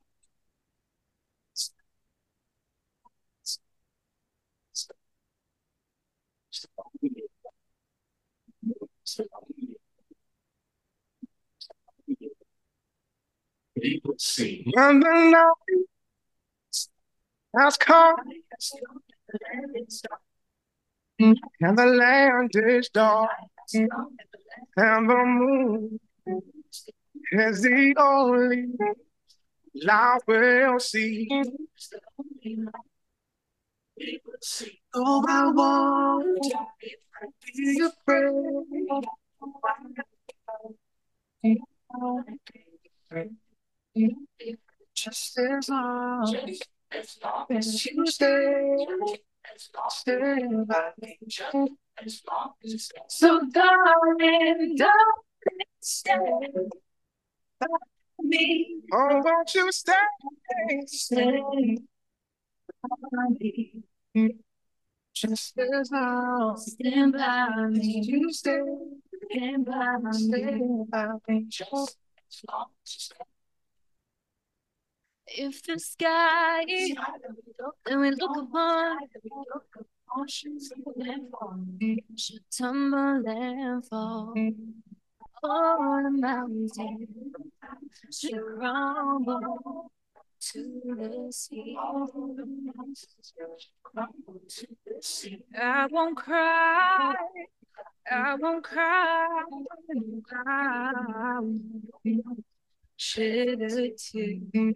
When 14.73 14.99
the 14.99 15.29
night 15.31 15.77
has 17.57 17.77
come 17.77 18.15
and 21.19 21.77
the 21.77 21.85
land 21.85 22.51
is 22.53 22.89
dark 22.89 23.29
and 23.73 23.89
the 25.09 25.25
moon 25.25 25.99
is 27.31 27.61
the 27.61 27.95
only 27.97 28.65
light 29.75 30.19
we'll 30.27 30.79
see. 30.79 31.27
Oh, 34.93 35.25
I 35.27 35.49
won't 35.51 36.53
be 37.45 37.79
afraid. 37.79 38.65
Just 44.93 45.39
as 45.39 45.69
long 45.69 46.35
as 47.49 47.85
you 47.85 48.05
stay, 48.05 48.85
stay 49.89 50.43
by 50.67 50.91
me. 51.01 51.17
So 53.07 53.41
darling, 53.49 54.75
don't 54.75 55.25
stay 55.79 56.17
by 57.59 57.67
me. 58.19 58.81
Oh, 58.91 59.21
won't 59.23 59.55
you 59.55 59.71
stay? 59.71 59.93
Stay 60.87 61.41
by 63.11 63.27
me. 63.39 63.83
Just 65.21 65.59
as 65.59 65.91
long 65.91 66.57
Stand 66.57 67.13
by 67.13 67.67
me. 67.69 68.01
you 68.03 68.33
stay, 68.33 68.59
Stand 69.31 69.65
by 69.65 69.97
stay 70.13 70.45
me. 70.55 70.83
by 70.89 71.09
me. 71.27 71.47
If 75.27 75.61
the 75.63 75.77
sky 75.77 76.65
that 77.85 77.97
we 77.99 78.09
look 78.11 78.37
upon 78.37 78.97
should 82.17 82.41
tumble 82.57 83.23
and 83.27 83.85
fall, 83.85 84.33
all 85.43 86.03
the 86.03 86.09
mountains 86.09 86.73
should 88.11 88.31
crumble 88.59 89.91
to 90.39 90.81
the 90.97 91.31
sea. 91.31 91.77
I 95.59 95.87
won't 95.87 96.17
cry. 96.17 97.15
I 98.11 98.35
won't 98.35 98.63
cry. 98.63 99.43
Shed 102.97 103.61
a 103.61 103.91
tear. 103.97 104.73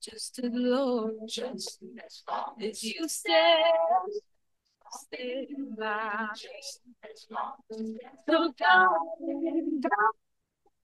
Just 0.00 0.34
to 0.36 0.48
glory, 0.50 1.14
just 1.26 1.82
as 2.60 2.82
you 2.82 3.08
stay, 3.08 3.62
stay 4.92 5.46
by. 5.78 6.28
So 8.28 8.52
darling, 8.58 9.80
don't 9.80 10.16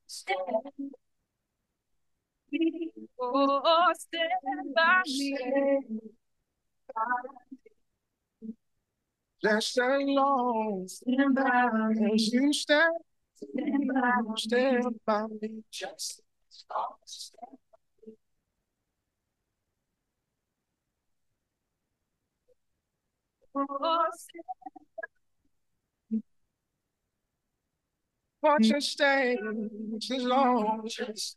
stay. 0.06 0.34
Oh, 3.20 3.92
stand 3.94 4.74
by 4.74 5.02
me. 5.06 5.36
Just 9.42 9.78
as 9.78 10.02
long 10.04 10.86
Stand 10.86 11.34
by 11.34 11.88
me. 11.94 12.14
as 12.14 12.32
you 12.32 12.52
stand, 12.52 12.94
Stand 13.34 13.88
by 13.94 14.20
me. 14.22 14.36
stand 14.36 15.00
by 15.06 15.26
me. 15.40 15.62
Just 15.70 16.20
as 16.50 16.64
long 16.70 16.94
as 17.02 17.32
you 17.32 17.38
stand 17.38 17.56
Oh, 23.54 24.04
stand 24.14 24.44
Watch 28.42 28.72
stand 28.84 29.70
just 29.98 30.12
as 30.12 30.22
long, 30.24 30.82
just 30.88 31.36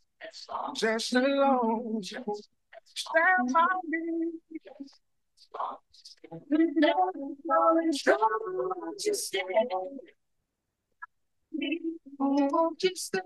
just 0.76 1.14
as 1.16 1.22
long. 1.36 2.00
just 2.02 2.50
Stand 2.96 3.54
by 3.54 3.66
me. 3.88 4.32
long 5.54 5.72
Never 5.74 5.93
long 8.06 8.94
as 8.98 9.06
you 9.06 9.14
stand. 9.14 9.46
Oh, 12.20 12.72
Just 12.80 13.06
stand. 13.06 13.24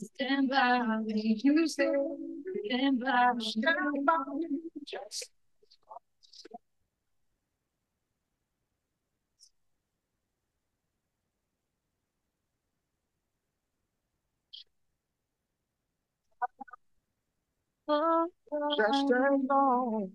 Stand 0.00 0.48
by 0.50 0.98
me. 1.04 1.40
You 1.42 1.66
stand 1.66 3.00
by 3.00 3.32
me. 3.34 4.48
Just 4.86 5.30
Just 18.76 19.10
as 19.10 19.40
long 19.48 20.08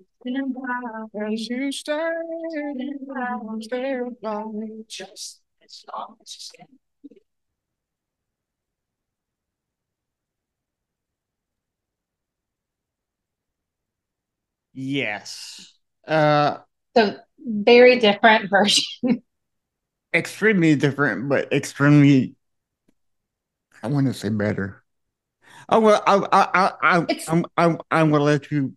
as 1.30 1.50
you 1.50 1.72
stand, 1.72 2.16
Stand 2.52 3.08
by 3.08 3.38
me. 3.56 3.64
stand 3.64 4.16
by 4.22 4.44
me. 4.46 4.86
Just 4.88 5.42
as 5.64 5.86
long 5.94 6.18
as 6.22 6.36
you 6.36 6.42
stand. 6.42 6.70
Yes. 14.74 15.74
Uh, 16.08 16.60
So 16.96 17.18
very 17.40 18.00
different 18.00 18.50
version. 18.50 18.84
extremely 20.14 20.76
different, 20.76 21.30
but 21.30 21.52
extremely. 21.52 22.36
I 23.84 23.88
want 23.88 24.08
to 24.08 24.14
say 24.14 24.30
better. 24.30 24.84
Oh 25.70 25.80
well, 25.80 26.04
I 26.06 26.16
I 26.32 26.72
I 26.82 27.08
It's- 27.10 27.28
I'm 27.28 27.46
I'm 27.58 27.78
I'm 27.92 28.12
gonna 28.12 28.24
let 28.24 28.52
you 28.52 28.74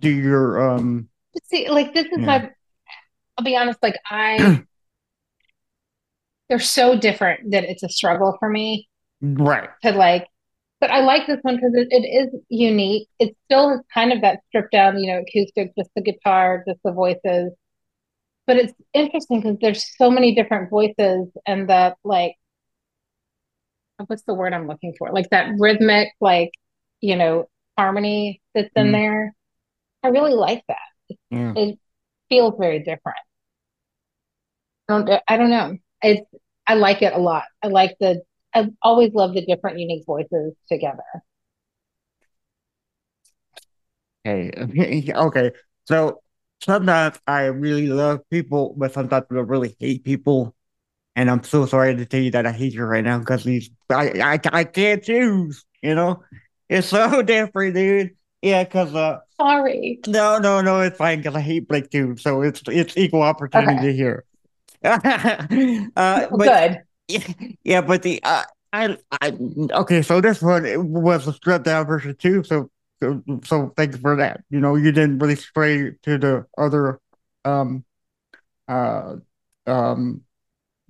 do 0.00 0.10
your 0.10 0.70
um. 0.70 1.08
See, 1.44 1.68
like 1.68 1.94
this 1.94 2.06
is 2.06 2.18
Yeah. 2.18 2.26
my. 2.26 2.50
I'll 3.38 3.44
be 3.44 3.56
honest. 3.56 3.78
Like 3.82 3.96
I, 4.10 4.58
they're 6.48 6.58
so 6.58 6.98
different 6.98 7.50
that 7.52 7.64
it's 7.64 7.82
a 7.82 7.88
struggle 7.88 8.36
for 8.38 8.48
me 8.48 8.88
Right. 9.22 9.70
to 9.82 9.92
like. 9.92 10.26
But 10.80 10.90
I 10.90 11.00
like 11.00 11.26
this 11.26 11.38
one 11.42 11.56
because 11.56 11.74
it, 11.74 11.88
it 11.90 12.06
is 12.06 12.40
unique. 12.48 13.08
It 13.18 13.36
still 13.46 13.70
is 13.72 13.80
kind 13.92 14.12
of 14.12 14.22
that 14.22 14.40
stripped 14.48 14.72
down, 14.72 14.98
you 14.98 15.12
know, 15.12 15.20
acoustic, 15.22 15.72
just 15.76 15.90
the 15.96 16.02
guitar, 16.02 16.64
just 16.66 16.80
the 16.84 16.92
voices. 16.92 17.52
But 18.46 18.56
it's 18.58 18.74
interesting 18.94 19.40
because 19.40 19.58
there's 19.60 19.86
so 19.96 20.10
many 20.10 20.34
different 20.34 20.70
voices 20.70 21.28
and 21.46 21.68
that 21.70 21.96
like, 22.04 22.34
what's 24.08 24.22
the 24.24 24.34
word 24.34 24.52
I'm 24.52 24.66
looking 24.68 24.94
for? 24.98 25.10
Like 25.12 25.30
that 25.30 25.52
rhythmic, 25.58 26.08
like, 26.20 26.52
you 27.00 27.16
know, 27.16 27.48
harmony 27.78 28.40
that's 28.54 28.70
in 28.76 28.88
Mhm. 28.88 28.92
there. 28.92 29.34
I 30.02 30.08
really 30.08 30.34
like 30.34 30.64
that. 30.68 30.78
Yeah. 31.30 31.52
It 31.56 31.78
feels 32.30 32.54
very 32.58 32.80
different. 32.80 33.18
I 34.88 34.92
don't, 35.02 35.22
I 35.28 35.36
don't 35.36 35.50
know. 35.50 35.76
It's, 36.02 36.26
I 36.66 36.74
like 36.74 37.02
it 37.02 37.12
a 37.12 37.18
lot. 37.18 37.44
I 37.62 37.68
like 37.68 37.96
the, 38.00 38.22
I 38.54 38.68
always 38.82 39.12
love 39.14 39.34
the 39.34 39.44
different 39.44 39.78
unique 39.78 40.04
voices 40.06 40.54
together. 40.68 41.02
Okay. 44.26 45.12
Okay. 45.14 45.52
So 45.86 46.22
sometimes 46.60 47.18
I 47.26 47.44
really 47.46 47.86
love 47.88 48.20
people, 48.30 48.74
but 48.76 48.92
sometimes 48.92 49.26
I 49.30 49.34
really 49.34 49.76
hate 49.80 50.04
people. 50.04 50.54
And 51.16 51.30
I'm 51.30 51.42
so 51.42 51.66
sorry 51.66 51.96
to 51.96 52.06
tell 52.06 52.20
you 52.20 52.30
that 52.30 52.46
I 52.46 52.52
hate 52.52 52.72
you 52.72 52.84
right 52.84 53.04
now 53.04 53.18
because 53.18 53.44
these 53.44 53.70
I, 53.90 54.10
I 54.20 54.40
I 54.52 54.64
can't 54.64 55.02
choose. 55.02 55.64
You 55.82 55.94
know, 55.94 56.22
it's 56.68 56.88
so 56.88 57.22
different, 57.26 57.74
dude. 57.74 58.16
Yeah, 58.42 58.64
because 58.64 58.94
uh, 58.94 59.18
Sorry. 59.36 60.00
no, 60.06 60.38
no, 60.38 60.60
no, 60.60 60.80
it's 60.80 60.96
fine 60.96 61.18
because 61.18 61.34
I 61.34 61.40
hate 61.40 61.68
Blake 61.68 61.90
too. 61.90 62.16
So 62.16 62.42
it's 62.42 62.62
it's 62.68 62.96
equal 62.96 63.22
opportunity 63.22 63.92
here. 63.94 64.24
uh, 64.84 65.86
but 65.96 66.82
good. 67.08 67.24
yeah, 67.64 67.80
but 67.80 68.02
the 68.02 68.20
uh, 68.22 68.44
I 68.72 68.96
I 69.20 69.36
okay. 69.72 70.02
So 70.02 70.20
this 70.20 70.40
one 70.40 70.64
it 70.64 70.82
was 70.82 71.26
a 71.26 71.32
stripped 71.32 71.64
down 71.64 71.86
version 71.86 72.16
too. 72.16 72.44
So 72.44 72.70
so 73.02 73.22
so 73.44 73.72
thank 73.76 73.92
you 73.92 73.98
for 73.98 74.16
that. 74.16 74.42
You 74.48 74.60
know, 74.60 74.76
you 74.76 74.92
didn't 74.92 75.18
really 75.18 75.36
stray 75.36 75.92
to 76.02 76.18
the 76.18 76.46
other 76.56 77.00
um 77.44 77.84
uh 78.68 79.16
um 79.66 80.22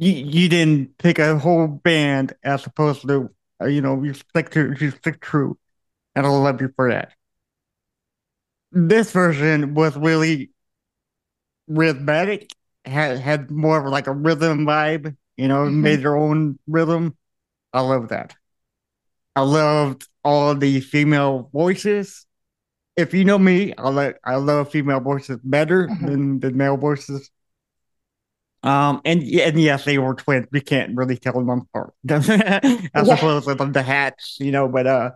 you 0.01 0.13
you 0.13 0.49
didn't 0.51 0.99
pick 0.99 1.21
a 1.21 1.39
whole 1.39 1.69
band 1.69 2.35
as 2.45 2.67
opposed 2.67 3.03
to 3.09 3.31
uh, 3.63 3.67
you 3.67 3.83
know 3.83 4.03
you 4.03 4.15
stick 4.15 4.51
to 4.53 4.75
you 4.81 4.93
stick 4.93 5.21
true, 5.21 5.59
and 6.17 6.27
I 6.27 6.31
love 6.31 6.61
you 6.63 6.73
for 6.77 6.91
that. 6.91 7.15
This 8.73 9.13
version 9.13 9.75
was 9.75 9.97
really 9.97 10.51
rhythmic, 11.69 12.53
had 12.85 13.19
had 13.19 13.51
more 13.51 13.79
of 13.85 13.93
like 13.93 14.07
a 14.07 14.13
rhythm 14.13 14.67
vibe. 14.67 15.17
You 15.37 15.49
know, 15.49 15.65
Mhm. 15.67 15.83
made 15.83 16.03
their 16.03 16.17
own 16.17 16.59
rhythm. 16.67 17.17
I 17.73 17.81
love 17.83 18.09
that. 18.11 18.37
I 19.37 19.43
loved 19.43 20.09
all 20.25 20.55
the 20.55 20.81
female 20.81 21.51
voices. 21.53 22.27
If 22.97 23.15
you 23.15 23.25
know 23.25 23.39
me, 23.39 23.75
I 23.79 23.91
like 23.91 24.19
I 24.25 24.37
love 24.37 24.71
female 24.73 25.01
voices 25.01 25.39
better 25.45 25.89
Mhm. 25.89 26.07
than 26.07 26.41
than 26.41 26.59
male 26.59 26.79
voices. 26.79 27.31
Um, 28.63 29.01
and 29.05 29.23
and 29.23 29.61
yes, 29.61 29.85
they 29.85 29.99
were 29.99 30.15
twins. 30.15 30.47
We 30.53 30.61
can't 30.61 30.95
really 30.97 31.17
tell 31.17 31.33
them 31.33 31.49
apart. 31.49 31.95
I 32.11 32.89
Yeah. 32.95 33.05
suppose 33.05 33.47
with 33.47 33.73
the 33.73 33.83
hats, 33.83 34.37
you 34.39 34.53
know, 34.53 34.69
but 34.69 34.87
uh, 34.87 35.11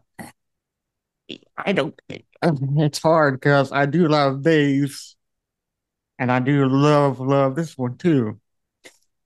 I 1.57 1.73
don't. 1.73 1.99
Think 2.09 2.25
it's 2.43 2.99
hard 2.99 3.35
because 3.41 3.73
I 3.73 3.87
do 3.87 4.09
love 4.09 4.43
these, 4.45 5.17
and 6.19 6.31
I 6.33 6.39
do 6.41 6.67
love 6.69 7.21
love 7.21 7.55
this 7.57 7.77
one 7.77 7.97
too. 7.97 8.39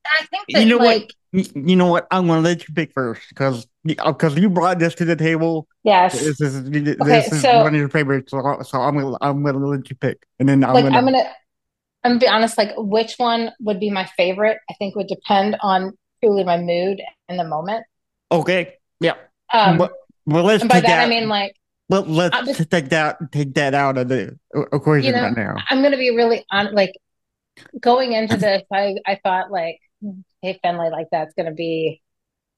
I 0.06 0.24
think 0.26 0.44
You 0.48 0.64
know 0.66 0.78
what? 0.78 0.84
like 0.86 1.14
Y- 1.32 1.44
You 1.54 1.76
know 1.76 1.86
what? 1.88 2.06
I'm 2.10 2.26
gonna 2.26 2.40
let 2.40 2.66
you 2.66 2.74
pick 2.74 2.92
first 2.94 3.20
because 3.28 3.66
because 3.84 4.36
you 4.38 4.48
brought 4.48 4.78
this 4.78 4.94
to 4.96 5.04
the 5.04 5.14
table. 5.16 5.68
yes, 5.84 6.12
This 6.18 6.40
is 6.40 6.64
this 6.70 6.96
Okay, 7.00 7.18
is 7.18 7.42
so- 7.42 7.58
one 7.58 7.74
of 7.74 7.78
your 7.80 7.90
favorites, 7.90 8.30
so, 8.30 8.40
so 8.62 8.80
I'm 8.80 8.96
gonna 8.98 9.16
I'm 9.20 9.42
gonna 9.44 9.58
let 9.66 9.90
you 9.90 9.96
pick, 9.96 10.24
and 10.40 10.48
then 10.48 10.64
I'm 10.64 10.74
like 10.74 10.84
gonna, 10.84 10.96
I'm 10.96 11.04
gonna 11.04 11.30
I'm 12.08 12.12
gonna 12.14 12.20
be 12.20 12.28
honest, 12.28 12.56
like 12.56 12.70
which 12.76 13.16
one 13.18 13.50
would 13.60 13.78
be 13.78 13.90
my 13.90 14.06
favorite, 14.16 14.56
I 14.70 14.74
think 14.74 14.96
would 14.96 15.08
depend 15.08 15.58
on 15.60 15.92
truly 16.24 16.42
my 16.42 16.56
mood 16.56 17.02
in 17.28 17.36
the 17.36 17.44
moment. 17.44 17.84
okay, 18.32 18.76
yeah. 18.98 19.14
Um, 19.52 19.76
but 19.76 19.92
well, 20.24 20.44
let's 20.44 20.62
and 20.62 20.70
by 20.70 20.76
take 20.76 20.84
that 20.84 20.96
that. 20.96 21.06
I 21.06 21.08
mean 21.08 21.28
like 21.28 21.54
let, 21.90 22.08
let's 22.08 22.38
just- 22.46 22.70
take 22.70 22.88
that 22.88 23.18
take 23.30 23.52
that 23.54 23.74
out 23.74 23.98
of 23.98 24.08
the 24.08 24.38
equation 24.72 25.10
You 25.10 25.16
know, 25.16 25.22
right 25.22 25.36
now. 25.36 25.56
I'm 25.68 25.82
gonna 25.82 25.98
be 25.98 26.16
really 26.16 26.46
on 26.50 26.74
like 26.74 26.94
going 27.78 28.12
into 28.14 28.38
this, 28.38 28.62
I 28.72 28.96
I 29.06 29.20
thought 29.22 29.50
like 29.50 29.78
hey 30.40 30.58
Fenley, 30.64 30.90
like 30.90 31.08
that's 31.12 31.34
gonna 31.34 31.52
be 31.52 32.00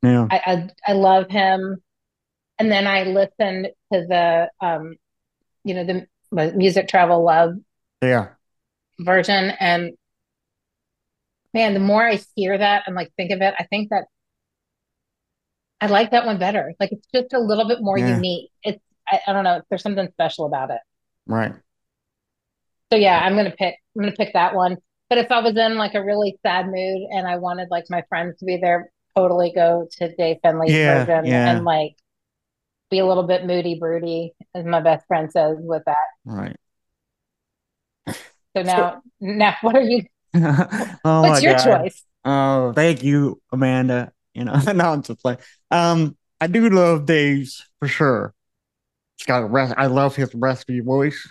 Yeah, 0.03 0.29
I 0.31 0.37
I, 0.47 0.71
I 0.87 0.93
love 0.93 1.29
him. 1.29 1.83
And 2.61 2.71
then 2.71 2.87
I 2.87 3.03
listened 3.05 3.69
to 3.93 4.07
the 4.07 4.49
um, 4.61 4.95
you 5.65 5.75
know, 5.75 5.85
the 5.85 6.53
music 6.55 6.87
travel 6.87 7.25
love 7.25 7.55
yeah, 8.01 8.29
version 9.01 9.53
and 9.61 9.93
man, 11.55 11.75
the 11.75 11.81
more 11.81 12.07
I 12.07 12.21
hear 12.37 12.57
that 12.59 12.85
and 12.87 12.95
like 12.97 13.13
think 13.17 13.31
of 13.33 13.41
it, 13.41 13.55
I 13.59 13.65
think 13.65 13.91
that 13.91 14.05
I 15.81 15.87
like 15.87 16.11
that 16.11 16.27
one 16.27 16.39
better. 16.39 16.75
Like 16.79 16.93
it's 16.93 17.07
just 17.15 17.33
a 17.33 17.39
little 17.41 17.67
bit 17.67 17.79
more 17.81 17.99
Yeah. 17.99 18.17
unique. 18.17 18.51
It's 18.63 18.83
I, 19.09 19.21
I 19.27 19.33
don't 19.33 19.45
know, 19.45 19.63
there's 19.69 19.83
something 19.83 20.09
special 20.13 20.47
about 20.47 20.71
it. 20.71 20.81
right. 21.27 21.55
So 22.93 22.97
yeah, 22.99 23.19
I'm 23.21 23.37
gonna 23.37 23.53
pick 23.57 23.77
I'm 23.97 24.03
gonna 24.03 24.13
pick 24.17 24.33
that 24.35 24.55
one. 24.55 24.77
But 25.09 25.19
if 25.19 25.31
I 25.33 25.41
was 25.41 25.57
in 25.57 25.77
like 25.77 25.95
a 25.95 26.05
really 26.05 26.39
sad 26.45 26.67
mood 26.67 27.09
and 27.11 27.27
I 27.27 27.37
wanted 27.37 27.69
like 27.71 27.85
my 27.91 28.03
friends 28.09 28.39
to 28.39 28.45
be 28.45 28.59
there, 28.59 28.91
totally 29.17 29.53
go 29.55 29.89
to 29.99 30.15
Dave 30.17 30.37
Fenley's 30.45 30.73
Yeah, 30.75 31.05
version 31.05 31.27
yeah. 31.27 31.51
and 31.51 31.65
like 31.65 31.95
be 32.91 32.99
a 33.01 33.07
little 33.07 33.25
bit 33.25 33.47
moody 33.47 33.79
broody, 33.79 34.33
as 34.55 34.65
my 34.65 34.81
best 34.81 35.07
friend 35.07 35.31
says 35.33 35.57
with 35.61 35.83
that. 35.87 35.97
Right. 36.25 36.57
So 38.57 38.63
now 38.63 39.03
now 39.21 39.57
what 39.63 39.77
are 39.77 39.83
you 39.83 40.05
oh 40.35 41.23
what's 41.23 41.43
your 41.43 41.55
God. 41.55 41.83
choice? 41.83 42.03
Oh, 42.25 42.73
thank 42.73 43.03
you, 43.03 43.41
Amanda. 43.53 44.13
You 44.35 44.45
know, 44.45 44.55
no, 44.75 44.93
I'm 44.93 45.03
just 45.03 45.25
like, 45.25 45.41
um, 45.71 46.17
I 46.41 46.47
do 46.47 46.69
love 46.69 47.07
Dave's 47.07 47.65
for 47.79 47.89
sure. 47.89 48.35
It's 49.17 49.27
got 49.27 49.43
a 49.43 49.47
res- 49.47 49.75
I 49.77 49.87
love 49.87 50.17
his 50.17 50.35
raspy 50.35 50.81
voice. 50.81 51.29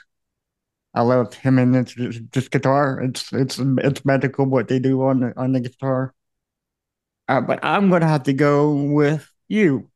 I 0.94 1.02
love 1.02 1.34
him 1.36 1.60
and 1.60 1.76
it's 1.76 1.94
just, 1.94 2.22
just 2.32 2.52
guitar. 2.52 3.00
It's 3.02 3.32
it's 3.32 3.60
it's 3.60 4.06
magical 4.06 4.46
what 4.46 4.68
they 4.68 4.80
do 4.80 5.02
on 5.04 5.20
the 5.22 5.40
on 5.40 5.54
the 5.54 5.60
guitar. 5.60 6.14
Uh, 7.28 7.42
but 7.42 7.60
I'm 7.64 7.90
gonna 7.90 8.08
have 8.08 8.24
to 8.24 8.34
go 8.34 8.74
with 8.74 9.30
you. 9.48 9.90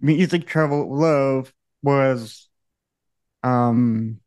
Music 0.00 0.46
Travel 0.46 0.94
Love 0.94 1.52
was 1.82 2.48
um 3.42 4.20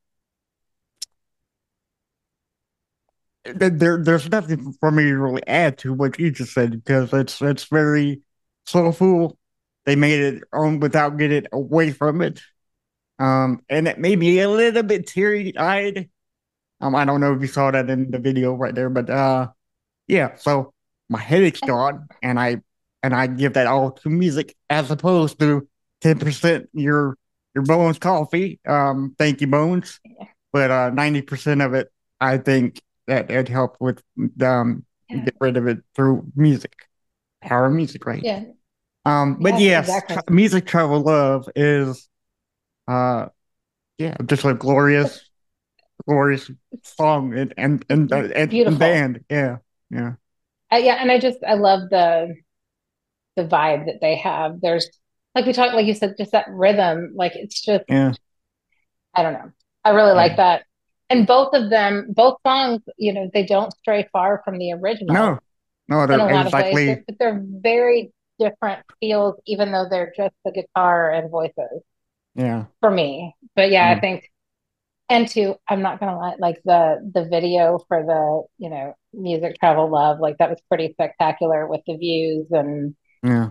there 3.55 4.01
there's 4.03 4.29
nothing 4.29 4.73
for 4.79 4.91
me 4.91 5.03
to 5.03 5.17
really 5.17 5.45
add 5.47 5.77
to 5.79 5.93
what 5.93 6.19
you 6.19 6.31
just 6.31 6.53
said 6.53 6.71
because 6.71 7.13
it's 7.13 7.41
it's 7.41 7.65
very 7.65 8.21
soulful. 8.65 9.37
They 9.85 9.95
made 9.95 10.19
it 10.19 10.43
on 10.53 10.79
without 10.79 11.17
getting 11.17 11.47
away 11.51 11.91
from 11.91 12.21
it. 12.21 12.41
Um, 13.17 13.61
and 13.69 13.87
it 13.87 13.99
made 13.99 14.19
me 14.19 14.39
a 14.39 14.49
little 14.49 14.83
bit 14.83 15.07
teary 15.07 15.57
eyed. 15.57 16.09
Um, 16.81 16.95
I 16.95 17.05
don't 17.05 17.19
know 17.19 17.33
if 17.33 17.41
you 17.41 17.47
saw 17.47 17.71
that 17.71 17.89
in 17.89 18.11
the 18.11 18.19
video 18.19 18.53
right 18.53 18.73
there, 18.73 18.89
but 18.89 19.09
uh, 19.09 19.47
yeah. 20.07 20.35
So 20.37 20.73
my 21.09 21.19
headache's 21.19 21.59
gone, 21.59 22.07
and 22.21 22.39
I 22.39 22.61
and 23.03 23.13
I 23.13 23.27
give 23.27 23.53
that 23.53 23.67
all 23.67 23.91
to 23.91 24.09
music 24.09 24.55
as 24.69 24.89
opposed 24.89 25.39
to 25.39 25.67
ten 26.01 26.19
percent 26.19 26.69
your 26.73 27.17
your 27.53 27.65
Bones 27.65 27.99
coffee. 27.99 28.59
Um, 28.65 29.15
thank 29.17 29.41
you, 29.41 29.47
Bones. 29.47 29.99
But 30.53 30.71
uh, 30.71 30.89
ninety 30.91 31.21
percent 31.21 31.61
of 31.61 31.73
it, 31.73 31.91
I 32.21 32.37
think 32.37 32.81
that 33.09 33.31
it 33.31 33.49
helped 33.49 33.81
with 33.81 34.03
um 34.41 34.85
Yeah. 35.09 35.25
get 35.25 35.35
rid 35.41 35.57
of 35.57 35.67
it 35.67 35.79
through 35.95 36.31
music, 36.35 36.73
power 37.41 37.67
of 37.67 37.73
music, 37.73 38.05
right? 38.07 38.27
Yeah. 38.27 38.43
Um, 39.05 39.37
but 39.41 39.55
Yeah, 39.55 39.57
yes, 39.57 40.03
exactly. 40.03 40.17
tra- 40.17 40.23
music 40.29 40.67
travel 40.67 41.01
love 41.01 41.49
is, 41.55 42.09
uh, 42.87 43.27
yeah, 43.99 44.15
just 44.27 44.45
a 44.45 44.53
glorious, 44.55 45.29
glorious 46.07 46.51
song 46.83 47.33
and 47.37 47.53
and 47.57 47.85
and, 47.89 48.13
and, 48.13 48.61
and 48.65 48.79
band. 48.79 49.25
Yeah, 49.29 49.57
yeah, 49.91 50.15
Uh, 50.71 50.77
yeah, 50.77 50.95
and 51.01 51.11
I 51.11 51.19
just 51.19 51.39
I 51.47 51.55
love 51.55 51.89
the 51.89 52.35
the 53.35 53.43
vibe 53.43 53.85
that 53.85 54.01
they 54.01 54.15
have. 54.17 54.61
There's 54.61 54.87
like 55.35 55.45
we 55.45 55.53
talked, 55.53 55.73
like 55.75 55.85
you 55.85 55.93
said, 55.93 56.15
just 56.17 56.31
that 56.31 56.47
rhythm. 56.49 57.13
Like 57.15 57.33
it's 57.35 57.61
just 57.61 57.85
yeah. 57.87 58.15
I 59.15 59.23
don't 59.23 59.33
know. 59.33 59.51
I 59.83 59.91
really 59.91 60.13
like 60.13 60.37
that. 60.37 60.63
And 61.09 61.25
both 61.25 61.53
of 61.53 61.69
them, 61.69 62.07
both 62.09 62.37
songs, 62.45 62.81
you 62.97 63.13
know, 63.13 63.29
they 63.33 63.43
don't 63.45 63.73
stray 63.73 64.07
far 64.11 64.41
from 64.45 64.57
the 64.59 64.73
original 64.73 65.13
No, 65.13 65.39
no, 65.87 66.03
in 66.03 66.03
a 66.03 66.07
they're 66.07 66.17
lot 66.19 66.29
of 66.47 66.53
ways, 66.53 66.63
exactly. 66.63 66.85
They're- 66.85 67.03
but 67.07 67.15
they're 67.19 67.41
very 67.45 68.11
different 68.37 68.85
feels, 68.99 69.35
even 69.47 69.71
though 69.71 69.87
they're 69.89 70.13
just 70.15 70.35
the 70.45 70.51
guitar 70.51 71.11
and 71.11 71.29
voices 71.31 71.81
Yeah, 72.35 72.65
for 72.79 72.91
me. 72.91 73.35
But 73.55 73.71
yeah, 73.71 73.89
I 73.89 73.95
Mm. 73.95 74.01
think, 74.01 74.31
and 75.09 75.27
two, 75.27 75.55
I'm 75.67 75.81
not 75.81 75.99
gonna 75.99 76.15
lie, 76.17 76.35
like 76.37 76.61
the 76.63 77.09
the 77.13 77.25
video 77.25 77.79
for 77.87 78.03
the, 78.05 78.43
you 78.63 78.69
know, 78.69 78.93
music 79.11 79.57
travel 79.59 79.89
love, 79.89 80.19
like 80.19 80.37
that 80.37 80.51
was 80.51 80.61
pretty 80.69 80.93
spectacular 80.93 81.67
with 81.67 81.81
the 81.87 81.97
views 81.97 82.47
and 82.51 82.95
yeah. 83.23 83.49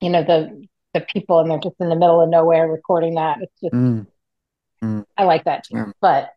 you 0.00 0.10
know 0.10 0.22
the 0.22 0.68
the 0.94 1.00
people 1.00 1.40
and 1.40 1.50
they're 1.50 1.58
just 1.58 1.80
in 1.80 1.88
the 1.88 1.96
middle 1.96 2.20
of 2.20 2.28
nowhere 2.28 2.68
recording 2.68 3.14
that. 3.14 3.38
It's 3.40 3.60
just 3.62 3.74
Mm. 3.74 4.06
I 5.16 5.24
like 5.24 5.44
that 5.44 5.64
too. 5.64 5.76
Yeah. 5.76 5.92
But. 6.00 6.34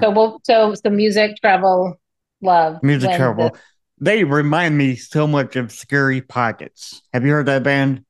So 0.00 0.10
we'll 0.10 0.40
so 0.44 0.74
so 0.74 0.90
music 0.90 1.36
travel 1.40 1.94
love 2.40 2.82
Music 2.82 3.16
travel. 3.16 3.50
this. 3.50 3.60
They 4.00 4.24
remind 4.24 4.76
me 4.76 4.96
so 4.96 5.26
much 5.26 5.54
of 5.56 5.70
Scary 5.70 6.20
Pockets. 6.20 7.02
Have 7.12 7.24
you 7.24 7.32
heard 7.32 7.46
that 7.46 7.62
band? 7.62 8.04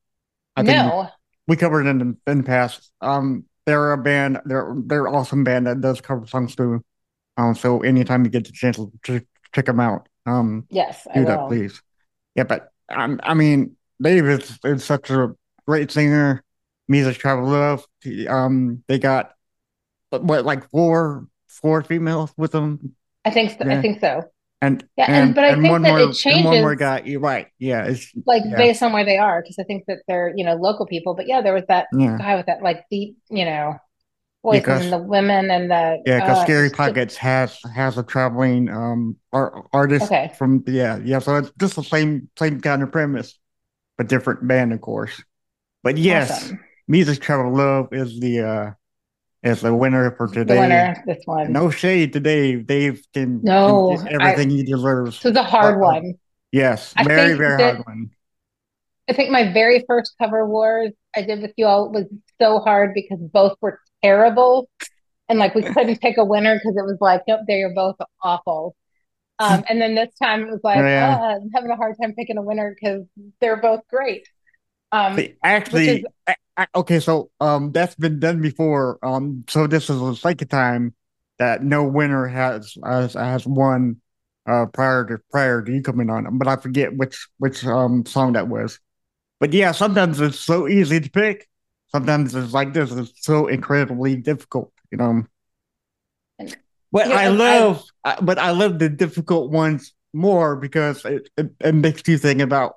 I 0.55 0.63
think 0.63 0.77
No, 0.77 1.07
we 1.47 1.55
covered 1.55 1.85
it 1.85 1.89
in 1.89 1.97
the, 1.99 2.31
in 2.31 2.37
the 2.39 2.43
past. 2.43 2.91
Um, 3.01 3.45
they're 3.65 3.93
a 3.93 3.97
band. 3.97 4.39
They're 4.45 4.75
they're 4.85 5.07
awesome 5.07 5.43
band 5.43 5.67
that 5.67 5.81
does 5.81 6.01
cover 6.01 6.25
songs 6.25 6.55
too. 6.55 6.83
Um, 7.37 7.55
so 7.55 7.81
anytime 7.81 8.23
you 8.23 8.31
get 8.31 8.45
the 8.45 8.51
chance 8.51 8.77
to 8.77 9.21
check 9.53 9.65
them 9.65 9.79
out, 9.79 10.07
um, 10.25 10.65
yes, 10.69 11.07
I 11.09 11.19
do 11.19 11.25
that 11.25 11.47
please. 11.47 11.81
Yeah, 12.35 12.43
but 12.43 12.69
um, 12.89 13.19
I 13.23 13.33
mean, 13.33 13.75
Dave 14.01 14.25
is, 14.25 14.59
is 14.63 14.83
such 14.83 15.09
a 15.09 15.33
great 15.67 15.91
singer. 15.91 16.43
Music 16.87 17.17
travel 17.17 17.47
love. 17.47 17.85
Um, 18.27 18.83
they 18.87 18.99
got 18.99 19.33
what 20.09 20.45
like 20.45 20.69
four 20.69 21.27
four 21.61 21.83
females 21.83 22.33
with 22.37 22.51
them, 22.51 22.95
I 23.25 23.31
think 23.31 23.51
so, 23.57 23.69
I 23.69 23.81
think 23.81 23.99
so. 24.01 24.23
and 24.61 24.83
Yeah, 24.97 25.05
and- 25.09 25.35
but 25.35 25.43
I 25.43 25.53
think 25.55 25.69
one 25.69 25.81
that 25.83 25.89
more 25.89 25.99
it 25.99 26.25
and 26.25 26.45
one 26.45 26.61
more 26.61 26.75
guy. 26.75 27.01
You're 27.05 27.19
right. 27.19 27.47
Yeah, 27.59 27.85
it's 27.85 28.11
Like 28.25 28.43
Yeah. 28.45 28.57
based 28.57 28.83
on 28.83 28.93
where 28.93 29.05
they 29.05 29.17
are, 29.17 29.41
because 29.41 29.57
I 29.59 29.63
think 29.63 29.85
that 29.87 29.99
they're, 30.07 30.33
you 30.35 30.43
know, 30.43 30.55
local 30.55 30.85
people. 30.85 31.13
But 31.15 31.27
yeah, 31.27 31.41
there 31.41 31.53
was 31.53 31.65
that 31.67 31.87
yeah. 31.97 32.17
guy 32.17 32.35
with 32.35 32.45
that 32.47 32.61
like 32.61 32.85
deep, 32.91 33.17
you 33.29 33.45
know, 33.45 33.75
voice 34.43 34.63
and 34.67 34.91
the 34.91 34.97
women 34.97 35.49
and 35.51 35.71
the 35.71 36.01
Yeah, 36.05 36.19
because 36.19 36.39
uh, 36.39 36.43
Scary 36.43 36.69
Pockets 36.69 37.15
has 37.17 37.57
has 37.73 37.97
a 37.97 38.03
traveling 38.03 38.69
um 38.69 39.15
art, 39.31 39.53
artist 39.73 40.05
Okay. 40.05 40.31
from 40.37 40.63
yeah 40.67 40.99
yeah 41.03 41.19
so 41.19 41.37
it's 41.37 41.51
just 41.59 41.75
the 41.77 41.83
same 41.83 42.29
same 42.37 42.59
kind 42.61 42.83
of 42.83 42.91
premise, 42.91 43.39
but 43.97 44.07
different 44.07 44.47
band 44.47 44.73
of 44.73 44.81
course. 44.81 45.21
But 45.83 45.97
yes, 45.97 46.31
Awesome. 46.31 46.59
Music 46.87 47.19
Travel 47.21 47.55
Love 47.55 47.89
is 47.93 48.19
the 48.19 48.41
uh 48.41 48.71
is 49.43 49.61
the 49.61 49.73
winner 49.75 50.11
for 50.15 50.27
The 50.27 50.35
today. 50.35 50.59
winner, 50.59 51.03
this 51.05 51.21
one. 51.25 51.51
No 51.51 51.69
shade 51.69 52.13
to 52.13 52.19
Dave. 52.19 52.65
Dave 52.67 53.05
can, 53.13 53.39
can 53.39 53.43
No, 53.43 53.97
get 53.97 54.13
everything 54.21 54.49
he 54.49 54.63
deserves. 54.63 55.17
This 55.17 55.31
was 55.31 55.35
a 55.37 55.43
hard 55.43 55.75
Uh, 55.75 55.79
one. 55.79 56.13
Yes, 56.51 56.93
I 56.95 57.03
very 57.03 57.33
very 57.37 57.57
that- 57.57 57.75
hard 57.75 57.85
one. 57.87 58.09
I 59.09 59.13
think 59.13 59.31
my 59.31 59.51
very 59.51 59.83
first 59.85 60.13
cover 60.17 60.47
wars 60.47 60.91
I 61.15 61.23
did 61.23 61.41
with 61.41 61.51
you 61.57 61.65
all 61.65 61.91
was 61.91 62.05
so 62.41 62.59
hard 62.59 62.93
because 62.95 63.19
both 63.19 63.57
were 63.61 63.79
terrible. 64.01 64.69
And 65.27 65.39
like 65.39 65.55
we 65.55 65.61
couldn't 65.61 65.99
pick 65.99 66.17
a 66.17 66.23
winner 66.23 66.55
because 66.55 66.77
it 66.77 66.85
was 66.85 66.97
like, 67.01 67.21
nope, 67.27 67.41
they're 67.47 67.73
both 67.73 67.95
awful. 68.21 68.75
Um, 69.39 69.63
and 69.67 69.81
then 69.81 69.95
this 69.95 70.13
time 70.21 70.43
it 70.43 70.49
was 70.51 70.61
like, 70.63 70.77
Yeah. 70.77 71.17
"Ah, 71.19 71.35
I'm 71.35 71.49
having 71.53 71.69
a 71.71 71.75
hard 71.75 71.95
time 72.01 72.13
picking 72.13 72.37
a 72.37 72.41
winner 72.41 72.75
because 72.79 73.03
they're 73.41 73.57
both 73.57 73.81
great. 73.89 74.25
Um, 74.93 75.19
actually, 75.43 75.89
is- 75.89 76.05
I, 76.57 76.63
I, 76.63 76.67
okay, 76.75 76.99
so 76.99 77.31
um, 77.39 77.71
that's 77.71 77.95
been 77.95 78.19
done 78.19 78.41
before. 78.41 78.99
Um, 79.03 79.43
so 79.49 79.67
this 79.67 79.89
is 79.89 79.99
the 79.99 80.15
second 80.15 80.47
time 80.49 80.93
that 81.39 81.63
no 81.63 81.83
winner 81.83 82.27
has 82.27 82.77
has, 82.85 83.13
has 83.13 83.45
won 83.45 83.97
uh 84.45 84.65
prior 84.65 85.05
to 85.05 85.19
prior 85.31 85.61
to 85.61 85.71
you 85.71 85.81
coming 85.81 86.09
on. 86.09 86.37
But 86.37 86.47
I 86.47 86.57
forget 86.57 86.95
which 86.95 87.27
which 87.37 87.65
um 87.65 88.05
song 88.05 88.33
that 88.33 88.47
was. 88.47 88.79
But 89.39 89.53
yeah, 89.53 89.71
sometimes 89.73 90.21
it's 90.21 90.39
so 90.39 90.67
easy 90.67 90.99
to 91.01 91.09
pick. 91.11 91.49
Sometimes 91.91 92.35
it's 92.35 92.53
like 92.53 92.73
this. 92.73 92.91
is 92.91 93.13
so 93.17 93.47
incredibly 93.47 94.15
difficult, 94.17 94.73
you 94.91 94.97
know. 94.97 95.23
But 96.91 97.07
Yeah, 97.07 97.17
I 97.17 97.27
I- 97.27 97.29
love, 97.29 97.83
I, 98.03 98.19
but 98.21 98.37
I 98.37 98.51
love 98.51 98.79
the 98.79 98.89
difficult 98.89 99.51
ones 99.51 99.93
more 100.13 100.55
because 100.55 101.03
it, 101.05 101.29
it, 101.37 101.51
it 101.59 101.73
makes 101.75 102.07
you 102.07 102.17
think 102.17 102.41
about 102.41 102.75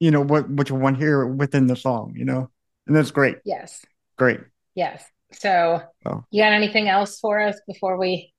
you 0.00 0.10
know 0.10 0.22
what 0.22 0.50
which 0.50 0.70
one 0.70 0.94
here 0.96 1.26
within 1.26 1.66
the 1.68 1.76
song, 1.76 2.14
you 2.16 2.24
know, 2.24 2.50
and 2.86 2.96
that's 2.96 3.10
great, 3.10 3.38
yes, 3.44 3.84
great. 4.16 4.40
yes. 4.74 5.04
So 5.32 5.82
Oh. 6.04 6.24
you 6.30 6.42
got 6.42 6.52
anything 6.52 6.88
else 6.88 7.18
for 7.18 7.40
us 7.40 7.60
before 7.66 7.98
we 7.98 8.32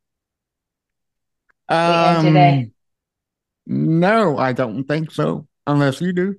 Um, 1.69 2.25
end 2.25 2.27
today? 2.27 2.71
no, 3.65 4.37
I 4.37 4.53
don't 4.53 4.85
think 4.85 5.11
so, 5.11 5.47
unless 5.65 5.99
you 6.01 6.13
do. 6.13 6.35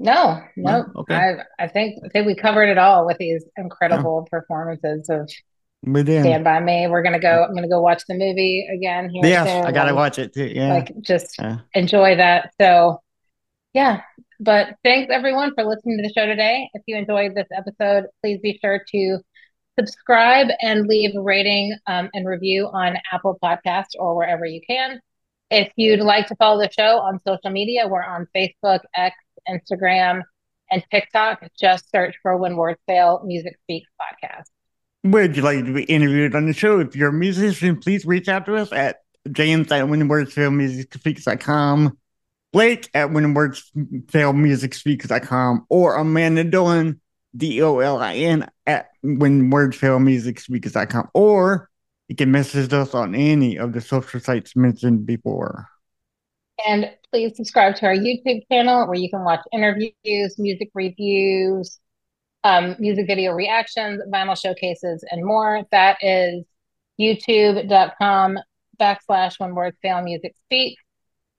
No, 0.00 0.40
No? 0.56 0.82
no. 0.82 0.92
Okay. 0.96 1.14
I 1.14 1.34
I 1.58 1.68
think 1.68 2.02
I 2.04 2.08
think 2.08 2.26
we 2.26 2.34
covered 2.34 2.68
it 2.68 2.78
all 2.78 3.06
with 3.06 3.18
these 3.18 3.44
incredible 3.56 4.26
performances 4.30 5.08
of 5.10 5.30
We. 5.84 6.02
Stand 6.02 6.42
By 6.44 6.58
Me. 6.60 6.88
We're 6.88 7.02
gonna 7.02 7.20
go. 7.20 7.44
I'm 7.44 7.54
gonna 7.54 7.68
go 7.68 7.80
watch 7.80 8.02
the 8.08 8.14
movie 8.14 8.66
again 8.72 9.10
here 9.10 9.22
Yes, 9.28 9.48
soon. 9.48 9.64
I 9.64 9.72
gotta 9.72 9.94
watch 9.94 10.18
it 10.18 10.32
too. 10.32 10.46
Yeah, 10.46 10.72
Like 10.72 10.92
just 11.02 11.38
Yeah. 11.38 11.58
enjoy 11.74 12.16
that. 12.16 12.52
So 12.60 13.02
yeah. 13.74 14.00
But 14.42 14.74
thanks 14.82 15.08
everyone 15.12 15.54
for 15.54 15.62
listening 15.62 15.98
to 15.98 16.02
the 16.02 16.12
show 16.12 16.26
today. 16.26 16.68
If 16.74 16.82
you 16.88 16.96
enjoyed 16.96 17.36
this 17.36 17.46
episode, 17.56 18.06
please 18.20 18.40
be 18.42 18.58
sure 18.60 18.82
to 18.90 19.18
subscribe 19.78 20.48
and 20.60 20.88
leave 20.88 21.14
a 21.14 21.20
rating 21.20 21.76
um, 21.86 22.10
and 22.12 22.26
review 22.26 22.66
on 22.66 22.96
Apple 23.12 23.38
Podcast 23.40 23.90
or 24.00 24.16
wherever 24.16 24.44
you 24.44 24.60
can. 24.68 24.98
If 25.48 25.72
you'd 25.76 26.00
like 26.00 26.26
to 26.26 26.34
follow 26.34 26.60
the 26.60 26.68
show 26.76 26.98
on 26.98 27.20
social 27.24 27.52
media, 27.52 27.86
we're 27.86 28.02
on 28.02 28.26
Facebook, 28.34 28.80
X, 28.96 29.14
Instagram, 29.48 30.22
and 30.72 30.82
TikTok. 30.90 31.46
Just 31.56 31.88
search 31.92 32.16
for 32.20 32.36
When 32.36 32.56
Words 32.56 32.80
Fail 32.88 33.22
Music 33.24 33.56
Speaks 33.62 33.88
Podcast. 34.00 34.46
Would 35.04 35.36
you 35.36 35.44
like 35.44 35.64
to 35.64 35.72
be 35.72 35.84
interviewed 35.84 36.34
on 36.34 36.46
the 36.46 36.52
show? 36.52 36.80
If 36.80 36.96
you're 36.96 37.10
a 37.10 37.12
musician, 37.12 37.78
please 37.78 38.04
reach 38.04 38.28
out 38.28 38.46
to 38.46 38.56
us 38.56 38.72
at 38.72 39.02
James 39.30 39.70
at 39.70 39.86
Blake 42.52 42.88
at 42.94 43.08
WhenWordsFailMusicSpeaks.com, 43.08 45.66
or 45.68 45.96
Amanda 45.96 46.44
Dolin, 46.44 47.00
D 47.36 47.60
O 47.62 47.78
L 47.78 47.98
I 47.98 48.14
N, 48.14 48.48
at 48.66 48.90
WhenWordsFailMusicSpeaks.com, 49.04 51.10
or 51.14 51.70
you 52.08 52.16
can 52.16 52.30
message 52.30 52.72
us 52.72 52.94
on 52.94 53.14
any 53.14 53.58
of 53.58 53.72
the 53.72 53.80
social 53.80 54.20
sites 54.20 54.54
mentioned 54.54 55.06
before. 55.06 55.68
And 56.66 56.90
please 57.10 57.36
subscribe 57.36 57.76
to 57.76 57.86
our 57.86 57.94
YouTube 57.94 58.42
channel 58.50 58.86
where 58.86 58.98
you 58.98 59.08
can 59.10 59.24
watch 59.24 59.40
interviews, 59.52 60.38
music 60.38 60.70
reviews, 60.74 61.78
um, 62.44 62.76
music 62.78 63.06
video 63.06 63.32
reactions, 63.32 64.02
vinyl 64.12 64.40
showcases, 64.40 65.04
and 65.10 65.24
more. 65.24 65.62
That 65.70 65.98
is 66.02 66.44
youtube.com 67.00 68.38
backslash 68.78 69.38
when 69.38 69.54
words 69.54 69.78
fail 69.80 70.02
music 70.02 70.34
speak. 70.44 70.76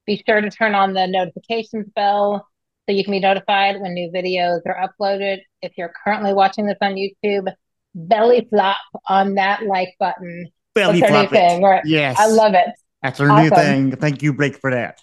Be 0.06 0.22
sure 0.28 0.42
to 0.42 0.50
turn 0.50 0.76
on 0.76 0.94
the 0.94 1.08
notifications 1.08 1.88
bell 1.96 2.48
so 2.88 2.96
you 2.96 3.04
can 3.04 3.12
be 3.12 3.20
notified 3.20 3.80
when 3.80 3.94
new 3.94 4.12
videos 4.12 4.60
are 4.66 4.90
uploaded. 4.90 5.40
If 5.62 5.74
you're 5.78 5.94
currently 6.04 6.34
watching 6.34 6.66
this 6.66 6.78
on 6.82 6.96
YouTube, 6.96 7.52
belly 7.96 8.48
flop 8.50 8.78
on 9.08 9.36
that 9.36 9.64
like 9.64 9.96
button. 10.00 10.52
Belly 10.76 11.00
That's 11.00 11.12
flop 11.12 11.30
thing. 11.30 11.64
Right. 11.64 11.84
Yes. 11.86 12.18
I 12.20 12.28
love 12.28 12.54
it. 12.54 12.70
That's 13.02 13.20
our 13.20 13.42
new 13.42 13.50
thing. 13.50 13.96
Thank 13.96 14.22
you, 14.22 14.34
Blake, 14.34 14.58
for 14.58 14.72
that. 14.72 15.00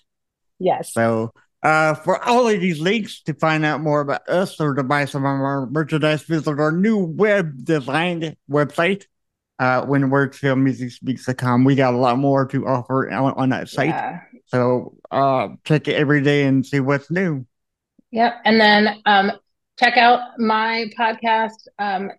Yes. 0.59 0.93
So, 0.93 1.33
uh, 1.63 1.95
for 1.95 2.23
all 2.25 2.49
of 2.49 2.61
these 2.61 2.81
links 2.81 3.23
to 3.23 3.35
find 3.35 3.65
out 3.65 3.83
more 3.83 4.01
about 4.01 4.27
us 4.29 4.59
or 4.61 4.75
to 4.75 4.83
buy 4.83 5.05
some 5.05 5.23
of 5.23 5.27
our 5.27 5.67
merchandise, 5.67 6.23
visit 6.23 6.59
our 6.59 6.73
new 6.73 6.99
web 6.99 7.65
designed 7.65 8.37
website, 8.51 9.05
uh, 9.59 9.85
when 9.85 10.05
wordsfailmusicspeaks.com. 10.11 11.65
We 11.65 11.75
got 11.75 11.93
a 11.93 11.99
lot 11.99 12.19
more 12.19 12.47
to 12.47 12.67
offer 12.67 13.11
on, 13.11 13.35
on 13.35 13.49
that 13.51 13.69
site. 13.69 13.91
Yeah. 13.91 14.21
So, 14.51 14.97
uh, 15.11 15.49
check 15.65 15.89
it 15.89 15.95
every 15.95 16.23
day 16.23 16.45
and 16.45 16.65
see 16.65 16.81
what's 16.81 17.11
new. 17.11 17.47
Yep. 18.11 18.35
And 18.45 18.61
then 18.61 19.03
um, 19.07 19.33
check 19.79 19.97
out 19.97 20.39
my 20.39 20.91
podcast. 20.99 21.69
Um, 21.79 22.11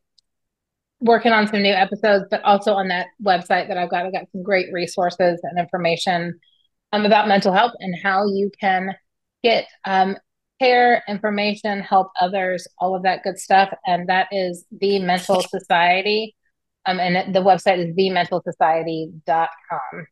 working 1.02 1.32
on 1.32 1.48
some 1.48 1.64
new 1.64 1.74
episodes, 1.74 2.26
but 2.30 2.44
also 2.44 2.74
on 2.74 2.90
that 2.90 3.08
website 3.24 3.68
that 3.68 3.78
I've 3.78 3.90
got, 3.90 4.06
I've 4.06 4.14
got 4.14 4.32
some 4.32 4.44
great 4.44 4.72
resources 4.72 5.40
and 5.44 5.60
information 5.60 6.40
um, 6.94 7.06
about 7.06 7.28
mental 7.28 7.52
health 7.52 7.74
and 7.80 7.96
how 8.02 8.26
you 8.28 8.50
can 8.60 8.96
get 9.44 9.68
um, 9.86 10.16
care, 10.60 11.04
information, 11.08 11.82
help 11.82 12.12
others, 12.22 12.68
all 12.78 12.96
of 12.96 13.02
that 13.04 13.24
good 13.24 13.40
stuff. 13.40 13.74
And 13.86 14.08
that 14.10 14.28
is 14.32 14.66
the 14.72 15.00
Mental 15.00 15.42
Society. 15.42 16.36
Um, 16.86 17.00
and 17.00 17.34
the 17.34 17.42
website 17.42 17.80
is 17.80 17.96
thementalsociety.com. 17.96 20.08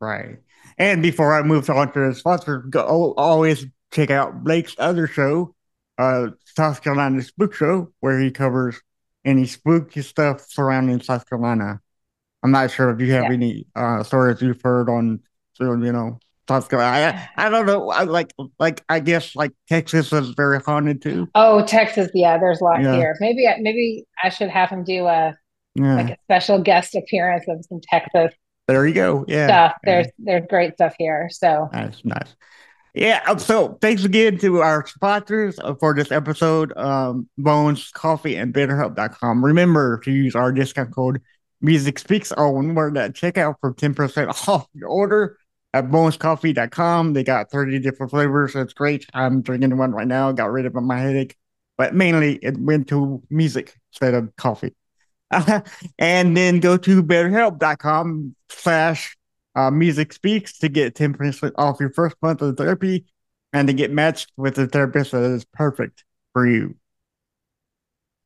Right. 0.00 0.38
And 0.78 1.02
before 1.02 1.34
I 1.34 1.42
move 1.42 1.68
on 1.70 1.92
to 1.92 2.08
the 2.08 2.14
sponsor, 2.14 2.58
go 2.58 3.14
always 3.16 3.66
check 3.92 4.10
out 4.10 4.42
Blake's 4.44 4.74
other 4.78 5.06
show, 5.06 5.54
uh, 5.98 6.28
South 6.56 6.82
Carolina 6.82 7.22
Spook 7.22 7.54
Show, 7.54 7.92
where 8.00 8.18
he 8.20 8.30
covers 8.30 8.80
any 9.24 9.46
spooky 9.46 10.02
stuff 10.02 10.44
surrounding 10.48 11.00
South 11.00 11.28
Carolina. 11.28 11.80
I'm 12.42 12.50
not 12.50 12.70
sure 12.70 12.90
if 12.90 13.00
you 13.00 13.12
have 13.12 13.24
Yeah. 13.24 13.32
any 13.32 13.66
uh 13.74 14.02
stories 14.02 14.42
you've 14.42 14.60
heard 14.62 14.88
on, 14.90 15.20
you 15.58 15.76
know, 15.92 16.18
South 16.48 16.68
Carolina. 16.68 17.26
I, 17.36 17.46
I 17.46 17.48
don't 17.48 17.64
know. 17.64 17.88
I 17.90 18.02
like, 18.04 18.32
like 18.58 18.84
I 18.88 19.00
guess 19.00 19.34
like 19.34 19.52
Texas 19.68 20.12
is 20.12 20.30
very 20.36 20.60
haunted 20.60 21.00
too. 21.00 21.28
Oh, 21.34 21.64
Texas. 21.64 22.10
Yeah, 22.12 22.36
there's 22.36 22.60
a 22.60 22.64
lot 22.64 22.82
Yeah. 22.82 22.96
here. 22.96 23.16
Maybe, 23.20 23.48
maybe 23.60 24.04
I 24.22 24.28
should 24.28 24.50
have 24.50 24.68
him 24.68 24.84
do 24.84 25.06
a, 25.06 25.34
Yeah. 25.74 25.94
like 25.94 26.10
a 26.10 26.16
special 26.24 26.58
guest 26.60 26.94
appearance 26.94 27.46
of 27.48 27.64
some 27.66 27.80
Texas 27.82 28.34
there 28.66 28.86
you 28.86 28.94
go. 28.94 29.24
Yeah. 29.28 29.46
stuff. 29.46 29.76
There's 29.84 30.06
there's 30.18 30.46
great 30.48 30.74
stuff 30.74 30.94
here. 30.98 31.28
So 31.30 31.68
Nice, 31.72 32.00
nice. 32.04 32.34
Yeah, 32.94 33.22
um, 33.26 33.40
so 33.40 33.76
thanks 33.80 34.04
again 34.04 34.38
to 34.38 34.62
our 34.62 34.86
sponsors 34.86 35.58
uh, 35.58 35.74
for 35.74 35.94
this 35.94 36.12
episode, 36.12 36.72
um, 36.76 37.28
Bones 37.36 37.90
Coffee 37.90 38.36
and 38.36 38.54
BetterHelp.com. 38.54 39.44
Remember 39.44 39.98
to 40.04 40.12
use 40.12 40.36
our 40.36 40.52
discount 40.52 40.94
code 40.94 41.20
Music 41.60 41.98
Speaks 41.98 42.30
all 42.30 42.54
one 42.54 42.74
word 42.74 42.96
at 42.96 43.14
checkout 43.14 43.56
for 43.60 43.74
10% 43.74 44.28
off 44.48 44.68
your 44.74 44.88
order 44.88 45.38
at 45.72 45.90
bonescoffee.com. 45.90 47.14
They 47.14 47.24
got 47.24 47.50
30 47.50 47.80
different 47.80 48.10
flavors. 48.10 48.54
It's 48.54 48.74
great. 48.74 49.06
I'm 49.12 49.42
drinking 49.42 49.76
one 49.76 49.90
right 49.90 50.06
now, 50.06 50.30
got 50.30 50.52
rid 50.52 50.66
of 50.66 50.74
my 50.74 50.98
headache, 50.98 51.36
but 51.76 51.94
mainly 51.94 52.38
it 52.42 52.56
went 52.58 52.88
to 52.88 53.22
music 53.28 53.74
instead 53.90 54.14
of 54.14 54.36
coffee. 54.36 54.74
and 55.98 56.36
then 56.36 56.60
go 56.60 56.76
to 56.76 57.02
betterhelp.com 57.02 58.34
slash 58.48 59.16
uh, 59.54 59.70
Music 59.70 60.12
Speaks 60.12 60.58
to 60.58 60.68
get 60.68 60.94
10% 60.94 61.52
off 61.56 61.78
your 61.80 61.90
first 61.90 62.16
month 62.22 62.42
of 62.42 62.56
therapy 62.56 63.04
and 63.52 63.68
to 63.68 63.74
get 63.74 63.90
matched 63.92 64.32
with 64.36 64.58
a 64.58 64.66
therapist 64.66 65.12
that 65.12 65.22
is 65.22 65.44
perfect 65.44 66.04
for 66.32 66.46
you. 66.46 66.74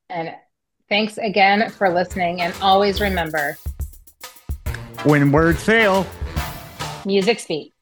and 0.09 0.35
thanks 0.89 1.19
again 1.19 1.69
for 1.71 1.91
listening. 1.91 2.41
And 2.41 2.55
always 2.63 3.01
remember, 3.01 3.59
When 5.05 5.31
words 5.31 5.63
fail, 5.63 6.07
music 7.05 7.39
speaks. 7.41 7.75